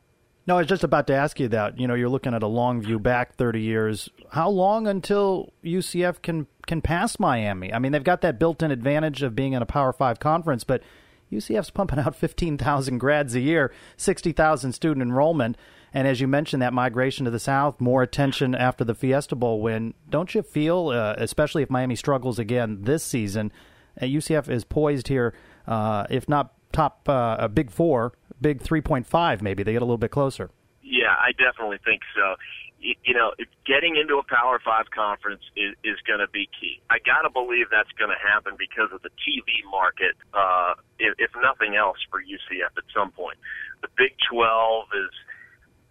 No, 0.46 0.56
I 0.56 0.58
was 0.58 0.66
just 0.66 0.82
about 0.82 1.06
to 1.06 1.14
ask 1.14 1.38
you 1.38 1.48
that. 1.48 1.78
You 1.78 1.86
know, 1.86 1.94
you're 1.94 2.08
looking 2.08 2.34
at 2.34 2.42
a 2.42 2.48
long 2.48 2.82
view 2.82 2.98
back 2.98 3.36
30 3.36 3.60
years. 3.60 4.08
How 4.30 4.50
long 4.50 4.88
until 4.88 5.52
UCF 5.64 6.20
can 6.20 6.46
can 6.66 6.80
pass 6.80 7.18
Miami? 7.18 7.72
I 7.72 7.78
mean, 7.78 7.92
they've 7.92 8.02
got 8.02 8.20
that 8.22 8.38
built-in 8.38 8.70
advantage 8.70 9.22
of 9.22 9.34
being 9.34 9.52
in 9.52 9.62
a 9.62 9.66
Power 9.66 9.92
5 9.92 10.20
conference, 10.20 10.64
but 10.64 10.82
UCF's 11.30 11.70
pumping 11.70 11.98
out 11.98 12.14
15,000 12.16 12.98
grads 12.98 13.34
a 13.34 13.40
year, 13.40 13.72
60,000 13.96 14.72
student 14.72 15.02
enrollment, 15.02 15.56
and 15.94 16.08
as 16.08 16.20
you 16.20 16.26
mentioned 16.26 16.62
that 16.62 16.72
migration 16.72 17.24
to 17.24 17.30
the 17.30 17.38
south, 17.38 17.80
more 17.80 18.02
attention 18.02 18.54
after 18.54 18.84
the 18.84 18.94
Fiesta 18.94 19.36
Bowl 19.36 19.60
win. 19.60 19.94
Don't 20.08 20.34
you 20.34 20.42
feel 20.42 20.88
uh, 20.88 21.14
especially 21.18 21.62
if 21.62 21.70
Miami 21.70 21.96
struggles 21.96 22.38
again 22.38 22.78
this 22.82 23.02
season, 23.02 23.52
UCF 24.00 24.48
is 24.48 24.64
poised 24.64 25.08
here 25.08 25.34
uh, 25.66 26.06
if 26.10 26.28
not 26.28 26.54
top 26.72 27.08
uh, 27.08 27.46
big 27.48 27.70
4 27.70 28.12
big 28.40 28.60
3.5 28.60 29.40
maybe. 29.40 29.62
They 29.62 29.72
get 29.72 29.82
a 29.82 29.86
little 29.86 29.98
bit 29.98 30.10
closer. 30.10 30.50
Yeah, 30.82 31.14
I 31.16 31.32
definitely 31.32 31.78
think 31.84 32.02
so. 32.14 32.34
You, 32.82 33.14
know, 33.14 33.30
getting 33.64 33.94
into 33.94 34.18
a 34.18 34.26
Power 34.26 34.58
Five 34.58 34.90
conference 34.90 35.46
is, 35.54 35.78
is 35.86 36.02
going 36.02 36.18
to 36.18 36.26
be 36.26 36.50
key. 36.50 36.82
I 36.90 36.98
got 36.98 37.22
to 37.22 37.30
believe 37.30 37.70
that's 37.70 37.94
going 37.94 38.10
to 38.10 38.18
happen 38.18 38.58
because 38.58 38.90
of 38.90 39.00
the 39.06 39.14
TV 39.22 39.62
market, 39.70 40.18
uh, 40.34 40.74
if, 40.98 41.14
if 41.22 41.30
nothing 41.38 41.78
else, 41.78 42.02
for 42.10 42.18
UCF 42.18 42.74
at 42.74 42.82
some 42.90 43.14
point. 43.14 43.38
The 43.86 43.88
Big 43.94 44.18
12 44.26 44.98
is, 44.98 45.14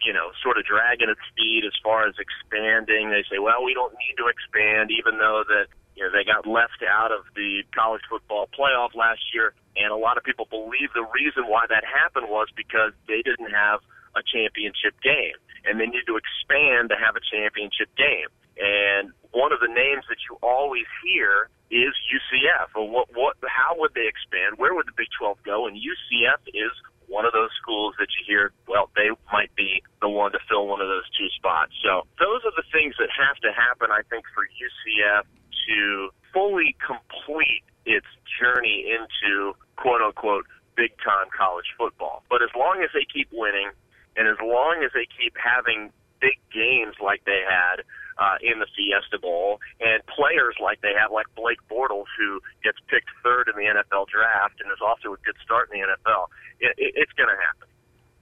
you 0.04 0.12
know, 0.12 0.36
sort 0.44 0.60
of 0.60 0.68
dragging 0.68 1.08
its 1.08 1.24
feet 1.32 1.64
as 1.64 1.72
far 1.80 2.04
as 2.04 2.12
expanding. 2.20 3.08
They 3.08 3.24
say, 3.24 3.40
well, 3.40 3.64
we 3.64 3.72
don't 3.72 3.96
need 3.96 4.20
to 4.20 4.28
expand, 4.28 4.92
even 4.92 5.16
though 5.16 5.48
that 5.48 5.72
you 5.96 6.04
know, 6.04 6.10
they 6.10 6.24
got 6.24 6.46
left 6.46 6.80
out 6.82 7.12
of 7.12 7.24
the 7.34 7.62
college 7.74 8.02
football 8.08 8.48
playoff 8.48 8.94
last 8.94 9.20
year, 9.34 9.54
and 9.76 9.92
a 9.92 9.96
lot 9.96 10.16
of 10.16 10.24
people 10.24 10.46
believe 10.48 10.92
the 10.94 11.06
reason 11.12 11.44
why 11.48 11.66
that 11.68 11.84
happened 11.84 12.28
was 12.28 12.48
because 12.56 12.92
they 13.08 13.22
didn't 13.22 13.52
have 13.52 13.80
a 14.16 14.22
championship 14.24 14.96
game, 15.04 15.36
and 15.64 15.80
they 15.80 15.86
need 15.86 16.04
to 16.08 16.16
expand 16.16 16.88
to 16.90 16.96
have 16.96 17.16
a 17.16 17.24
championship 17.24 17.88
game. 17.96 18.28
And 18.56 19.12
one 19.32 19.52
of 19.52 19.60
the 19.60 19.68
names 19.68 20.04
that 20.08 20.20
you 20.28 20.36
always 20.44 20.88
hear 21.00 21.48
is 21.72 21.96
UCF. 22.12 22.76
Well, 22.76 22.88
what, 22.88 23.08
what, 23.16 23.36
how 23.48 23.80
would 23.80 23.96
they 23.96 24.04
expand? 24.04 24.60
Where 24.60 24.76
would 24.76 24.86
the 24.86 24.96
Big 24.96 25.08
12 25.16 25.40
go? 25.44 25.64
And 25.66 25.76
UCF 25.76 26.44
is 26.52 26.72
one 27.08 27.24
of 27.24 27.32
those 27.32 27.48
schools 27.60 27.96
that 27.96 28.08
you 28.12 28.24
hear, 28.28 28.52
well, 28.68 28.92
they 28.96 29.08
might 29.32 29.52
be 29.56 29.80
the 30.00 30.08
one 30.08 30.32
to 30.32 30.40
fill 30.48 30.68
one 30.68 30.80
of 30.80 30.88
those 30.88 31.08
two 31.16 31.28
spots. 31.36 31.72
So 31.80 32.04
those 32.20 32.44
are 32.44 32.52
the 32.56 32.64
things 32.72 32.96
that 33.00 33.08
have 33.08 33.36
to 33.40 33.52
happen, 33.52 33.88
I 33.88 34.04
think, 34.08 34.24
for 34.36 34.44
UCF 34.44 35.24
to 35.68 36.10
fully 36.32 36.76
complete 36.84 37.62
its 37.84 38.06
journey 38.40 38.86
into 38.88 39.54
quote 39.76 40.00
unquote 40.00 40.46
big 40.76 40.92
time 41.04 41.28
college 41.36 41.66
football. 41.76 42.22
But 42.30 42.42
as 42.42 42.50
long 42.56 42.82
as 42.82 42.90
they 42.94 43.04
keep 43.04 43.28
winning 43.32 43.70
and 44.16 44.28
as 44.28 44.36
long 44.40 44.82
as 44.84 44.92
they 44.94 45.06
keep 45.06 45.34
having 45.36 45.90
big 46.20 46.38
games 46.52 46.94
like 47.02 47.24
they 47.24 47.42
had 47.42 47.82
uh, 48.18 48.36
in 48.40 48.60
the 48.60 48.68
Fiesta 48.76 49.18
Bowl 49.18 49.58
and 49.80 50.04
players 50.06 50.54
like 50.62 50.80
they 50.80 50.94
have, 50.94 51.10
like 51.10 51.26
Blake 51.34 51.58
Bortles, 51.66 52.08
who 52.16 52.40
gets 52.62 52.78
picked 52.86 53.10
third 53.24 53.48
in 53.48 53.56
the 53.56 53.66
NFL 53.66 54.06
draft 54.08 54.60
and 54.60 54.70
is 54.70 54.80
off 54.80 55.00
to 55.02 55.12
a 55.12 55.20
good 55.24 55.36
start 55.42 55.70
in 55.72 55.80
the 55.80 55.86
NFL, 55.86 56.30
it, 56.60 56.72
it, 56.78 56.92
it's 56.94 57.12
going 57.18 57.28
to 57.28 57.40
happen. 57.40 57.71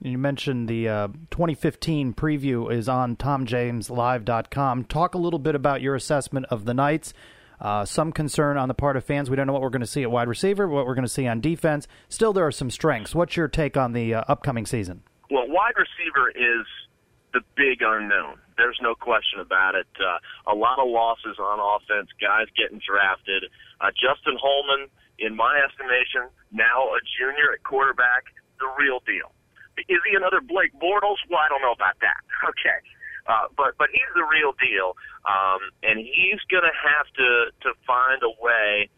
You 0.03 0.17
mentioned 0.17 0.67
the 0.67 0.89
uh, 0.89 1.09
2015 1.31 2.15
preview 2.15 2.73
is 2.73 2.89
on 2.89 3.17
TomJamesLive.com. 3.17 4.85
Talk 4.85 5.15
a 5.15 5.19
little 5.19 5.39
bit 5.39 5.55
about 5.55 5.83
your 5.83 5.95
assessment 5.95 6.47
of 6.49 6.65
the 6.65 6.73
Knights. 6.73 7.13
Uh, 7.61 7.85
some 7.85 8.11
concern 8.11 8.57
on 8.57 8.69
the 8.69 8.75
part 8.75 8.97
of 8.97 9.05
fans. 9.05 9.29
We 9.29 9.37
don't 9.37 9.47
know 9.47 9.53
what 9.53 9.61
we're 9.61 9.69
going 9.69 9.81
to 9.83 9.87
see 9.87 10.03
at 10.03 10.11
wide 10.11 10.29
receiver, 10.29 10.67
what 10.67 10.87
we're 10.87 10.95
going 10.95 11.05
to 11.07 11.13
see 11.13 11.27
on 11.27 11.43
defense. 11.43 11.87
Still, 12.09 12.33
there 12.33 12.47
are 12.47 12.53
some 12.53 12.71
strengths. 12.71 13.15
What's 13.15 13.37
your 13.37 13.49
take 13.49 13.77
on 13.77 13.93
the 13.93 14.15
uh, 14.15 14.25
upcoming 14.27 14.65
season? 14.65 15.03
Well, 15.31 15.47
wide 15.47 15.75
receiver 15.77 16.31
is 16.31 16.67
the 17.35 17.43
big 17.57 17.83
unknown. 17.83 18.39
There's 18.57 18.79
no 18.81 18.95
question 18.95 19.41
about 19.41 19.75
it. 19.75 19.87
Uh, 20.01 20.51
a 20.51 20.57
lot 20.57 20.79
of 20.79 20.89
losses 20.89 21.37
on 21.39 21.61
offense, 21.61 22.09
guys 22.19 22.47
getting 22.57 22.81
drafted. 22.81 23.45
Uh, 23.83 23.91
Justin 23.93 24.39
Holman, 24.41 24.89
in 25.19 25.37
my 25.37 25.61
estimation, 25.61 26.33
now 26.51 26.89
a 26.89 26.99
junior 27.21 27.53
at 27.53 27.63
quarterback, 27.63 28.25
the 28.59 28.67
real 28.79 29.01
deal. 29.05 29.33
Is 29.89 30.01
he 30.05 30.17
another 30.17 30.41
Blake 30.41 30.75
Bortles? 30.77 31.21
Well, 31.29 31.41
I 31.41 31.49
don't 31.49 31.63
know 31.63 31.73
about 31.73 31.97
that. 32.01 32.21
Okay. 32.51 32.81
Uh, 33.29 33.47
but 33.55 33.77
but 33.77 33.93
he's 33.93 34.09
the 34.17 34.25
real 34.25 34.57
deal, 34.57 34.97
um, 35.29 35.61
and 35.85 36.01
he's 36.01 36.41
going 36.49 36.65
to 36.65 36.73
have 36.73 37.07
to 37.15 37.53
to 37.63 37.77
find 37.87 38.19
a 38.25 38.33
way 38.41 38.89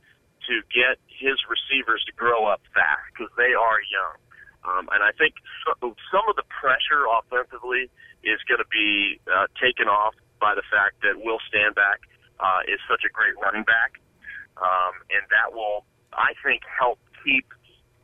to 0.46 0.54
get 0.70 1.02
his 1.10 1.36
receivers 1.50 2.02
to 2.06 2.12
grow 2.14 2.46
up 2.46 2.62
fast 2.72 3.02
because 3.12 3.30
they 3.36 3.52
are 3.52 3.78
young. 3.90 4.16
Um, 4.62 4.84
and 4.94 5.02
I 5.02 5.10
think 5.18 5.34
some 5.74 6.24
of 6.30 6.36
the 6.38 6.46
pressure 6.48 7.02
offensively 7.10 7.90
is 8.22 8.38
going 8.46 8.62
to 8.62 8.70
be 8.70 9.18
uh, 9.26 9.50
taken 9.58 9.90
off 9.90 10.14
by 10.38 10.54
the 10.54 10.62
fact 10.70 11.02
that 11.02 11.18
Will 11.18 11.42
Stanback 11.50 12.06
uh, 12.38 12.62
is 12.70 12.78
such 12.86 13.02
a 13.02 13.10
great 13.10 13.34
running 13.42 13.66
back, 13.66 13.98
um, 14.58 14.94
and 15.10 15.22
that 15.34 15.50
will, 15.50 15.82
I 16.14 16.38
think, 16.46 16.62
help 16.66 17.02
keep 17.26 17.46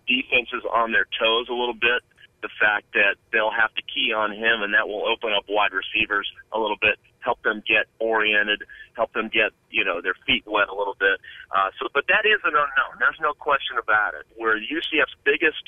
defenses 0.07 0.67
on 0.67 0.91
their 0.91 1.07
toes 1.19 1.47
a 1.47 1.55
little 1.55 1.79
bit 1.79 2.03
the 2.43 2.49
fact 2.61 2.93
that 2.95 3.17
they'll 3.33 3.55
have 3.55 3.75
to 3.75 3.83
key 3.83 4.13
on 4.13 4.33
him, 4.33 4.63
and 4.63 4.75
that 4.75 4.87
will 4.87 5.07
open 5.07 5.33
up 5.35 5.45
wide 5.49 5.73
receivers 5.73 6.29
a 6.53 6.59
little 6.59 6.79
bit, 6.81 6.97
help 7.21 7.43
them 7.43 7.63
get 7.67 7.87
oriented, 7.99 8.63
help 8.95 9.13
them 9.13 9.29
get 9.29 9.51
you 9.71 9.85
know 9.85 10.01
their 10.01 10.15
feet 10.27 10.45
wet 10.47 10.69
a 10.69 10.75
little 10.75 10.97
bit. 10.99 11.19
Uh, 11.51 11.71
so, 11.79 11.89
but 11.93 12.05
that 12.09 12.25
is 12.25 12.39
an 12.45 12.55
unknown. 12.55 12.95
There's 12.99 13.19
no 13.21 13.35
question 13.35 13.77
about 13.79 14.15
it. 14.15 14.27
Where 14.37 14.57
UCF's 14.57 15.17
biggest 15.25 15.63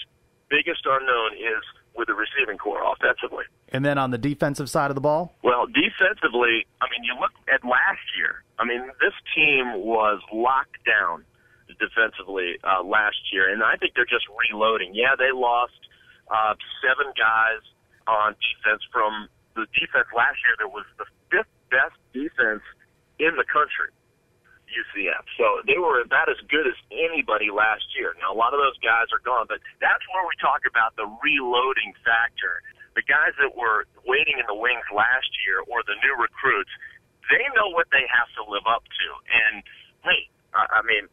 biggest 0.49 0.87
unknown 0.87 1.35
is 1.35 1.63
with 1.97 2.07
the 2.09 2.15
receiving 2.15 2.59
core 2.59 2.83
offensively. 2.83 3.45
And 3.71 3.85
then 3.85 3.99
on 3.99 4.11
the 4.11 4.19
defensive 4.19 4.69
side 4.71 4.91
of 4.91 4.95
the 4.95 5.01
ball? 5.01 5.35
Well, 5.43 5.67
defensively, 5.67 6.67
I 6.81 6.87
mean, 6.91 7.03
you 7.03 7.15
look 7.19 7.33
at 7.53 7.63
last 7.65 8.03
year. 8.17 8.43
I 8.59 8.65
mean, 8.65 8.83
this 9.01 9.15
team 9.35 9.75
was 9.83 10.21
locked 10.33 10.79
down 10.87 11.25
defensively 11.79 12.59
uh, 12.65 12.83
last 12.83 13.33
year, 13.33 13.51
and 13.53 13.63
I 13.63 13.77
think 13.77 13.95
they're 13.95 14.05
just 14.05 14.27
reloading. 14.29 14.95
Yeah, 14.95 15.15
they 15.17 15.31
lost 15.33 15.79
uh, 16.31 16.55
seven 16.81 17.13
guys 17.19 17.63
on 18.07 18.35
defense 18.39 18.83
from 18.95 19.29
the 19.59 19.67
defense 19.75 20.09
last 20.15 20.39
year 20.47 20.55
that 20.63 20.71
was 20.71 20.87
the 20.97 21.07
fifth 21.29 21.51
best 21.69 21.99
defense 22.15 22.65
in 23.19 23.35
the 23.37 23.47
country. 23.47 23.91
UCF. 24.71 25.27
So 25.35 25.67
they 25.67 25.83
were 25.83 25.99
about 25.99 26.31
as 26.31 26.39
good 26.47 26.63
as 26.63 26.79
anybody 26.95 27.51
last 27.51 27.85
year. 27.99 28.15
Now 28.23 28.31
a 28.31 28.39
lot 28.39 28.55
of 28.55 28.63
those 28.63 28.79
guys 28.79 29.11
are 29.11 29.23
gone, 29.27 29.51
but 29.51 29.59
that's 29.83 30.03
where 30.15 30.23
we 30.23 30.35
talk 30.39 30.63
about 30.63 30.95
the 30.95 31.11
reloading 31.21 31.91
factor. 32.07 32.63
The 32.95 33.03
guys 33.03 33.35
that 33.43 33.55
were 33.55 33.87
waiting 34.07 34.39
in 34.39 34.47
the 34.47 34.55
wings 34.55 34.87
last 34.95 35.31
year 35.47 35.63
or 35.67 35.83
the 35.87 35.99
new 36.03 36.15
recruits, 36.15 36.71
they 37.31 37.43
know 37.55 37.71
what 37.75 37.91
they 37.91 38.07
have 38.11 38.31
to 38.39 38.43
live 38.47 38.67
up 38.67 38.87
to. 38.87 39.07
And 39.31 39.63
hey, 40.07 40.31
I 40.55 40.83
mean, 40.83 41.07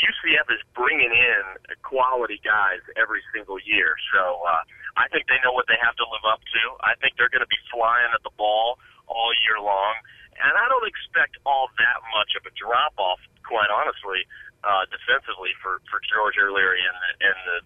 UCF 0.00 0.48
is 0.48 0.62
bringing 0.72 1.12
in 1.12 1.42
quality 1.84 2.40
guys 2.40 2.80
every 2.96 3.20
single 3.32 3.60
year. 3.60 3.94
So 4.12 4.40
uh, 4.44 4.62
I 4.96 5.06
think 5.12 5.28
they 5.28 5.36
know 5.44 5.52
what 5.52 5.68
they 5.68 5.76
have 5.80 5.96
to 6.00 6.06
live 6.08 6.24
up 6.24 6.40
to. 6.40 6.62
I 6.80 6.96
think 6.98 7.20
they're 7.20 7.32
going 7.32 7.44
to 7.44 7.52
be 7.52 7.60
flying 7.68 8.10
at 8.16 8.24
the 8.24 8.32
ball 8.40 8.80
all 9.08 9.30
year 9.44 9.60
long. 9.60 9.94
And 10.40 10.56
I 10.56 10.66
don't 10.72 10.88
expect 10.88 11.36
all 11.44 11.68
that 11.76 11.98
much 12.16 12.32
of 12.40 12.48
a 12.48 12.52
drop 12.56 12.96
off, 12.96 13.20
quite 13.44 13.68
honestly, 13.68 14.24
uh, 14.64 14.88
defensively 14.88 15.52
for, 15.60 15.84
for 15.92 16.00
George 16.08 16.36
O'Leary 16.40 16.80
and 16.80 16.96
the, 16.96 17.10
and 17.28 17.38
the, 17.44 17.56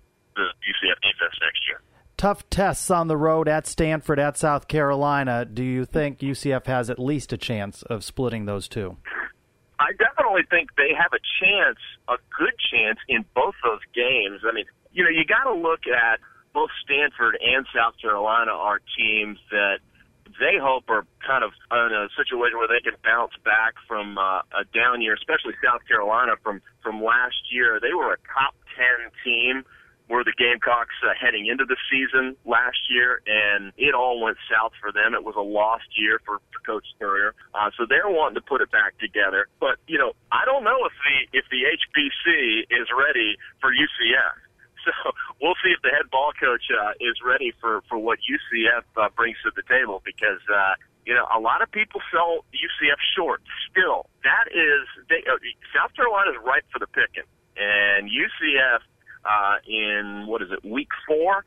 the 0.43 0.47
UCF 0.67 0.99
defense 0.99 1.39
next 1.39 1.63
year. 1.71 1.79
Tough 2.17 2.49
tests 2.51 2.91
on 2.91 3.07
the 3.09 3.17
road 3.17 3.49
at 3.49 3.67
Stanford, 3.67 4.19
at 4.19 4.39
South 4.39 4.67
Carolina. 4.67 5.45
Do 5.45 5.63
you 5.63 5.85
think 5.85 6.19
UCF 6.19 6.67
has 6.67 6.91
at 6.91 6.99
least 6.99 7.33
a 7.33 7.37
chance 7.37 7.83
of 7.83 8.03
splitting 8.03 8.47
those 8.47 8.67
two? 8.67 8.97
I 9.85 9.93
definitely 9.93 10.49
think 10.49 10.73
they 10.81 10.97
have 10.97 11.13
a 11.13 11.21
chance, 11.21 11.77
a 12.09 12.17
good 12.33 12.57
chance 12.73 12.97
in 13.07 13.25
both 13.37 13.53
those 13.61 13.85
games. 13.93 14.41
I 14.49 14.53
mean, 14.57 14.65
you 14.97 15.05
know, 15.05 15.13
you 15.13 15.29
got 15.29 15.45
to 15.45 15.53
look 15.53 15.85
at 15.85 16.25
both 16.57 16.71
Stanford 16.81 17.37
and 17.37 17.67
South 17.69 17.93
Carolina 18.01 18.53
are 18.53 18.81
teams 18.97 19.37
that 19.51 19.85
they 20.41 20.57
hope 20.57 20.89
are 20.89 21.05
kind 21.21 21.45
of 21.45 21.53
in 21.71 21.93
a 21.93 22.09
situation 22.17 22.57
where 22.57 22.69
they 22.71 22.81
can 22.81 22.97
bounce 23.05 23.37
back 23.45 23.75
from 23.87 24.17
uh, 24.17 24.41
a 24.57 24.65
down 24.73 25.03
year, 25.03 25.13
especially 25.13 25.53
South 25.61 25.85
Carolina 25.87 26.41
from 26.43 26.63
from 26.81 27.05
last 27.05 27.53
year. 27.53 27.77
They 27.77 27.93
were 27.93 28.17
a 28.17 28.21
top 28.33 28.57
ten 28.73 29.13
team 29.21 29.69
were 30.15 30.23
the 30.23 30.39
Gamecocks 30.39 30.95
uh, 31.03 31.11
heading 31.19 31.51
into 31.51 31.67
the 31.67 31.77
season 31.91 32.39
last 32.47 32.79
year, 32.87 33.19
and 33.27 33.75
it 33.77 33.99
all 33.99 34.23
went 34.23 34.39
south 34.47 34.71
for 34.79 34.95
them. 34.95 35.11
It 35.13 35.27
was 35.27 35.35
a 35.35 35.43
lost 35.43 35.91
year 35.99 36.23
for, 36.23 36.39
for 36.55 36.63
Coach 36.63 36.87
Spurrier, 36.95 37.35
uh, 37.51 37.75
so 37.75 37.83
they're 37.83 38.07
wanting 38.07 38.39
to 38.39 38.47
put 38.47 38.63
it 38.63 38.71
back 38.71 38.95
together. 39.03 39.51
But 39.59 39.83
you 39.91 39.99
know, 39.99 40.15
I 40.31 40.47
don't 40.47 40.63
know 40.63 40.87
if 40.87 40.95
the 41.03 41.39
if 41.39 41.45
the 41.51 41.67
HBC 41.67 42.71
is 42.71 42.87
ready 42.95 43.35
for 43.61 43.75
UCF. 43.75 44.39
So 44.85 44.93
we'll 45.41 45.57
see 45.65 45.73
if 45.73 45.81
the 45.81 45.89
head 45.89 46.13
ball 46.13 46.37
coach 46.37 46.69
uh, 46.69 46.93
is 47.01 47.17
ready 47.25 47.57
for 47.59 47.81
for 47.89 47.97
what 47.97 48.21
UCF 48.21 48.85
uh, 49.01 49.09
brings 49.17 49.41
to 49.43 49.51
the 49.57 49.65
table 49.67 50.01
because. 50.05 50.45
Uh, 50.47 50.77
you 51.05 51.13
know, 51.13 51.29
a 51.29 51.37
lot 51.37 51.61
of 51.61 51.71
people 51.71 52.01
sell 52.09 52.49
UCF 52.49 52.97
short. 53.15 53.43
Still, 53.69 54.09
that 54.25 54.49
is 54.49 54.89
they, 55.13 55.21
uh, 55.29 55.37
South 55.77 55.93
Carolina 55.93 56.33
is 56.33 56.41
ripe 56.41 56.65
for 56.73 56.81
the 56.81 56.89
picking 56.89 57.29
And 57.61 58.09
UCF 58.09 58.81
uh, 59.25 59.57
in 59.67 60.27
what 60.27 60.43
is 60.43 60.49
it, 60.51 60.65
week 60.65 60.89
four? 61.07 61.45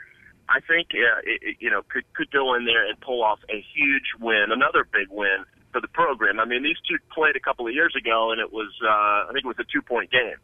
I 0.50 0.60
think 0.62 0.90
uh, 0.94 1.22
it, 1.24 1.58
you 1.60 1.70
know 1.70 1.82
could 1.90 2.04
could 2.14 2.32
go 2.32 2.56
in 2.56 2.66
there 2.66 2.88
and 2.88 3.00
pull 3.02 3.24
off 3.24 3.40
a 3.50 3.64
huge 3.76 4.16
win, 4.20 4.48
another 4.52 4.88
big 4.92 5.08
win 5.10 5.46
for 5.72 5.82
the 5.82 5.88
program. 5.90 6.40
I 6.40 6.46
mean, 6.46 6.64
these 6.64 6.78
two 6.90 6.98
played 7.14 7.36
a 7.36 7.40
couple 7.40 7.68
of 7.68 7.74
years 7.74 7.94
ago, 7.98 8.32
and 8.32 8.40
it 8.40 8.52
was 8.52 8.72
uh, 8.84 9.30
I 9.30 9.30
think 9.34 9.46
it 9.46 9.48
was 9.48 9.60
a 9.60 9.66
two 9.72 9.82
point 9.82 10.12
game. 10.12 10.38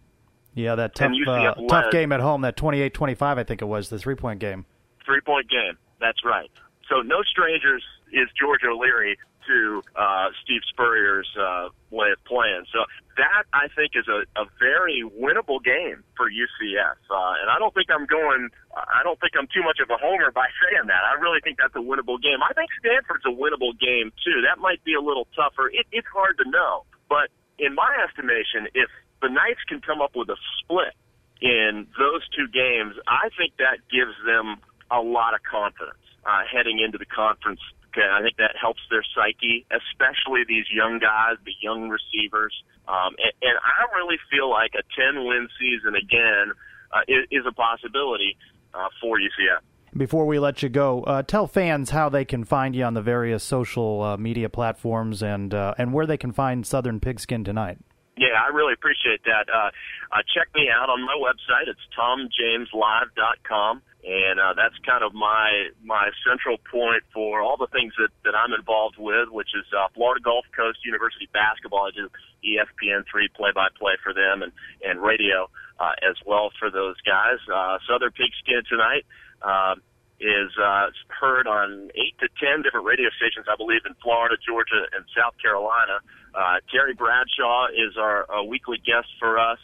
Yeah, 0.56 0.76
that 0.76 0.96
tough 0.96 1.12
uh, 1.28 1.56
tough 1.68 1.92
game 1.92 2.12
at 2.12 2.20
home, 2.20 2.42
that 2.42 2.56
28-25, 2.56 3.22
I 3.22 3.44
think 3.44 3.64
it 3.64 3.66
was 3.66 3.90
the 3.90 3.98
three 3.98 4.16
point 4.16 4.40
game. 4.40 4.66
Three 5.06 5.22
point 5.22 5.50
game. 5.50 5.78
That's 6.00 6.24
right. 6.24 6.52
So 6.90 7.02
no 7.02 7.24
strangers 7.24 7.84
is 8.12 8.28
George 8.40 8.62
O'Leary 8.64 9.18
to 9.48 9.82
uh, 9.96 10.30
Steve 10.44 10.62
Spurrier's 10.70 11.30
uh, 11.40 11.70
way 11.92 12.12
of 12.12 12.24
playing. 12.26 12.66
So 12.72 12.86
that 13.18 13.44
I 13.54 13.68
think 13.76 13.94
is 13.96 14.08
a, 14.08 14.26
a 14.40 14.46
very 14.60 15.04
winnable 15.06 15.64
game 15.64 16.04
for 16.18 16.30
UCF. 16.30 16.98
Uh, 17.10 17.42
and 17.42 17.50
I 17.50 17.60
don't 17.60 17.74
think 17.74 17.88
I'm 17.92 18.06
going. 18.06 18.50
I 18.74 19.04
don't 19.04 19.20
think 19.20 19.34
I'm 19.38 19.48
too 19.54 19.64
much 19.64 19.80
of 19.80 19.90
a 19.90 19.98
homer 19.98 20.32
by 20.32 20.48
saying 20.64 20.88
that. 20.88 21.04
I 21.06 21.20
really 21.20 21.40
think 21.44 21.58
that's 21.58 21.76
a 21.76 21.84
winnable 21.84 22.22
game. 22.22 22.42
I 22.42 22.54
think 22.54 22.70
Stanford's 22.80 23.26
a 23.26 23.34
winnable 23.34 23.78
game 23.78 24.12
too. 24.24 24.42
That 24.42 24.60
might 24.60 24.84
be 24.84 24.94
a 24.94 25.02
little 25.02 25.28
tougher. 25.36 25.70
It, 25.70 25.86
it's 25.92 26.10
hard 26.14 26.38
to 26.40 26.50
know, 26.50 26.86
but 27.10 27.30
in 27.60 27.76
my 27.76 27.92
estimation, 28.04 28.68
if 28.74 28.90
the 29.22 29.30
Knights 29.30 29.62
can 29.68 29.80
come 29.80 30.02
up 30.02 30.16
with 30.16 30.30
a 30.30 30.38
split 30.60 30.94
in 31.42 31.88
those 31.98 32.28
two 32.36 32.48
games, 32.48 32.96
I 33.08 33.30
think 33.38 33.58
that 33.58 33.80
gives 33.92 34.14
them 34.26 34.58
a 34.90 35.02
lot 35.02 35.34
of 35.34 35.42
confidence 35.44 36.02
uh, 36.26 36.42
heading 36.50 36.80
into 36.80 36.98
the 36.98 37.06
conference 37.06 37.62
and 37.96 38.12
I 38.12 38.22
think 38.22 38.38
that 38.38 38.56
helps 38.60 38.82
their 38.90 39.04
psyche, 39.16 39.66
especially 39.72 40.44
these 40.48 40.66
young 40.72 41.00
guys, 41.00 41.38
the 41.46 41.54
young 41.62 41.90
receivers. 41.90 42.54
Um, 42.88 43.16
and, 43.18 43.34
and 43.42 43.58
I 43.58 43.98
really 43.98 44.18
feel 44.30 44.50
like 44.50 44.72
a 44.76 44.84
10 44.96 45.26
win 45.26 45.48
season 45.60 45.96
again 45.96 46.54
uh, 46.92 47.02
is, 47.08 47.26
is 47.32 47.46
a 47.48 47.52
possibility 47.52 48.38
uh, 48.74 48.90
for 49.02 49.18
UCF. 49.18 49.62
Before 49.96 50.26
we 50.26 50.40
let 50.40 50.64
you 50.64 50.70
go, 50.70 51.04
uh, 51.04 51.22
tell 51.22 51.46
fans 51.46 51.92
how 51.92 52.10
they 52.10 52.26
can 52.26 52.44
find 52.44 52.76
you 52.76 52.84
on 52.84 52.96
the 52.96 53.02
various 53.02 53.44
social 53.44 54.02
uh, 54.02 54.18
media 54.18 54.50
platforms 54.50 55.22
and 55.22 55.54
uh, 55.54 55.76
and 55.78 55.94
where 55.94 56.08
they 56.08 56.18
can 56.18 56.32
find 56.32 56.66
Southern 56.66 57.00
Pigskin 57.00 57.44
tonight. 57.44 57.78
Yeah, 58.16 58.38
I 58.38 58.54
really 58.54 58.74
appreciate 58.74 59.24
that. 59.26 59.50
Uh, 59.50 59.72
uh, 60.12 60.22
check 60.36 60.54
me 60.54 60.70
out 60.70 60.90
on 60.90 61.02
my 61.02 61.18
website. 61.18 61.68
It's 61.68 61.82
tomjameslive.com 61.98 63.82
and 64.04 64.40
uh, 64.40 64.54
that's 64.54 64.76
kind 64.84 65.04
of 65.04 65.14
my 65.14 65.72
my 65.84 66.12
central 66.28 66.58
point 66.60 67.04
for 67.14 67.42
all 67.42 67.56
the 67.56 67.72
things 67.72 67.94
that 67.98 68.12
that 68.28 68.36
I'm 68.36 68.52
involved 68.52 69.00
with, 69.00 69.30
which 69.32 69.56
is 69.56 69.64
uh, 69.72 69.88
Florida 69.96 70.20
Gulf 70.22 70.46
Coast 70.56 70.80
University 70.84 71.30
basketball. 71.32 71.88
I 71.88 71.92
do 71.96 72.12
ESPN 72.44 73.08
three 73.10 73.30
play 73.32 73.52
by 73.56 73.68
play 73.80 73.96
for 74.04 74.14
them 74.14 74.44
and 74.44 74.52
and 74.84 75.02
radio 75.02 75.48
uh, 75.80 75.96
as 76.04 76.20
well 76.28 76.52
for 76.60 76.70
those 76.70 77.00
guys. 77.08 77.40
Uh, 77.48 77.80
Southern 77.88 78.12
Pigskin 78.12 78.64
tonight. 78.68 79.08
Uh, 79.42 79.76
is 80.24 80.56
uh, 80.56 80.88
heard 81.10 81.48
on 81.48 81.92
eight 82.00 82.16
to 82.20 82.30
ten 82.40 82.64
different 82.64 82.86
radio 82.86 83.10
stations, 83.20 83.44
I 83.52 83.58
believe, 83.60 83.84
in 83.84 83.92
Florida, 84.00 84.40
Georgia, 84.40 84.88
and 84.96 85.04
South 85.12 85.36
Carolina. 85.42 86.00
Terry 86.72 86.94
Bradshaw 86.94 87.68
is 87.68 87.98
our, 87.98 88.26
our 88.30 88.44
weekly 88.44 88.78
guest 88.78 89.08
for 89.20 89.40
us. 89.40 89.60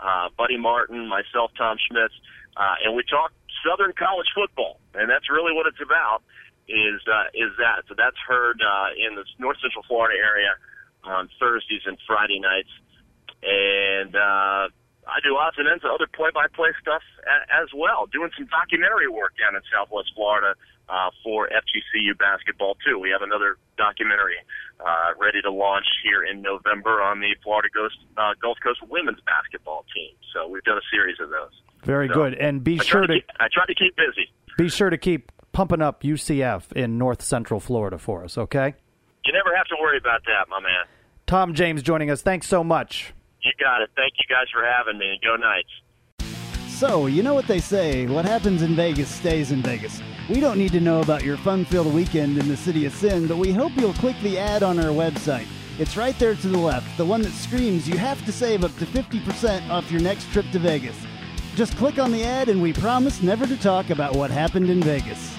Uh, 0.00 0.28
Buddy 0.36 0.56
Martin, 0.56 1.06
myself, 1.08 1.52
Tom 1.56 1.76
Schmitz, 1.78 2.14
uh, 2.56 2.74
and 2.84 2.96
we 2.96 3.04
talk 3.08 3.32
Southern 3.62 3.92
college 3.94 4.26
football, 4.34 4.80
and 4.94 5.08
that's 5.08 5.30
really 5.30 5.54
what 5.54 5.66
it's 5.66 5.80
about. 5.80 6.22
Is 6.68 7.00
uh, 7.06 7.30
is 7.34 7.50
that 7.58 7.86
so? 7.88 7.94
That's 7.96 8.18
heard 8.26 8.58
uh, 8.62 8.90
in 8.98 9.14
the 9.14 9.24
North 9.38 9.58
Central 9.62 9.84
Florida 9.86 10.18
area 10.18 10.54
on 11.04 11.28
Thursdays 11.38 11.82
and 11.86 11.98
Friday 12.06 12.38
nights, 12.38 12.70
and 13.42 14.14
uh, 14.14 14.70
I 15.06 15.18
do 15.22 15.34
odds 15.36 15.58
and 15.58 15.66
ends 15.66 15.82
of 15.84 15.90
other 15.90 16.06
play-by-play 16.06 16.70
stuff 16.80 17.02
a- 17.26 17.62
as 17.62 17.68
well. 17.74 18.06
Doing 18.06 18.30
some 18.36 18.46
documentary 18.46 19.08
work 19.08 19.34
down 19.38 19.54
in 19.54 19.62
Southwest 19.74 20.12
Florida 20.14 20.54
uh, 20.88 21.10
for 21.22 21.48
FGCU 21.48 22.18
basketball 22.18 22.76
too. 22.84 22.98
We 22.98 23.10
have 23.10 23.22
another 23.22 23.56
documentary 23.76 24.36
uh, 24.80 25.14
ready 25.18 25.40
to 25.42 25.50
launch 25.50 25.86
here 26.02 26.22
in 26.24 26.42
November 26.42 27.02
on 27.02 27.20
the 27.20 27.34
Florida 27.42 27.68
Ghost, 27.72 27.96
uh, 28.16 28.34
Gulf 28.40 28.58
Coast 28.62 28.80
women's 28.88 29.20
basketball 29.26 29.84
team. 29.94 30.14
So 30.34 30.48
we've 30.48 30.64
done 30.64 30.78
a 30.78 30.88
series 30.90 31.16
of 31.20 31.30
those. 31.30 31.52
Very 31.84 32.08
so 32.08 32.14
good, 32.14 32.34
and 32.34 32.62
be 32.62 32.78
I 32.78 32.84
sure 32.84 33.02
to, 33.02 33.06
to 33.06 33.14
keep, 33.14 33.24
I 33.40 33.48
try 33.52 33.66
to 33.66 33.74
keep 33.74 33.96
busy. 33.96 34.30
be 34.56 34.68
sure 34.68 34.90
to 34.90 34.98
keep 34.98 35.32
pumping 35.52 35.82
up 35.82 36.02
UCF 36.02 36.72
in 36.72 36.98
North 36.98 37.22
Central 37.22 37.60
Florida 37.60 37.98
for 37.98 38.24
us. 38.24 38.38
Okay. 38.38 38.74
You 39.24 39.32
never 39.32 39.54
have 39.56 39.66
to 39.66 39.76
worry 39.80 39.98
about 39.98 40.22
that, 40.26 40.48
my 40.48 40.60
man. 40.60 40.84
Tom 41.26 41.54
James 41.54 41.82
joining 41.82 42.10
us. 42.10 42.22
Thanks 42.22 42.46
so 42.48 42.64
much. 42.64 43.14
You 43.40 43.52
got 43.58 43.82
it. 43.82 43.90
Thank 43.96 44.14
you 44.18 44.34
guys 44.34 44.46
for 44.52 44.64
having 44.64 44.98
me. 44.98 45.18
Go 45.22 45.36
Knights. 45.36 45.68
So, 46.68 47.06
you 47.06 47.22
know 47.22 47.34
what 47.34 47.46
they 47.46 47.60
say 47.60 48.06
what 48.06 48.24
happens 48.24 48.62
in 48.62 48.74
Vegas 48.74 49.08
stays 49.08 49.52
in 49.52 49.62
Vegas. 49.62 50.02
We 50.28 50.38
don't 50.38 50.58
need 50.58 50.72
to 50.72 50.80
know 50.80 51.00
about 51.00 51.24
your 51.24 51.36
fun 51.36 51.64
filled 51.64 51.92
weekend 51.92 52.38
in 52.38 52.46
the 52.46 52.56
city 52.56 52.86
of 52.86 52.92
sin, 52.92 53.26
but 53.26 53.38
we 53.38 53.52
hope 53.52 53.72
you'll 53.76 53.92
click 53.94 54.16
the 54.22 54.38
ad 54.38 54.62
on 54.62 54.78
our 54.78 54.92
website. 54.92 55.46
It's 55.80 55.96
right 55.96 56.16
there 56.18 56.36
to 56.36 56.48
the 56.48 56.58
left, 56.58 56.96
the 56.96 57.04
one 57.04 57.22
that 57.22 57.32
screams 57.32 57.88
you 57.88 57.98
have 57.98 58.24
to 58.26 58.32
save 58.32 58.62
up 58.62 58.76
to 58.76 58.86
50% 58.86 59.68
off 59.68 59.90
your 59.90 60.00
next 60.00 60.30
trip 60.30 60.46
to 60.52 60.60
Vegas. 60.60 60.96
Just 61.56 61.76
click 61.76 61.98
on 61.98 62.12
the 62.12 62.22
ad, 62.22 62.48
and 62.48 62.62
we 62.62 62.72
promise 62.72 63.20
never 63.20 63.46
to 63.46 63.56
talk 63.56 63.90
about 63.90 64.14
what 64.14 64.30
happened 64.30 64.70
in 64.70 64.80
Vegas. 64.80 65.36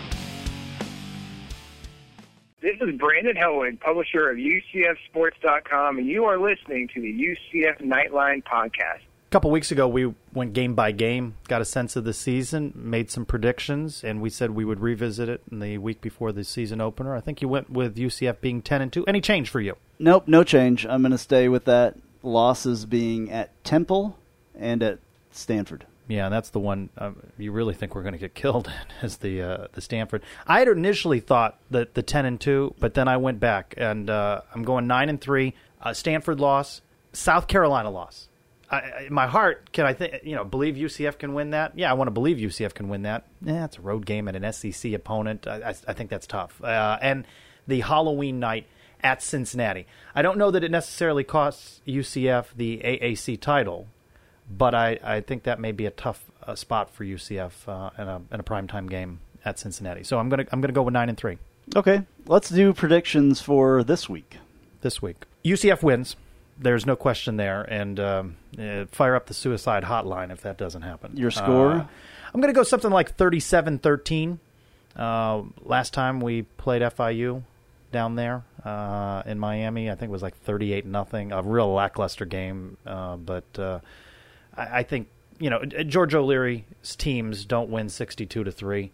This 2.62 2.76
is 2.82 2.98
Brandon 2.98 3.36
Helwig, 3.36 3.80
publisher 3.80 4.30
of 4.30 4.38
UCFSports.com, 4.38 5.98
and 5.98 6.08
you 6.08 6.26
are 6.26 6.38
listening 6.38 6.90
to 6.94 7.02
the 7.02 7.38
UCF 7.54 7.82
Knightline 7.82 8.44
podcast. 8.44 9.02
A 9.34 9.42
couple 9.42 9.50
weeks 9.50 9.72
ago, 9.72 9.88
we 9.88 10.14
went 10.32 10.54
game 10.54 10.76
by 10.76 10.92
game, 10.92 11.38
got 11.48 11.60
a 11.60 11.66
sense 11.66 11.96
of 11.96 12.04
the 12.04 12.14
season, 12.14 12.72
made 12.76 13.10
some 13.10 13.26
predictions, 13.26 14.04
and 14.04 14.22
we 14.22 14.30
said 14.30 14.52
we 14.52 14.64
would 14.64 14.80
revisit 14.80 15.28
it 15.28 15.42
in 15.52 15.60
the 15.60 15.80
week 15.80 16.02
before 16.02 16.32
the 16.32 16.44
season 16.44 16.80
opener. 16.80 17.16
I 17.16 17.20
think 17.20 17.42
you 17.42 17.48
went 17.48 17.72
with 17.72 17.96
UCF 17.96 18.42
being 18.42 18.62
ten 18.62 18.80
and 18.80 18.94
two. 18.94 19.04
Any 19.08 19.22
change 19.22 19.50
for 19.50 19.60
you? 19.60 19.76
Nope, 19.98 20.28
no 20.28 20.44
change. 20.44 20.86
I'm 20.86 21.02
going 21.02 21.14
to 21.14 21.18
stay 21.18 21.50
with 21.50 21.66
that. 21.66 21.96
Losses 22.22 22.86
being 22.86 23.32
at 23.32 23.50
Temple 23.64 24.20
and 24.54 24.84
at 24.84 25.00
Stanford. 25.32 25.88
Yeah, 26.08 26.26
and 26.26 26.34
that's 26.36 26.52
the 26.52 26.60
one 26.60 26.90
uh, 26.96 27.14
you 27.40 27.52
really 27.52 27.74
think 27.74 27.96
we're 27.96 28.04
going 28.04 28.14
to 28.14 28.20
get 28.20 28.36
killed 28.36 28.68
in 28.68 28.84
is 29.08 29.18
the 29.18 29.42
uh, 29.42 29.68
the 29.74 29.82
Stanford. 29.82 30.22
I 30.46 30.60
had 30.60 30.68
initially 30.68 31.22
thought 31.22 31.58
that 31.72 31.96
the 31.96 32.04
ten 32.04 32.28
and 32.28 32.40
two, 32.40 32.76
but 32.80 32.94
then 32.94 33.08
I 33.08 33.18
went 33.18 33.40
back 33.40 33.74
and 33.78 34.12
uh, 34.12 34.42
I'm 34.54 34.62
going 34.62 34.86
nine 34.86 35.10
and 35.10 35.20
three. 35.20 35.56
Uh, 35.82 35.92
Stanford 35.92 36.40
loss, 36.40 36.84
South 37.14 37.48
Carolina 37.48 37.90
loss. 37.90 38.30
I, 38.70 38.76
I, 38.78 39.08
my 39.10 39.28
heart, 39.28 39.72
can 39.72 39.86
I 39.86 39.94
think 39.94 40.22
you 40.24 40.36
know 40.36 40.44
believe 40.44 40.76
UCF 40.76 41.18
can 41.18 41.34
win 41.34 41.52
that? 41.52 41.78
Yeah, 41.78 41.90
I 41.92 41.94
want 41.94 42.08
to 42.08 42.12
believe 42.12 42.38
UCF 42.38 42.74
can 42.74 42.90
win 42.90 43.04
that. 43.04 43.26
Yeah, 43.42 43.66
it's 43.66 43.78
a 43.78 43.82
road 43.82 44.06
game 44.06 44.28
at 44.28 44.36
an 44.36 44.52
SEC 44.52 44.94
opponent. 44.94 45.48
I, 45.48 45.70
I, 45.70 45.76
I 45.88 45.94
think 45.94 46.10
that's 46.10 46.28
tough. 46.28 46.64
Uh, 46.64 46.98
and 47.02 47.26
the 47.68 47.82
Halloween 47.82 48.40
night 48.40 48.68
at 49.02 49.22
Cincinnati. 49.22 49.86
I 50.16 50.22
don't 50.22 50.38
know 50.38 50.50
that 50.52 50.64
it 50.64 50.72
necessarily 50.72 51.24
costs 51.24 51.82
UCF 51.86 52.48
the 52.56 52.78
AAC 52.80 53.40
title 53.40 53.88
but 54.50 54.76
I, 54.76 55.00
I 55.04 55.22
think 55.22 55.44
that 55.44 55.60
may 55.60 55.72
be 55.72 55.86
a 55.86 55.92
tough 55.92 56.24
uh, 56.46 56.56
spot 56.56 56.94
for 56.94 57.04
UCF 57.04 57.52
uh, 57.68 57.90
in 58.02 58.08
a 58.08 58.22
in 58.32 58.40
a 58.40 58.44
primetime 58.44 58.90
game 58.90 59.20
at 59.46 59.60
Cincinnati. 59.60 60.04
So 60.04 60.20
I'm 60.20 60.30
gonna 60.30 60.46
I'm 60.52 60.62
gonna 60.62 60.74
go 60.74 60.84
with 60.84 60.94
nine 60.94 61.10
and 61.10 61.18
three 61.18 61.38
Okay, 61.76 62.02
let's 62.26 62.50
do 62.50 62.74
predictions 62.74 63.40
for 63.42 63.84
this 63.84 64.10
week. 64.10 64.38
this 64.82 65.02
week. 65.02 65.24
UCF 65.46 65.82
wins. 65.82 66.16
There's 66.64 66.86
no 66.86 66.96
question 66.96 67.38
there, 67.38 67.62
and 67.64 68.00
um, 68.00 68.36
uh, 68.58 68.86
fire 68.92 69.16
up 69.16 69.28
the 69.28 69.34
suicide 69.34 69.84
hotline 69.84 70.32
if 70.32 70.42
that 70.42 70.58
doesn't 70.58 70.82
happen. 70.82 71.16
Your 71.16 71.32
score? 71.32 71.72
Uh, 71.72 71.86
I'm 72.34 72.42
going 72.42 72.54
to 72.54 72.58
go 72.58 72.64
something 72.64 72.90
like 72.90 73.16
37-13. 73.16 74.40
Uh, 74.96 75.44
last 75.64 75.94
time 75.94 76.20
we 76.20 76.44
played 76.44 76.82
FIU 76.82 77.44
down 77.92 78.16
there 78.16 78.44
uh, 78.66 79.24
in 79.26 79.40
Miami, 79.40 79.90
I 79.90 79.96
think 79.96 80.10
it 80.10 80.12
was 80.12 80.22
like 80.22 80.36
38 80.36 80.86
nothing. 80.86 81.32
A 81.32 81.42
real 81.42 81.72
lackluster 81.72 82.26
game, 82.26 82.78
uh, 82.86 83.18
but 83.18 83.46
uh, 83.58 83.80
I, 84.56 84.80
I 84.80 84.84
think 84.84 85.08
you 85.40 85.50
know 85.50 85.64
George 85.66 86.16
O'Leary's 86.16 86.96
teams 86.98 87.46
don't 87.46 87.70
win 87.70 87.90
62 87.90 88.44
to 88.44 88.52
three. 88.52 88.92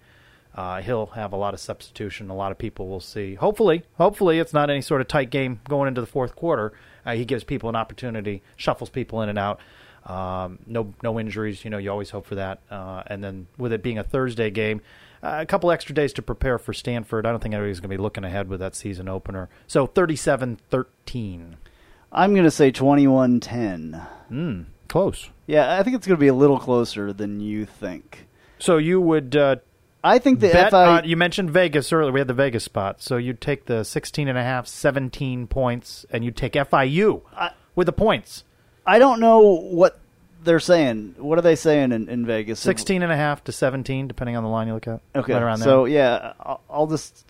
Uh, 0.56 0.82
he'll 0.82 1.08
have 1.08 1.32
a 1.32 1.36
lot 1.36 1.54
of 1.54 1.60
substitution. 1.60 2.30
A 2.30 2.36
lot 2.36 2.52
of 2.52 2.58
people 2.58 2.88
will 2.88 3.00
see. 3.00 3.36
Hopefully, 3.36 3.84
hopefully 3.98 4.40
it's 4.40 4.54
not 4.54 4.70
any 4.70 4.82
sort 4.82 5.02
of 5.02 5.08
tight 5.08 5.30
game 5.30 5.62
going 5.68 5.88
into 5.88 6.02
the 6.02 6.08
fourth 6.08 6.36
quarter. 6.36 6.74
Uh, 7.06 7.14
he 7.14 7.24
gives 7.26 7.44
people 7.44 7.70
an 7.70 7.76
opportunity, 7.76 8.42
shuffles 8.58 8.90
people 8.90 9.22
in 9.22 9.30
and 9.30 9.40
out. 9.40 9.60
Um, 10.06 10.60
no, 10.66 10.94
no 11.04 11.20
injuries. 11.20 11.64
You 11.64 11.70
know, 11.70 11.78
you 11.78 11.92
always 11.92 12.10
hope 12.10 12.26
for 12.26 12.36
that. 12.36 12.62
Uh, 12.70 13.04
and 13.08 13.24
then 13.24 13.48
with 13.58 13.72
it 13.72 13.84
being 13.84 13.98
a 13.98 14.04
Thursday 14.04 14.50
game, 14.50 14.82
uh, 15.22 15.38
a 15.42 15.46
couple 15.46 15.70
extra 15.72 15.94
days 15.94 16.14
to 16.14 16.22
prepare 16.22 16.58
for 16.58 16.74
Stanford. 16.74 17.26
I 17.26 17.32
don't 17.32 17.42
think 17.42 17.54
anybody's 17.54 17.80
going 17.80 17.92
to 17.92 17.98
be 17.98 18.02
looking 18.02 18.24
ahead 18.24 18.48
with 18.48 18.60
that 18.62 18.76
season 18.76 19.08
opener. 19.08 19.50
So 19.68 19.86
37-13. 19.86 21.56
I'm 22.12 22.34
going 22.34 22.44
to 22.44 22.52
say 22.52 22.72
21 22.72 23.40
10. 23.40 24.02
Mm, 24.32 24.66
close. 24.88 25.30
Yeah, 25.46 25.78
I 25.78 25.84
think 25.84 25.96
it's 25.96 26.08
going 26.08 26.18
to 26.18 26.22
be 26.22 26.28
a 26.28 26.34
little 26.34 26.60
closer 26.60 27.14
than 27.14 27.40
you 27.40 27.66
think. 27.66 28.28
So 28.58 28.78
you 28.78 29.00
would 29.00 29.36
uh, 29.36 29.58
I 30.04 30.18
think 30.20 30.40
the 30.40 30.50
bet, 30.50 30.72
FI. 30.72 31.00
uh, 31.00 31.02
you 31.04 31.18
mentioned 31.18 31.52
Vegas 31.52 31.92
earlier. 31.92 32.12
We 32.12 32.20
had 32.22 32.28
the 32.28 32.34
Vegas 32.34 32.64
spot. 32.64 33.02
So 33.02 33.18
you'd 33.18 33.42
take 33.42 33.66
the 33.66 33.84
16 33.84 34.28
and 34.28 34.38
a 34.38 34.44
half, 34.44 34.66
17 34.68 35.48
points, 35.48 36.06
and 36.10 36.24
you'd 36.24 36.38
take 36.38 36.54
FIU 36.54 37.22
I- 37.36 37.52
with 37.76 37.86
the 37.88 37.94
points. 37.94 38.44
I 38.86 38.98
don't 38.98 39.20
know 39.20 39.40
what 39.42 40.00
they're 40.44 40.60
saying. 40.62 41.16
What 41.18 41.38
are 41.38 41.42
they 41.42 41.56
saying 41.56 41.92
in, 41.92 42.08
in 42.10 42.26
Vegas? 42.26 42.60
16 42.62 43.04
and 43.04 43.12
a 43.12 43.18
half 43.18 43.44
to 43.44 43.52
17, 43.52 44.08
depending 44.08 44.38
on 44.38 44.44
the 44.44 44.50
line 44.50 44.68
you 44.68 44.74
look 44.74 44.88
at. 44.88 45.02
Okay, 45.16 45.34
Right 45.34 45.44
around 45.44 45.60
there. 45.60 45.66
so 45.68 45.86
yeah, 45.86 46.34
I'll, 46.40 46.62
I'll 46.70 46.88
just 46.88 47.26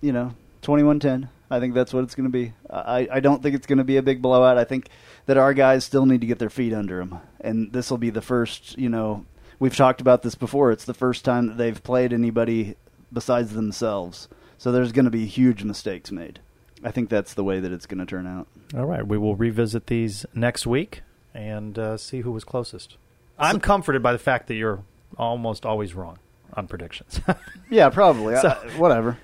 you 0.00 0.12
know 0.12 0.32
twenty 0.62 0.82
one 0.82 0.98
ten. 1.00 1.28
I 1.50 1.60
think 1.60 1.74
that's 1.74 1.92
what 1.92 2.04
it's 2.04 2.14
going 2.14 2.24
to 2.24 2.32
be. 2.32 2.52
I 2.70 3.06
I 3.12 3.20
don't 3.20 3.42
think 3.42 3.54
it's 3.54 3.66
going 3.66 3.78
to 3.78 3.84
be 3.84 3.98
a 3.98 4.02
big 4.02 4.22
blowout. 4.22 4.56
I 4.58 4.64
think 4.64 4.88
that 5.26 5.36
our 5.36 5.52
guys 5.54 5.84
still 5.84 6.06
need 6.06 6.22
to 6.22 6.26
get 6.26 6.38
their 6.38 6.50
feet 6.50 6.72
under 6.72 6.98
them, 6.98 7.18
and 7.42 7.70
this 7.72 7.90
will 7.90 7.98
be 7.98 8.10
the 8.10 8.22
first. 8.22 8.76
You 8.78 8.88
know, 8.88 9.24
we've 9.58 9.76
talked 9.76 10.00
about 10.00 10.22
this 10.22 10.34
before. 10.34 10.70
It's 10.72 10.84
the 10.84 10.94
first 10.94 11.24
time 11.24 11.46
that 11.46 11.56
they've 11.58 11.82
played 11.82 12.12
anybody 12.12 12.76
besides 13.12 13.52
themselves. 13.52 14.28
So 14.58 14.72
there's 14.72 14.92
going 14.92 15.04
to 15.04 15.10
be 15.10 15.26
huge 15.26 15.64
mistakes 15.64 16.10
made. 16.10 16.40
I 16.82 16.90
think 16.90 17.08
that's 17.08 17.34
the 17.34 17.44
way 17.44 17.60
that 17.60 17.72
it's 17.72 17.86
going 17.86 17.98
to 17.98 18.06
turn 18.06 18.26
out. 18.26 18.46
All 18.76 18.84
right, 18.86 19.06
we 19.06 19.16
will 19.18 19.36
revisit 19.36 19.86
these 19.86 20.26
next 20.34 20.66
week 20.66 21.02
and 21.32 21.78
uh, 21.78 21.96
see 21.96 22.20
who 22.20 22.30
was 22.32 22.44
closest. 22.44 22.96
I'm 23.38 23.58
comforted 23.60 24.02
by 24.02 24.12
the 24.12 24.18
fact 24.18 24.46
that 24.48 24.54
you're 24.54 24.84
almost 25.18 25.64
always 25.66 25.94
wrong 25.94 26.18
on 26.54 26.66
predictions. 26.68 27.20
Yeah, 27.70 27.88
probably. 27.88 28.36
So- 28.40 28.48
I, 28.48 28.68
whatever. 28.78 29.18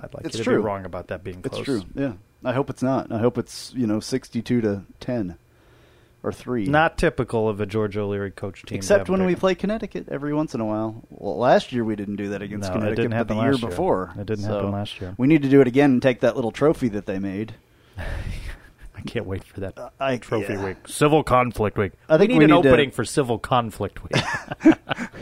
I'd 0.00 0.12
like 0.14 0.26
It's 0.26 0.36
you 0.36 0.44
to 0.44 0.50
true. 0.50 0.58
be 0.58 0.62
wrong 0.64 0.84
about 0.84 1.08
that 1.08 1.24
being 1.24 1.40
close. 1.42 1.60
It's 1.60 1.64
true. 1.64 1.82
Yeah. 1.94 2.12
I 2.44 2.52
hope 2.52 2.68
it's 2.70 2.82
not. 2.82 3.10
I 3.10 3.18
hope 3.18 3.38
it's 3.38 3.72
you 3.74 3.86
know 3.86 3.98
sixty-two 3.98 4.60
to 4.60 4.82
ten 5.00 5.38
or 6.26 6.32
three. 6.32 6.66
Not 6.66 6.98
typical 6.98 7.48
of 7.48 7.60
a 7.60 7.66
George 7.66 7.96
O'Leary 7.96 8.32
coach 8.32 8.62
team. 8.64 8.76
Except 8.76 9.08
when 9.08 9.24
we 9.24 9.36
play 9.36 9.54
Connecticut 9.54 10.08
every 10.10 10.34
once 10.34 10.54
in 10.54 10.60
a 10.60 10.64
while. 10.64 11.02
Well, 11.08 11.38
last 11.38 11.72
year 11.72 11.84
we 11.84 11.94
didn't 11.94 12.16
do 12.16 12.30
that 12.30 12.42
against 12.42 12.68
No, 12.68 12.74
it 12.74 12.78
Connecticut, 12.78 12.96
didn't 12.96 13.10
but 13.12 13.16
happen 13.16 13.36
the 13.36 13.42
year 13.44 13.52
year. 13.54 13.68
before. 13.70 14.12
It 14.18 14.26
didn't 14.26 14.44
So 14.44 14.52
happen 14.54 14.72
last 14.72 15.00
year. 15.00 15.14
We 15.18 15.28
need 15.28 15.42
to 15.42 15.48
do 15.48 15.60
it 15.60 15.68
again 15.68 15.92
and 15.92 16.02
take 16.02 16.20
that 16.20 16.34
little 16.34 16.50
trophy 16.50 16.88
that 16.88 17.06
they 17.06 17.18
made. 17.20 17.54
I 17.98 19.00
can't 19.02 19.26
wait 19.26 19.44
for 19.44 19.60
that 19.60 19.78
uh, 19.78 19.90
I, 20.00 20.16
trophy 20.16 20.54
yeah. 20.54 20.64
week. 20.64 20.88
Civil 20.88 21.22
conflict 21.22 21.78
week. 21.78 21.92
I 22.08 22.18
think 22.18 22.30
we 22.32 22.34
need 22.34 22.38
we 22.38 22.44
an 22.46 22.50
need 22.56 22.62
to- 22.64 22.68
opening 22.70 22.90
for 22.90 23.04
civil 23.04 23.38
conflict 23.38 24.02
week. 24.02 24.22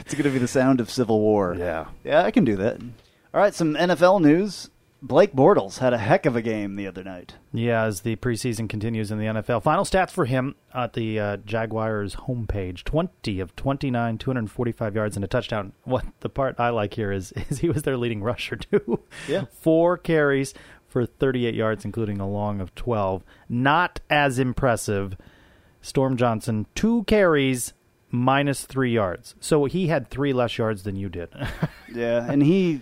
It's 0.07 0.13
going 0.13 0.25
to 0.25 0.31
be 0.31 0.39
the 0.39 0.47
sound 0.49 0.81
of 0.81 0.91
civil 0.91 1.19
war. 1.21 1.55
yeah. 1.59 1.87
Yeah, 2.05 2.23
I 2.25 2.31
can 2.31 2.45
do 2.45 2.57
that. 2.57 2.79
All 2.81 3.41
right, 3.41 3.55
some 3.55 3.75
NFL 3.75 4.21
news. 4.21 4.69
Blake 5.07 5.35
Bortles 5.35 5.81
had 5.81 5.93
a 5.93 5.99
heck 5.99 6.25
of 6.25 6.35
a 6.35 6.41
game 6.41 6.77
the 6.77 6.87
other 6.87 7.05
night. 7.05 7.35
Yeah, 7.53 7.83
as 7.83 8.01
the 8.01 8.17
preseason 8.17 8.71
continues 8.71 9.11
in 9.11 9.19
the 9.19 9.27
NFL. 9.27 9.63
Final 9.63 9.85
stats 9.85 10.11
for 10.11 10.25
him 10.25 10.55
at 10.73 10.95
the 10.95 11.21
uh, 11.21 11.37
Jaguars 11.37 12.17
homepage 12.17 12.85
20 12.85 13.39
of 13.41 13.55
29, 13.55 14.17
245 14.17 14.95
yards 14.95 15.17
and 15.17 15.23
a 15.23 15.29
touchdown. 15.29 15.75
What 15.85 16.07
the 16.21 16.31
part 16.31 16.59
I 16.59 16.71
like 16.71 16.95
here 16.95 17.13
is, 17.13 17.33
is 17.51 17.59
he 17.59 17.69
was 17.69 17.83
their 17.83 17.99
leading 17.99 18.23
rusher, 18.23 18.57
too. 18.57 19.01
Yeah. 19.29 19.45
Four 19.53 19.99
carries 19.99 20.55
for 20.89 21.05
38 21.05 21.55
yards, 21.55 21.85
including 21.85 22.19
a 22.19 22.29
long 22.29 22.63
of 22.63 22.75
12. 22.75 23.23
Not 23.47 24.01
as 24.09 24.39
impressive. 24.39 25.19
Storm 25.83 26.17
Johnson, 26.17 26.65
two 26.75 27.05
carries, 27.05 27.75
minus 28.11 28.65
three 28.65 28.93
yards. 28.93 29.35
So 29.39 29.67
he 29.67 29.89
had 29.89 30.09
three 30.09 30.33
less 30.33 30.57
yards 30.57 30.85
than 30.85 30.97
you 30.97 31.11
did. 31.11 31.29
Yeah, 31.95 32.27
and 32.27 32.43
he 32.43 32.81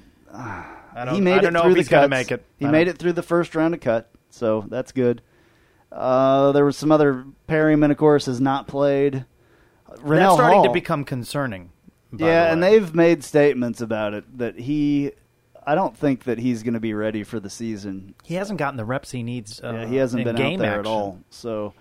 I 0.95 1.05
don't, 1.05 1.15
he 1.15 1.21
made 1.21 1.35
I 1.35 1.37
don't 1.39 1.47
it 1.47 1.51
know 1.53 1.63
through 1.63 1.71
if 1.71 1.75
the 1.75 1.81
he's 1.81 1.89
going 1.89 2.03
to 2.03 2.09
make 2.09 2.31
it. 2.31 2.45
He 2.59 2.67
made 2.67 2.89
it 2.89 2.99
through 2.99 3.13
the 3.15 3.23
first 3.23 3.55
round 3.55 3.75
of 3.75 3.81
cut, 3.81 4.11
so 4.31 4.65
that's 4.69 4.93
good. 4.93 5.23
Uh, 5.91 6.53
there 6.53 6.65
was 6.65 6.77
some 6.77 6.91
other 6.93 7.25
Perriman, 7.49 7.91
of 7.91 7.97
course, 7.97 8.27
has 8.27 8.41
not 8.41 8.67
played. 8.67 9.25
That's 9.89 10.01
starting 10.35 10.59
Hall, 10.59 10.65
to 10.65 10.71
become 10.73 11.05
concerning. 11.05 11.71
yeah, 12.17 12.45
the 12.45 12.53
and 12.53 12.63
they've 12.63 12.95
made 12.95 13.23
statements 13.25 13.81
about 13.81 14.15
it 14.15 14.39
that 14.39 14.59
he. 14.59 15.13
I 15.65 15.77
don't 15.77 15.97
think 15.97 16.25
that 16.25 16.39
he's 16.39 16.65
going 16.65 16.75
to 16.75 16.81
be 16.81 16.93
ready 16.93 17.23
for 17.23 17.39
the 17.39 17.51
season. 17.51 18.15
He 18.25 18.35
hasn't 18.35 18.59
gotten 18.59 18.77
the 18.77 18.85
reps 18.85 19.13
he 19.13 19.23
needs. 19.23 19.61
Uh, 19.63 19.73
yeah, 19.73 19.87
he 19.87 19.97
hasn't 19.97 20.25
been 20.25 20.35
out 20.35 20.59
there 20.59 20.71
action. 20.71 20.81
at 20.81 20.87
all, 20.87 21.21
so 21.31 21.75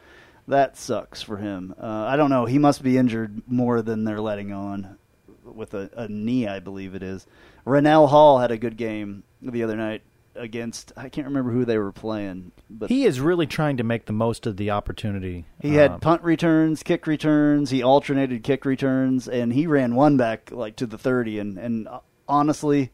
that 0.47 0.77
sucks 0.77 1.21
for 1.21 1.37
him. 1.37 1.73
Uh, 1.81 1.85
I 1.85 2.15
don't 2.15 2.29
know. 2.29 2.45
He 2.45 2.59
must 2.59 2.83
be 2.83 2.97
injured 2.97 3.41
more 3.47 3.81
than 3.81 4.03
they're 4.03 4.21
letting 4.21 4.51
on 4.51 4.97
with 5.43 5.73
a, 5.73 5.89
a 5.95 6.07
knee, 6.07 6.47
I 6.47 6.59
believe 6.59 6.93
it 6.95 7.01
is. 7.01 7.25
Rannell 7.65 8.07
Hall 8.09 8.39
had 8.39 8.51
a 8.51 8.57
good 8.57 8.77
game 8.77 9.23
the 9.41 9.63
other 9.63 9.75
night 9.75 10.01
against 10.35 10.93
I 10.95 11.09
can't 11.09 11.27
remember 11.27 11.51
who 11.51 11.65
they 11.65 11.77
were 11.77 11.91
playing, 11.91 12.51
but 12.69 12.89
He 12.89 13.05
is 13.05 13.19
really 13.19 13.45
trying 13.47 13.77
to 13.77 13.83
make 13.83 14.05
the 14.05 14.13
most 14.13 14.47
of 14.47 14.55
the 14.57 14.71
opportunity. 14.71 15.45
he 15.59 15.75
had 15.75 15.91
Uh, 15.91 15.97
punt 15.97 16.23
returns, 16.23 16.83
kick 16.83 17.05
returns. 17.05 17.69
He 17.69 17.83
alternated 17.83 18.41
kick 18.43 18.63
returns, 18.65 19.27
and 19.27 19.51
he 19.51 19.67
ran 19.67 19.93
one 19.95 20.15
back 20.17 20.49
like 20.51 20.77
to 20.77 20.85
the 20.85 20.97
thirty. 20.97 21.37
And 21.37 21.57
and 21.57 21.87
uh, 21.87 21.99
honestly, 22.29 22.91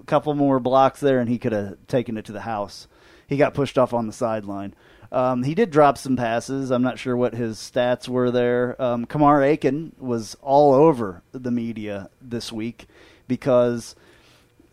a 0.00 0.04
couple 0.04 0.32
more 0.34 0.60
blocks 0.60 1.00
there, 1.00 1.18
and 1.18 1.28
he 1.28 1.38
could 1.38 1.52
have 1.52 1.76
taken 1.88 2.16
it 2.16 2.24
to 2.26 2.32
the 2.32 2.42
house. 2.42 2.86
He 3.26 3.36
got 3.36 3.54
pushed 3.54 3.76
off 3.76 3.92
on 3.92 4.06
the 4.06 4.12
sideline. 4.12 4.72
Um, 5.10 5.42
he 5.42 5.54
did 5.54 5.70
drop 5.70 5.98
some 5.98 6.16
passes. 6.16 6.70
I'm 6.70 6.82
not 6.82 6.98
sure 7.00 7.16
what 7.16 7.34
his 7.34 7.58
stats 7.58 8.08
were 8.08 8.30
there. 8.30 8.80
Um, 8.80 9.06
Kamar 9.06 9.42
Aiken 9.42 9.92
was 9.98 10.36
all 10.40 10.72
over 10.72 11.22
the 11.32 11.50
media 11.50 12.10
this 12.20 12.52
week 12.52 12.86
because 13.26 13.96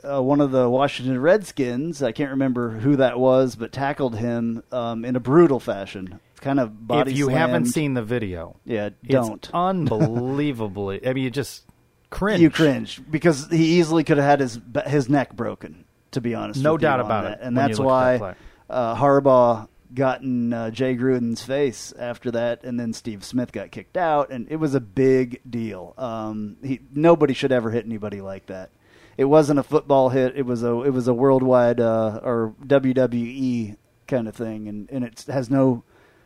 uh, 0.04 0.22
one 0.22 0.42
of 0.42 0.52
the 0.52 0.70
Washington 0.70 1.20
Redskins, 1.20 2.04
I 2.04 2.12
can't 2.12 2.32
remember 2.32 2.70
who 2.72 2.98
that 2.98 3.20
was, 3.20 3.56
but 3.56 3.72
tackled 3.72 4.16
him 4.16 4.64
um, 4.72 5.06
in 5.06 5.16
a 5.16 5.20
brutal 5.20 5.60
fashion. 5.60 6.20
Kind 6.42 6.60
of 6.60 6.88
body 6.88 7.12
if 7.12 7.18
you 7.18 7.30
haven't 7.30 7.66
seen 7.68 7.94
the 7.94 8.04
video, 8.04 8.58
Yeah, 8.66 8.90
don't. 9.06 9.50
unbelievably. 9.54 11.08
I 11.08 11.14
mean, 11.14 11.24
you 11.24 11.30
just 11.30 11.64
cringe. 12.10 12.42
You 12.42 12.50
cringe 12.50 13.02
because 13.10 13.48
he 13.50 13.80
easily 13.80 14.04
could 14.04 14.18
have 14.18 14.26
had 14.26 14.40
his 14.40 14.60
his 14.86 15.10
neck 15.10 15.34
broken. 15.34 15.86
To 16.12 16.22
be 16.22 16.36
honest, 16.36 16.62
No 16.62 16.78
doubt 16.78 17.00
about 17.00 17.24
that. 17.24 17.40
it 17.40 17.40
and 17.42 17.58
that's 17.58 17.80
why 17.80 18.18
that 18.18 18.38
uh, 18.70 18.96
Harbaugh 18.96 19.68
got 19.96 20.22
in 20.22 20.54
uh, 20.54 20.70
Jay 20.70 20.96
Gruden's 20.96 21.42
face 21.42 21.92
after 21.98 22.30
that, 22.32 22.64
and 22.64 22.80
then 22.80 22.94
Steve 22.94 23.24
Smith 23.24 23.52
got 23.52 23.72
kicked 23.72 23.98
out, 23.98 24.30
and 24.30 24.48
it 24.52 24.58
was 24.58 24.76
a 24.76 24.80
big 24.80 25.42
deal. 25.50 25.96
Um, 25.98 26.58
he 26.64 26.82
nobody 26.94 27.34
should 27.34 27.52
ever 27.52 27.72
hit 27.72 27.86
anybody 27.86 28.22
like 28.22 28.46
that. 28.48 28.70
It 29.18 29.26
wasn't 29.26 29.60
a 29.60 29.64
football 29.64 30.10
hit; 30.10 30.36
it 30.36 30.46
was 30.46 30.64
a 30.64 30.82
it 30.82 30.92
was 30.92 31.08
a 31.08 31.14
worldwide 31.14 31.80
uh, 31.80 32.20
or 32.24 32.56
WWE 32.66 33.78
kind 34.08 34.28
of 34.28 34.36
thing, 34.36 34.68
and 34.68 34.90
and 34.92 35.04
it 35.04 35.26
has 35.28 35.50
no 35.50 35.84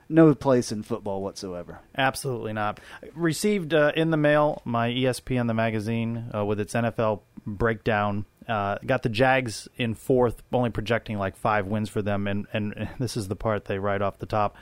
no 0.10 0.34
place 0.34 0.72
in 0.72 0.84
football 0.84 1.22
whatsoever. 1.22 1.80
Absolutely 1.98 2.54
not. 2.54 2.80
Received 3.14 3.74
uh, 3.74 3.92
in 3.96 4.12
the 4.12 4.18
mail 4.18 4.62
my 4.66 4.90
ESPN 4.90 5.48
the 5.48 5.54
magazine 5.54 6.30
uh, 6.34 6.46
with 6.46 6.60
its 6.60 6.74
NFL 6.74 7.22
breakdown. 7.46 8.26
Uh, 8.48 8.78
got 8.86 9.04
the 9.04 9.10
Jags 9.10 9.68
in 9.76 9.94
fourth, 9.94 10.42
only 10.54 10.70
projecting 10.70 11.18
like 11.18 11.36
five 11.36 11.68
wins 11.68 11.90
for 11.90 12.02
them, 12.02 12.28
and 12.28 12.48
and 12.54 12.90
this 13.00 13.18
is 13.18 13.28
the 13.28 13.36
part 13.36 13.66
they 13.66 13.80
write 13.80 14.02
off 14.02 14.20
the 14.20 14.26
top. 14.26 14.56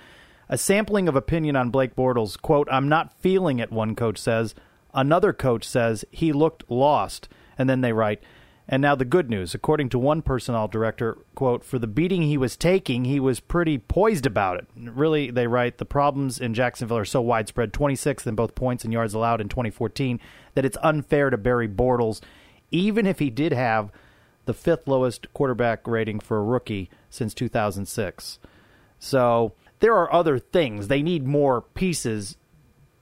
A 0.48 0.58
sampling 0.58 1.08
of 1.08 1.16
opinion 1.16 1.56
on 1.56 1.70
Blake 1.70 1.96
Bortles. 1.96 2.40
Quote: 2.42 2.68
I'm 2.72 2.90
not 2.90 3.14
feeling 3.20 3.60
it. 3.60 3.72
One 3.72 3.96
coach 3.96 4.18
says. 4.18 4.56
Another 4.94 5.34
coach 5.34 5.68
says 5.68 6.06
he 6.10 6.32
looked 6.32 6.64
lost, 6.72 7.28
and 7.58 7.70
then 7.70 7.82
they 7.82 7.94
write. 7.94 8.22
And 8.68 8.82
now 8.82 8.96
the 8.96 9.06
good 9.06 9.30
news. 9.30 9.54
According 9.54 9.90
to 9.90 10.00
one 10.00 10.24
personnel 10.24 10.68
director, 10.68 11.20
quote, 11.36 11.64
for 11.64 11.78
the 11.78 11.86
beating 11.86 12.24
he 12.24 12.38
was 12.38 12.58
taking, 12.58 13.06
he 13.06 13.20
was 13.20 13.40
pretty 13.40 13.78
poised 13.78 14.26
about 14.26 14.58
it. 14.58 14.68
Really, 14.76 15.30
they 15.30 15.46
write, 15.46 15.78
the 15.78 15.86
problems 15.86 16.40
in 16.40 16.56
Jacksonville 16.56 16.98
are 16.98 17.06
so 17.06 17.22
widespread, 17.22 17.74
26th 17.74 18.26
in 18.26 18.34
both 18.34 18.56
points 18.56 18.84
and 18.84 18.92
yards 18.92 19.14
allowed 19.14 19.40
in 19.40 19.50
2014, 19.50 20.20
that 20.56 20.66
it's 20.66 20.78
unfair 20.82 21.30
to 21.30 21.38
bury 21.38 21.68
Bortles, 21.68 22.22
even 22.72 23.06
if 23.06 23.20
he 23.20 23.30
did 23.30 23.52
have 23.52 23.92
the 24.46 24.54
fifth 24.54 24.88
lowest 24.88 25.32
quarterback 25.34 25.86
rating 25.86 26.20
for 26.20 26.38
a 26.38 26.44
rookie 26.44 26.90
since 27.10 27.36
2006. 27.36 28.40
So 28.98 29.54
there 29.80 29.96
are 29.96 30.12
other 30.12 30.40
things. 30.40 30.88
They 30.88 31.04
need 31.04 31.28
more 31.28 31.62
pieces, 31.62 32.38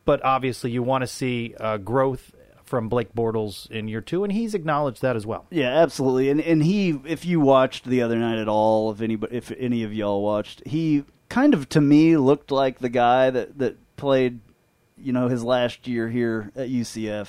but 0.03 0.23
obviously 0.25 0.71
you 0.71 0.83
want 0.83 1.03
to 1.03 1.07
see 1.07 1.55
uh, 1.59 1.77
growth 1.77 2.32
from 2.73 2.89
Blake 2.89 3.13
Bortles 3.13 3.69
in 3.69 3.87
year 3.87 4.01
two, 4.01 4.23
and 4.23 4.33
he's 4.33 4.55
acknowledged 4.55 5.03
that 5.03 5.15
as 5.15 5.27
well. 5.27 5.45
Yeah, 5.51 5.69
absolutely. 5.83 6.31
And 6.31 6.41
and 6.41 6.63
he, 6.63 6.99
if 7.05 7.23
you 7.23 7.39
watched 7.39 7.85
the 7.85 8.01
other 8.01 8.15
night 8.17 8.39
at 8.39 8.47
all, 8.47 8.89
if 8.89 8.99
anybody, 8.99 9.37
if 9.37 9.51
any 9.59 9.83
of 9.83 9.93
y'all 9.93 10.23
watched, 10.23 10.63
he 10.65 11.03
kind 11.29 11.53
of 11.53 11.69
to 11.69 11.79
me 11.79 12.17
looked 12.17 12.49
like 12.49 12.79
the 12.79 12.89
guy 12.89 13.29
that 13.29 13.59
that 13.59 13.77
played, 13.95 14.39
you 14.97 15.13
know, 15.13 15.27
his 15.27 15.43
last 15.43 15.87
year 15.87 16.09
here 16.09 16.51
at 16.55 16.67
UCF. 16.67 17.27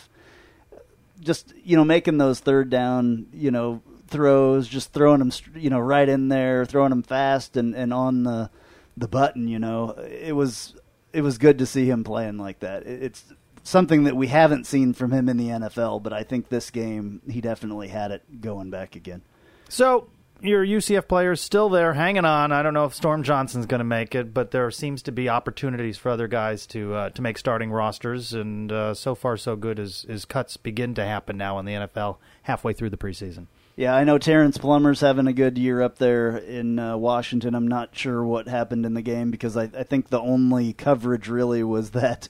Just 1.20 1.52
you 1.62 1.76
know, 1.76 1.84
making 1.84 2.16
those 2.16 2.40
third 2.40 2.70
down, 2.70 3.26
you 3.30 3.50
know, 3.50 3.82
throws, 4.08 4.66
just 4.66 4.94
throwing 4.94 5.18
them, 5.18 5.30
you 5.54 5.68
know, 5.68 5.78
right 5.78 6.08
in 6.08 6.30
there, 6.30 6.64
throwing 6.64 6.88
them 6.88 7.02
fast 7.02 7.58
and 7.58 7.74
and 7.74 7.92
on 7.92 8.22
the 8.22 8.48
the 8.96 9.08
button. 9.08 9.46
You 9.46 9.58
know, 9.58 9.90
it 9.90 10.34
was 10.34 10.74
it 11.12 11.20
was 11.20 11.36
good 11.36 11.58
to 11.58 11.66
see 11.66 11.84
him 11.84 12.02
playing 12.02 12.38
like 12.38 12.60
that. 12.60 12.86
It, 12.86 13.02
it's 13.02 13.24
something 13.64 14.04
that 14.04 14.16
we 14.16 14.28
haven't 14.28 14.66
seen 14.66 14.92
from 14.92 15.10
him 15.10 15.28
in 15.28 15.36
the 15.36 15.48
NFL, 15.48 16.02
but 16.02 16.12
I 16.12 16.22
think 16.22 16.48
this 16.48 16.70
game 16.70 17.20
he 17.28 17.40
definitely 17.40 17.88
had 17.88 18.12
it 18.12 18.40
going 18.40 18.70
back 18.70 18.94
again. 18.94 19.22
So 19.68 20.08
your 20.40 20.64
UCF 20.64 21.08
players 21.08 21.40
still 21.40 21.70
there, 21.70 21.94
hanging 21.94 22.26
on. 22.26 22.52
I 22.52 22.62
don't 22.62 22.74
know 22.74 22.84
if 22.84 22.94
Storm 22.94 23.22
Johnson's 23.22 23.66
going 23.66 23.78
to 23.78 23.84
make 23.84 24.14
it, 24.14 24.34
but 24.34 24.50
there 24.50 24.70
seems 24.70 25.02
to 25.02 25.12
be 25.12 25.28
opportunities 25.28 25.96
for 25.96 26.10
other 26.10 26.28
guys 26.28 26.66
to 26.68 26.94
uh, 26.94 27.10
to 27.10 27.22
make 27.22 27.38
starting 27.38 27.72
rosters, 27.72 28.34
and 28.34 28.70
uh, 28.70 28.94
so 28.94 29.14
far 29.14 29.36
so 29.36 29.56
good 29.56 29.80
as 29.80 30.04
as 30.08 30.24
cuts 30.24 30.56
begin 30.56 30.94
to 30.94 31.04
happen 31.04 31.36
now 31.36 31.58
in 31.58 31.64
the 31.64 31.72
NFL 31.72 32.18
halfway 32.42 32.74
through 32.74 32.90
the 32.90 32.96
preseason. 32.96 33.46
Yeah, 33.76 33.96
I 33.96 34.04
know 34.04 34.18
Terrence 34.18 34.56
Plummer's 34.56 35.00
having 35.00 35.26
a 35.26 35.32
good 35.32 35.58
year 35.58 35.82
up 35.82 35.98
there 35.98 36.36
in 36.36 36.78
uh, 36.78 36.96
Washington. 36.96 37.56
I'm 37.56 37.66
not 37.66 37.96
sure 37.96 38.22
what 38.22 38.46
happened 38.46 38.86
in 38.86 38.94
the 38.94 39.02
game 39.02 39.32
because 39.32 39.56
I, 39.56 39.64
I 39.64 39.82
think 39.82 40.10
the 40.10 40.20
only 40.20 40.72
coverage 40.74 41.26
really 41.28 41.64
was 41.64 41.90
that 41.90 42.28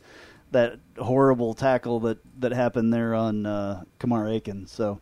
that 0.53 0.79
horrible 0.99 1.55
tackle 1.55 2.01
that 2.01 2.19
that 2.41 2.53
happened 2.53 2.93
there 2.93 3.15
on 3.15 3.47
uh, 3.47 3.85
Kamar 3.99 4.29
Aiken. 4.29 4.67
So 4.67 5.01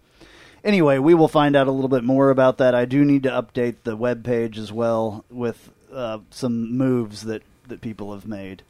anyway, 0.64 0.98
we 0.98 1.14
will 1.14 1.28
find 1.28 1.56
out 1.56 1.66
a 1.66 1.72
little 1.72 1.88
bit 1.88 2.04
more 2.04 2.30
about 2.30 2.58
that. 2.58 2.74
I 2.74 2.84
do 2.84 3.04
need 3.04 3.22
to 3.24 3.30
update 3.30 3.76
the 3.84 3.96
web 3.96 4.24
page 4.24 4.58
as 4.58 4.72
well 4.72 5.24
with 5.30 5.70
uh, 5.92 6.18
some 6.30 6.76
moves 6.76 7.22
that 7.22 7.42
that 7.68 7.80
people 7.80 8.12
have 8.12 8.26
made. 8.26 8.62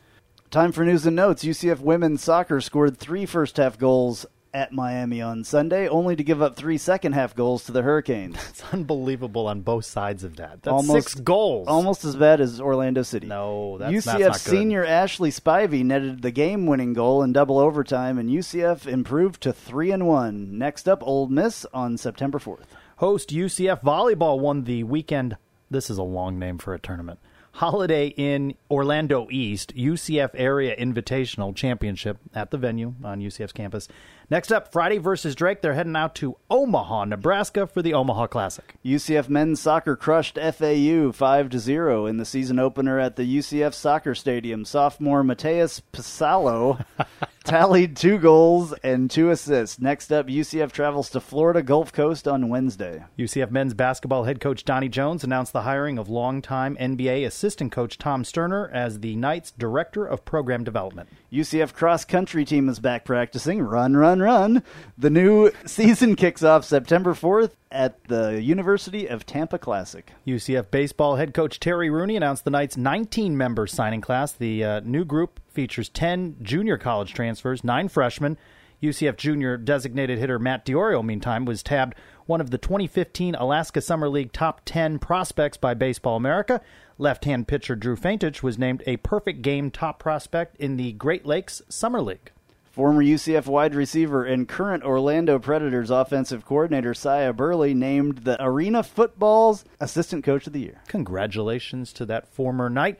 Time 0.51 0.73
for 0.73 0.85
news 0.85 1.07
and 1.07 1.17
notes. 1.17 1.45
UCF 1.45 1.81
women's 1.81 2.23
soccer 2.23 2.61
scored 2.61 2.99
three 2.99 3.25
first 3.25 3.57
half 3.57 3.79
goals 3.79 4.27
at 4.55 4.73
Miami 4.73 5.23
on 5.23 5.45
Sunday, 5.45 5.89
only 5.89 6.15
to 6.17 6.23
give 6.23 6.43
up 6.43 6.57
three 6.57 6.77
second 6.79 7.13
half 7.13 7.35
goals 7.35 7.65
to 7.65 7.73
the 7.73 7.83
Hurricanes. 7.83 8.37
It's 8.51 8.63
unbelievable 8.73 9.47
on 9.47 9.63
both 9.63 9.85
sides 9.87 10.25
of 10.25 10.37
that. 10.37 10.63
That's 10.63 10.73
Almost- 10.73 11.09
six 11.11 11.15
goals. 11.21 11.69
Almost 11.69 12.05
as 12.05 12.17
bad 12.17 12.41
as 12.41 12.61
Orlando 12.61 13.03
City. 13.03 13.27
No, 13.27 13.79
that's, 13.79 13.93
UCF 13.93 14.19
that's 14.19 14.41
senior 14.43 14.85
Ashley 14.85 15.31
Spivey 15.31 15.85
netted 15.85 16.21
the 16.23 16.31
game-winning 16.31 16.93
goal 16.93 17.23
in 17.23 17.33
double 17.33 17.59
overtime, 17.59 18.19
and 18.19 18.29
UCF 18.29 18.87
improved 18.87 19.41
to 19.43 19.53
three 19.53 19.91
and 19.91 20.07
one. 20.07 20.59
Next 20.59 20.89
up, 20.89 21.03
Ole 21.03 21.29
Miss 21.29 21.65
on 21.73 21.97
September 21.97 22.39
fourth. 22.39 22.75
Host 22.97 23.31
UCF 23.31 23.83
Volleyball 23.83 24.39
won 24.39 24.65
the 24.65 24.85
weekend. 24.85 25.37
This 25.71 25.89
is 25.89 25.97
a 25.99 26.03
long 26.03 26.39
name 26.39 26.59
for 26.59 26.75
a 26.75 26.79
tournament. 26.79 27.19
Holiday 27.53 28.09
in 28.09 28.55
Orlando 28.71 29.29
East 29.31 29.77
UCF 29.77 30.31
Area 30.35 30.75
Invitational 30.75 31.55
Championship 31.55 32.19
at 32.35 32.51
the 32.51 32.59
venue 32.59 32.95
on 33.05 33.21
UCF's 33.21 33.53
campus. 33.53 33.89
Next 34.31 34.51
up, 34.51 34.73
Friday 34.73 34.97
versus 34.97 35.35
Drake. 35.35 35.61
They're 35.61 35.75
heading 35.75 35.95
out 35.95 36.15
to 36.17 36.37
Omaha, 36.51 37.05
Nebraska 37.05 37.67
for 37.67 37.83
the 37.83 37.93
Omaha 37.93 38.29
Classic. 38.29 38.75
UCF 38.83 39.29
men's 39.29 39.61
soccer 39.61 39.95
crushed 39.95 40.39
FAU 40.39 41.13
5 41.13 41.51
to 41.51 41.59
0 41.59 42.07
in 42.07 42.17
the 42.17 42.25
season 42.25 42.59
opener 42.59 42.99
at 42.99 43.17
the 43.17 43.39
UCF 43.39 43.75
Soccer 43.75 44.15
Stadium. 44.15 44.65
Sophomore 44.65 45.23
Mateus 45.23 45.83
Pisalo 45.93 46.83
tallied 47.43 47.97
two 47.97 48.19
goals 48.19 48.73
and 48.83 49.11
two 49.11 49.31
assists. 49.31 49.81
Next 49.81 50.13
up, 50.13 50.27
UCF 50.27 50.73
travels 50.73 51.11
to 51.11 51.21
Florida 51.21 51.63
Gulf 51.63 51.93
Coast 51.93 52.29
on 52.29 52.49
Wednesday. 52.49 53.05
UCF 53.19 53.51
men's 53.51 53.75
basketball 53.75 54.25
head 54.25 54.41
coach 54.41 54.65
Donnie 54.65 54.89
Jones 54.89 55.25
announced 55.25 55.53
the 55.53 55.63
hiring 55.63 55.99
of 55.99 56.09
longtime 56.09 56.77
NBA 56.77 57.27
assistant 57.27 57.73
coach 57.73 57.99
Tom 57.99 58.25
Sterner 58.25 58.71
as 58.73 59.01
the 59.01 59.17
Knights' 59.17 59.51
director 59.51 60.07
of 60.07 60.25
program 60.25 60.65
development. 60.65 61.09
UCF 61.33 61.73
cross 61.73 62.05
country 62.05 62.45
team 62.45 62.69
is 62.69 62.79
back 62.79 63.05
practicing. 63.05 63.63
Run, 63.63 63.97
run, 63.97 64.21
run. 64.21 64.63
The 64.97 65.11
new 65.11 65.51
season 65.67 66.17
kicks 66.17 66.43
off 66.43 66.65
September 66.65 67.15
4th 67.15 67.53
at 67.71 68.05
the 68.05 68.41
University 68.43 69.07
of 69.09 69.27
Tampa 69.27 69.59
Classic. 69.59 70.13
UCF 70.27 70.71
baseball 70.71 71.17
head 71.17 71.35
coach 71.35 71.59
Terry 71.59 71.91
Rooney 71.91 72.17
announced 72.17 72.45
the 72.45 72.51
Knights' 72.51 72.77
19 72.77 73.37
member 73.37 73.67
signing 73.67 74.01
class. 74.01 74.33
The 74.33 74.65
uh, 74.65 74.81
new 74.81 75.05
group 75.05 75.41
features 75.53 75.89
10 75.89 76.37
junior 76.43 76.77
college 76.77 77.15
transfers, 77.15 77.63
nine 77.63 77.89
freshmen. 77.89 78.37
UCF 78.83 79.17
junior 79.17 79.57
designated 79.57 80.19
hitter 80.19 80.41
Matt 80.41 80.67
Diorio, 80.67 81.05
meantime, 81.05 81.45
was 81.45 81.63
tabbed 81.63 81.95
one 82.27 82.41
of 82.41 82.51
the 82.51 82.59
2015 82.59 83.35
Alaska 83.37 83.81
Summer 83.81 84.09
League 84.09 84.33
top 84.33 84.63
10 84.65 84.99
prospects 84.99 85.57
by 85.57 85.75
Baseball 85.75 86.17
America. 86.17 86.61
Left 86.99 87.25
hand 87.25 87.47
pitcher 87.47 87.77
Drew 87.77 87.97
Faintich 87.97 88.43
was 88.43 88.59
named 88.59 88.83
a 88.87 88.97
perfect 88.99 89.43
game 89.43 89.71
top 89.71 89.99
prospect 89.99 90.57
in 90.57 90.77
the 90.77 90.93
Great 90.93 91.25
Lakes 91.25 91.63
Summer 91.69 92.03
League. 92.03 92.33
Former 92.73 93.03
UCF 93.03 93.47
wide 93.47 93.75
receiver 93.75 94.25
and 94.25 94.49
current 94.49 94.83
Orlando 94.83 95.39
Predators 95.39 95.91
offensive 95.91 96.47
coordinator 96.47 96.95
Sia 96.95 97.33
Burley 97.33 97.75
named 97.75 98.19
the 98.19 98.43
Arena 98.43 98.83
Football's 98.83 99.65
Assistant 99.79 100.25
Coach 100.25 100.47
of 100.47 100.55
the 100.55 100.61
Year. 100.61 100.81
Congratulations 100.89 101.93
to 101.93 102.07
that 102.07 102.27
former 102.29 102.71
Knight. 102.71 102.99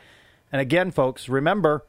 And 0.53 0.61
again, 0.61 0.91
folks, 0.91 1.29
remember, 1.29 1.87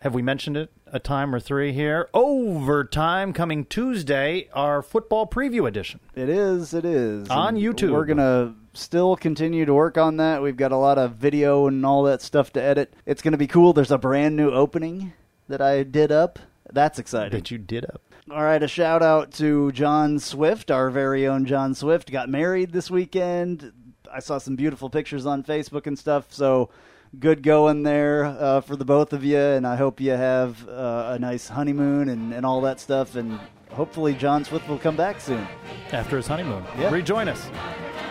have 0.00 0.14
we 0.14 0.22
mentioned 0.22 0.56
it 0.56 0.70
a 0.86 0.98
time 0.98 1.34
or 1.34 1.40
three 1.40 1.72
here? 1.72 2.08
Overtime 2.14 3.32
coming 3.32 3.64
Tuesday, 3.64 4.48
our 4.52 4.82
football 4.82 5.26
preview 5.26 5.66
edition. 5.66 6.00
It 6.14 6.28
is, 6.28 6.74
it 6.74 6.84
is. 6.84 7.28
On 7.28 7.56
And 7.56 7.58
YouTube. 7.58 7.92
We're 7.92 8.04
going 8.04 8.18
to 8.18 8.54
still 8.74 9.16
continue 9.16 9.64
to 9.64 9.74
work 9.74 9.98
on 9.98 10.18
that. 10.18 10.42
We've 10.42 10.56
got 10.56 10.72
a 10.72 10.76
lot 10.76 10.98
of 10.98 11.12
video 11.12 11.66
and 11.66 11.84
all 11.84 12.02
that 12.04 12.22
stuff 12.22 12.52
to 12.54 12.62
edit. 12.62 12.94
It's 13.06 13.22
going 13.22 13.32
to 13.32 13.38
be 13.38 13.46
cool. 13.46 13.72
There's 13.72 13.90
a 13.90 13.98
brand 13.98 14.36
new 14.36 14.50
opening 14.50 15.12
that 15.48 15.60
I 15.60 15.82
did 15.82 16.12
up. 16.12 16.38
That's 16.72 16.98
exciting. 16.98 17.30
That 17.38 17.50
you 17.50 17.58
did 17.58 17.84
up. 17.84 18.02
All 18.30 18.42
right, 18.42 18.62
a 18.62 18.68
shout 18.68 19.02
out 19.02 19.32
to 19.34 19.70
John 19.70 20.18
Swift, 20.18 20.70
our 20.70 20.90
very 20.90 21.28
own 21.28 21.46
John 21.46 21.74
Swift. 21.74 22.10
Got 22.10 22.28
married 22.28 22.72
this 22.72 22.90
weekend. 22.90 23.72
I 24.12 24.18
saw 24.18 24.38
some 24.38 24.56
beautiful 24.56 24.90
pictures 24.90 25.26
on 25.26 25.44
Facebook 25.44 25.86
and 25.86 25.96
stuff. 25.96 26.32
So 26.32 26.70
good 27.18 27.42
going 27.42 27.82
there 27.82 28.24
uh, 28.24 28.60
for 28.60 28.76
the 28.76 28.84
both 28.84 29.12
of 29.12 29.24
you. 29.24 29.38
And 29.38 29.66
I 29.66 29.76
hope 29.76 30.00
you 30.00 30.12
have 30.12 30.68
uh, 30.68 31.12
a 31.14 31.18
nice 31.18 31.48
honeymoon 31.48 32.08
and, 32.08 32.32
and 32.32 32.44
all 32.44 32.60
that 32.62 32.80
stuff. 32.80 33.16
And 33.16 33.38
hopefully, 33.70 34.14
John 34.14 34.44
Swift 34.44 34.68
will 34.68 34.78
come 34.78 34.96
back 34.96 35.20
soon. 35.20 35.46
After 35.92 36.16
his 36.16 36.26
honeymoon. 36.26 36.64
Rejoin 36.90 37.28
us. 37.28 37.48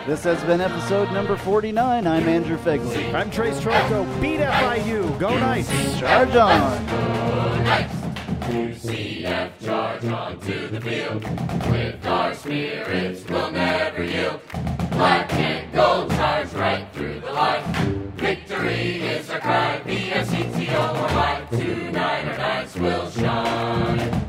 This 0.06 0.22
has 0.22 0.42
been 0.44 0.60
episode 0.60 1.12
number 1.12 1.36
49. 1.36 2.06
I'm 2.06 2.28
Andrew 2.28 2.58
Phegley. 2.58 3.12
I'm 3.12 3.30
Trace 3.30 3.60
Trylko. 3.60 4.20
Beat 4.20 4.38
FIU. 4.40 5.18
Go 5.18 5.36
Knights. 5.36 5.98
Charge 5.98 6.36
on. 6.36 7.95
UCF 8.46 9.50
charge 9.64 10.04
onto 10.04 10.68
the 10.68 10.80
field. 10.80 11.22
With 11.68 12.06
our 12.06 12.32
spirits, 12.32 13.24
we'll 13.28 13.50
never 13.50 14.04
yield. 14.04 14.40
Black 14.92 15.32
and 15.34 15.72
gold 15.72 16.12
stars 16.12 16.54
right 16.54 16.86
through 16.92 17.20
the 17.20 17.32
line. 17.32 18.12
Victory 18.16 19.02
is 19.02 19.28
our 19.30 19.40
cry. 19.40 19.80
BFCTO 19.84 20.92
light. 21.16 21.46
Tonight 21.50 22.28
our 22.28 22.38
Knights 22.38 22.76
will 22.76 23.10
shine. 23.10 24.25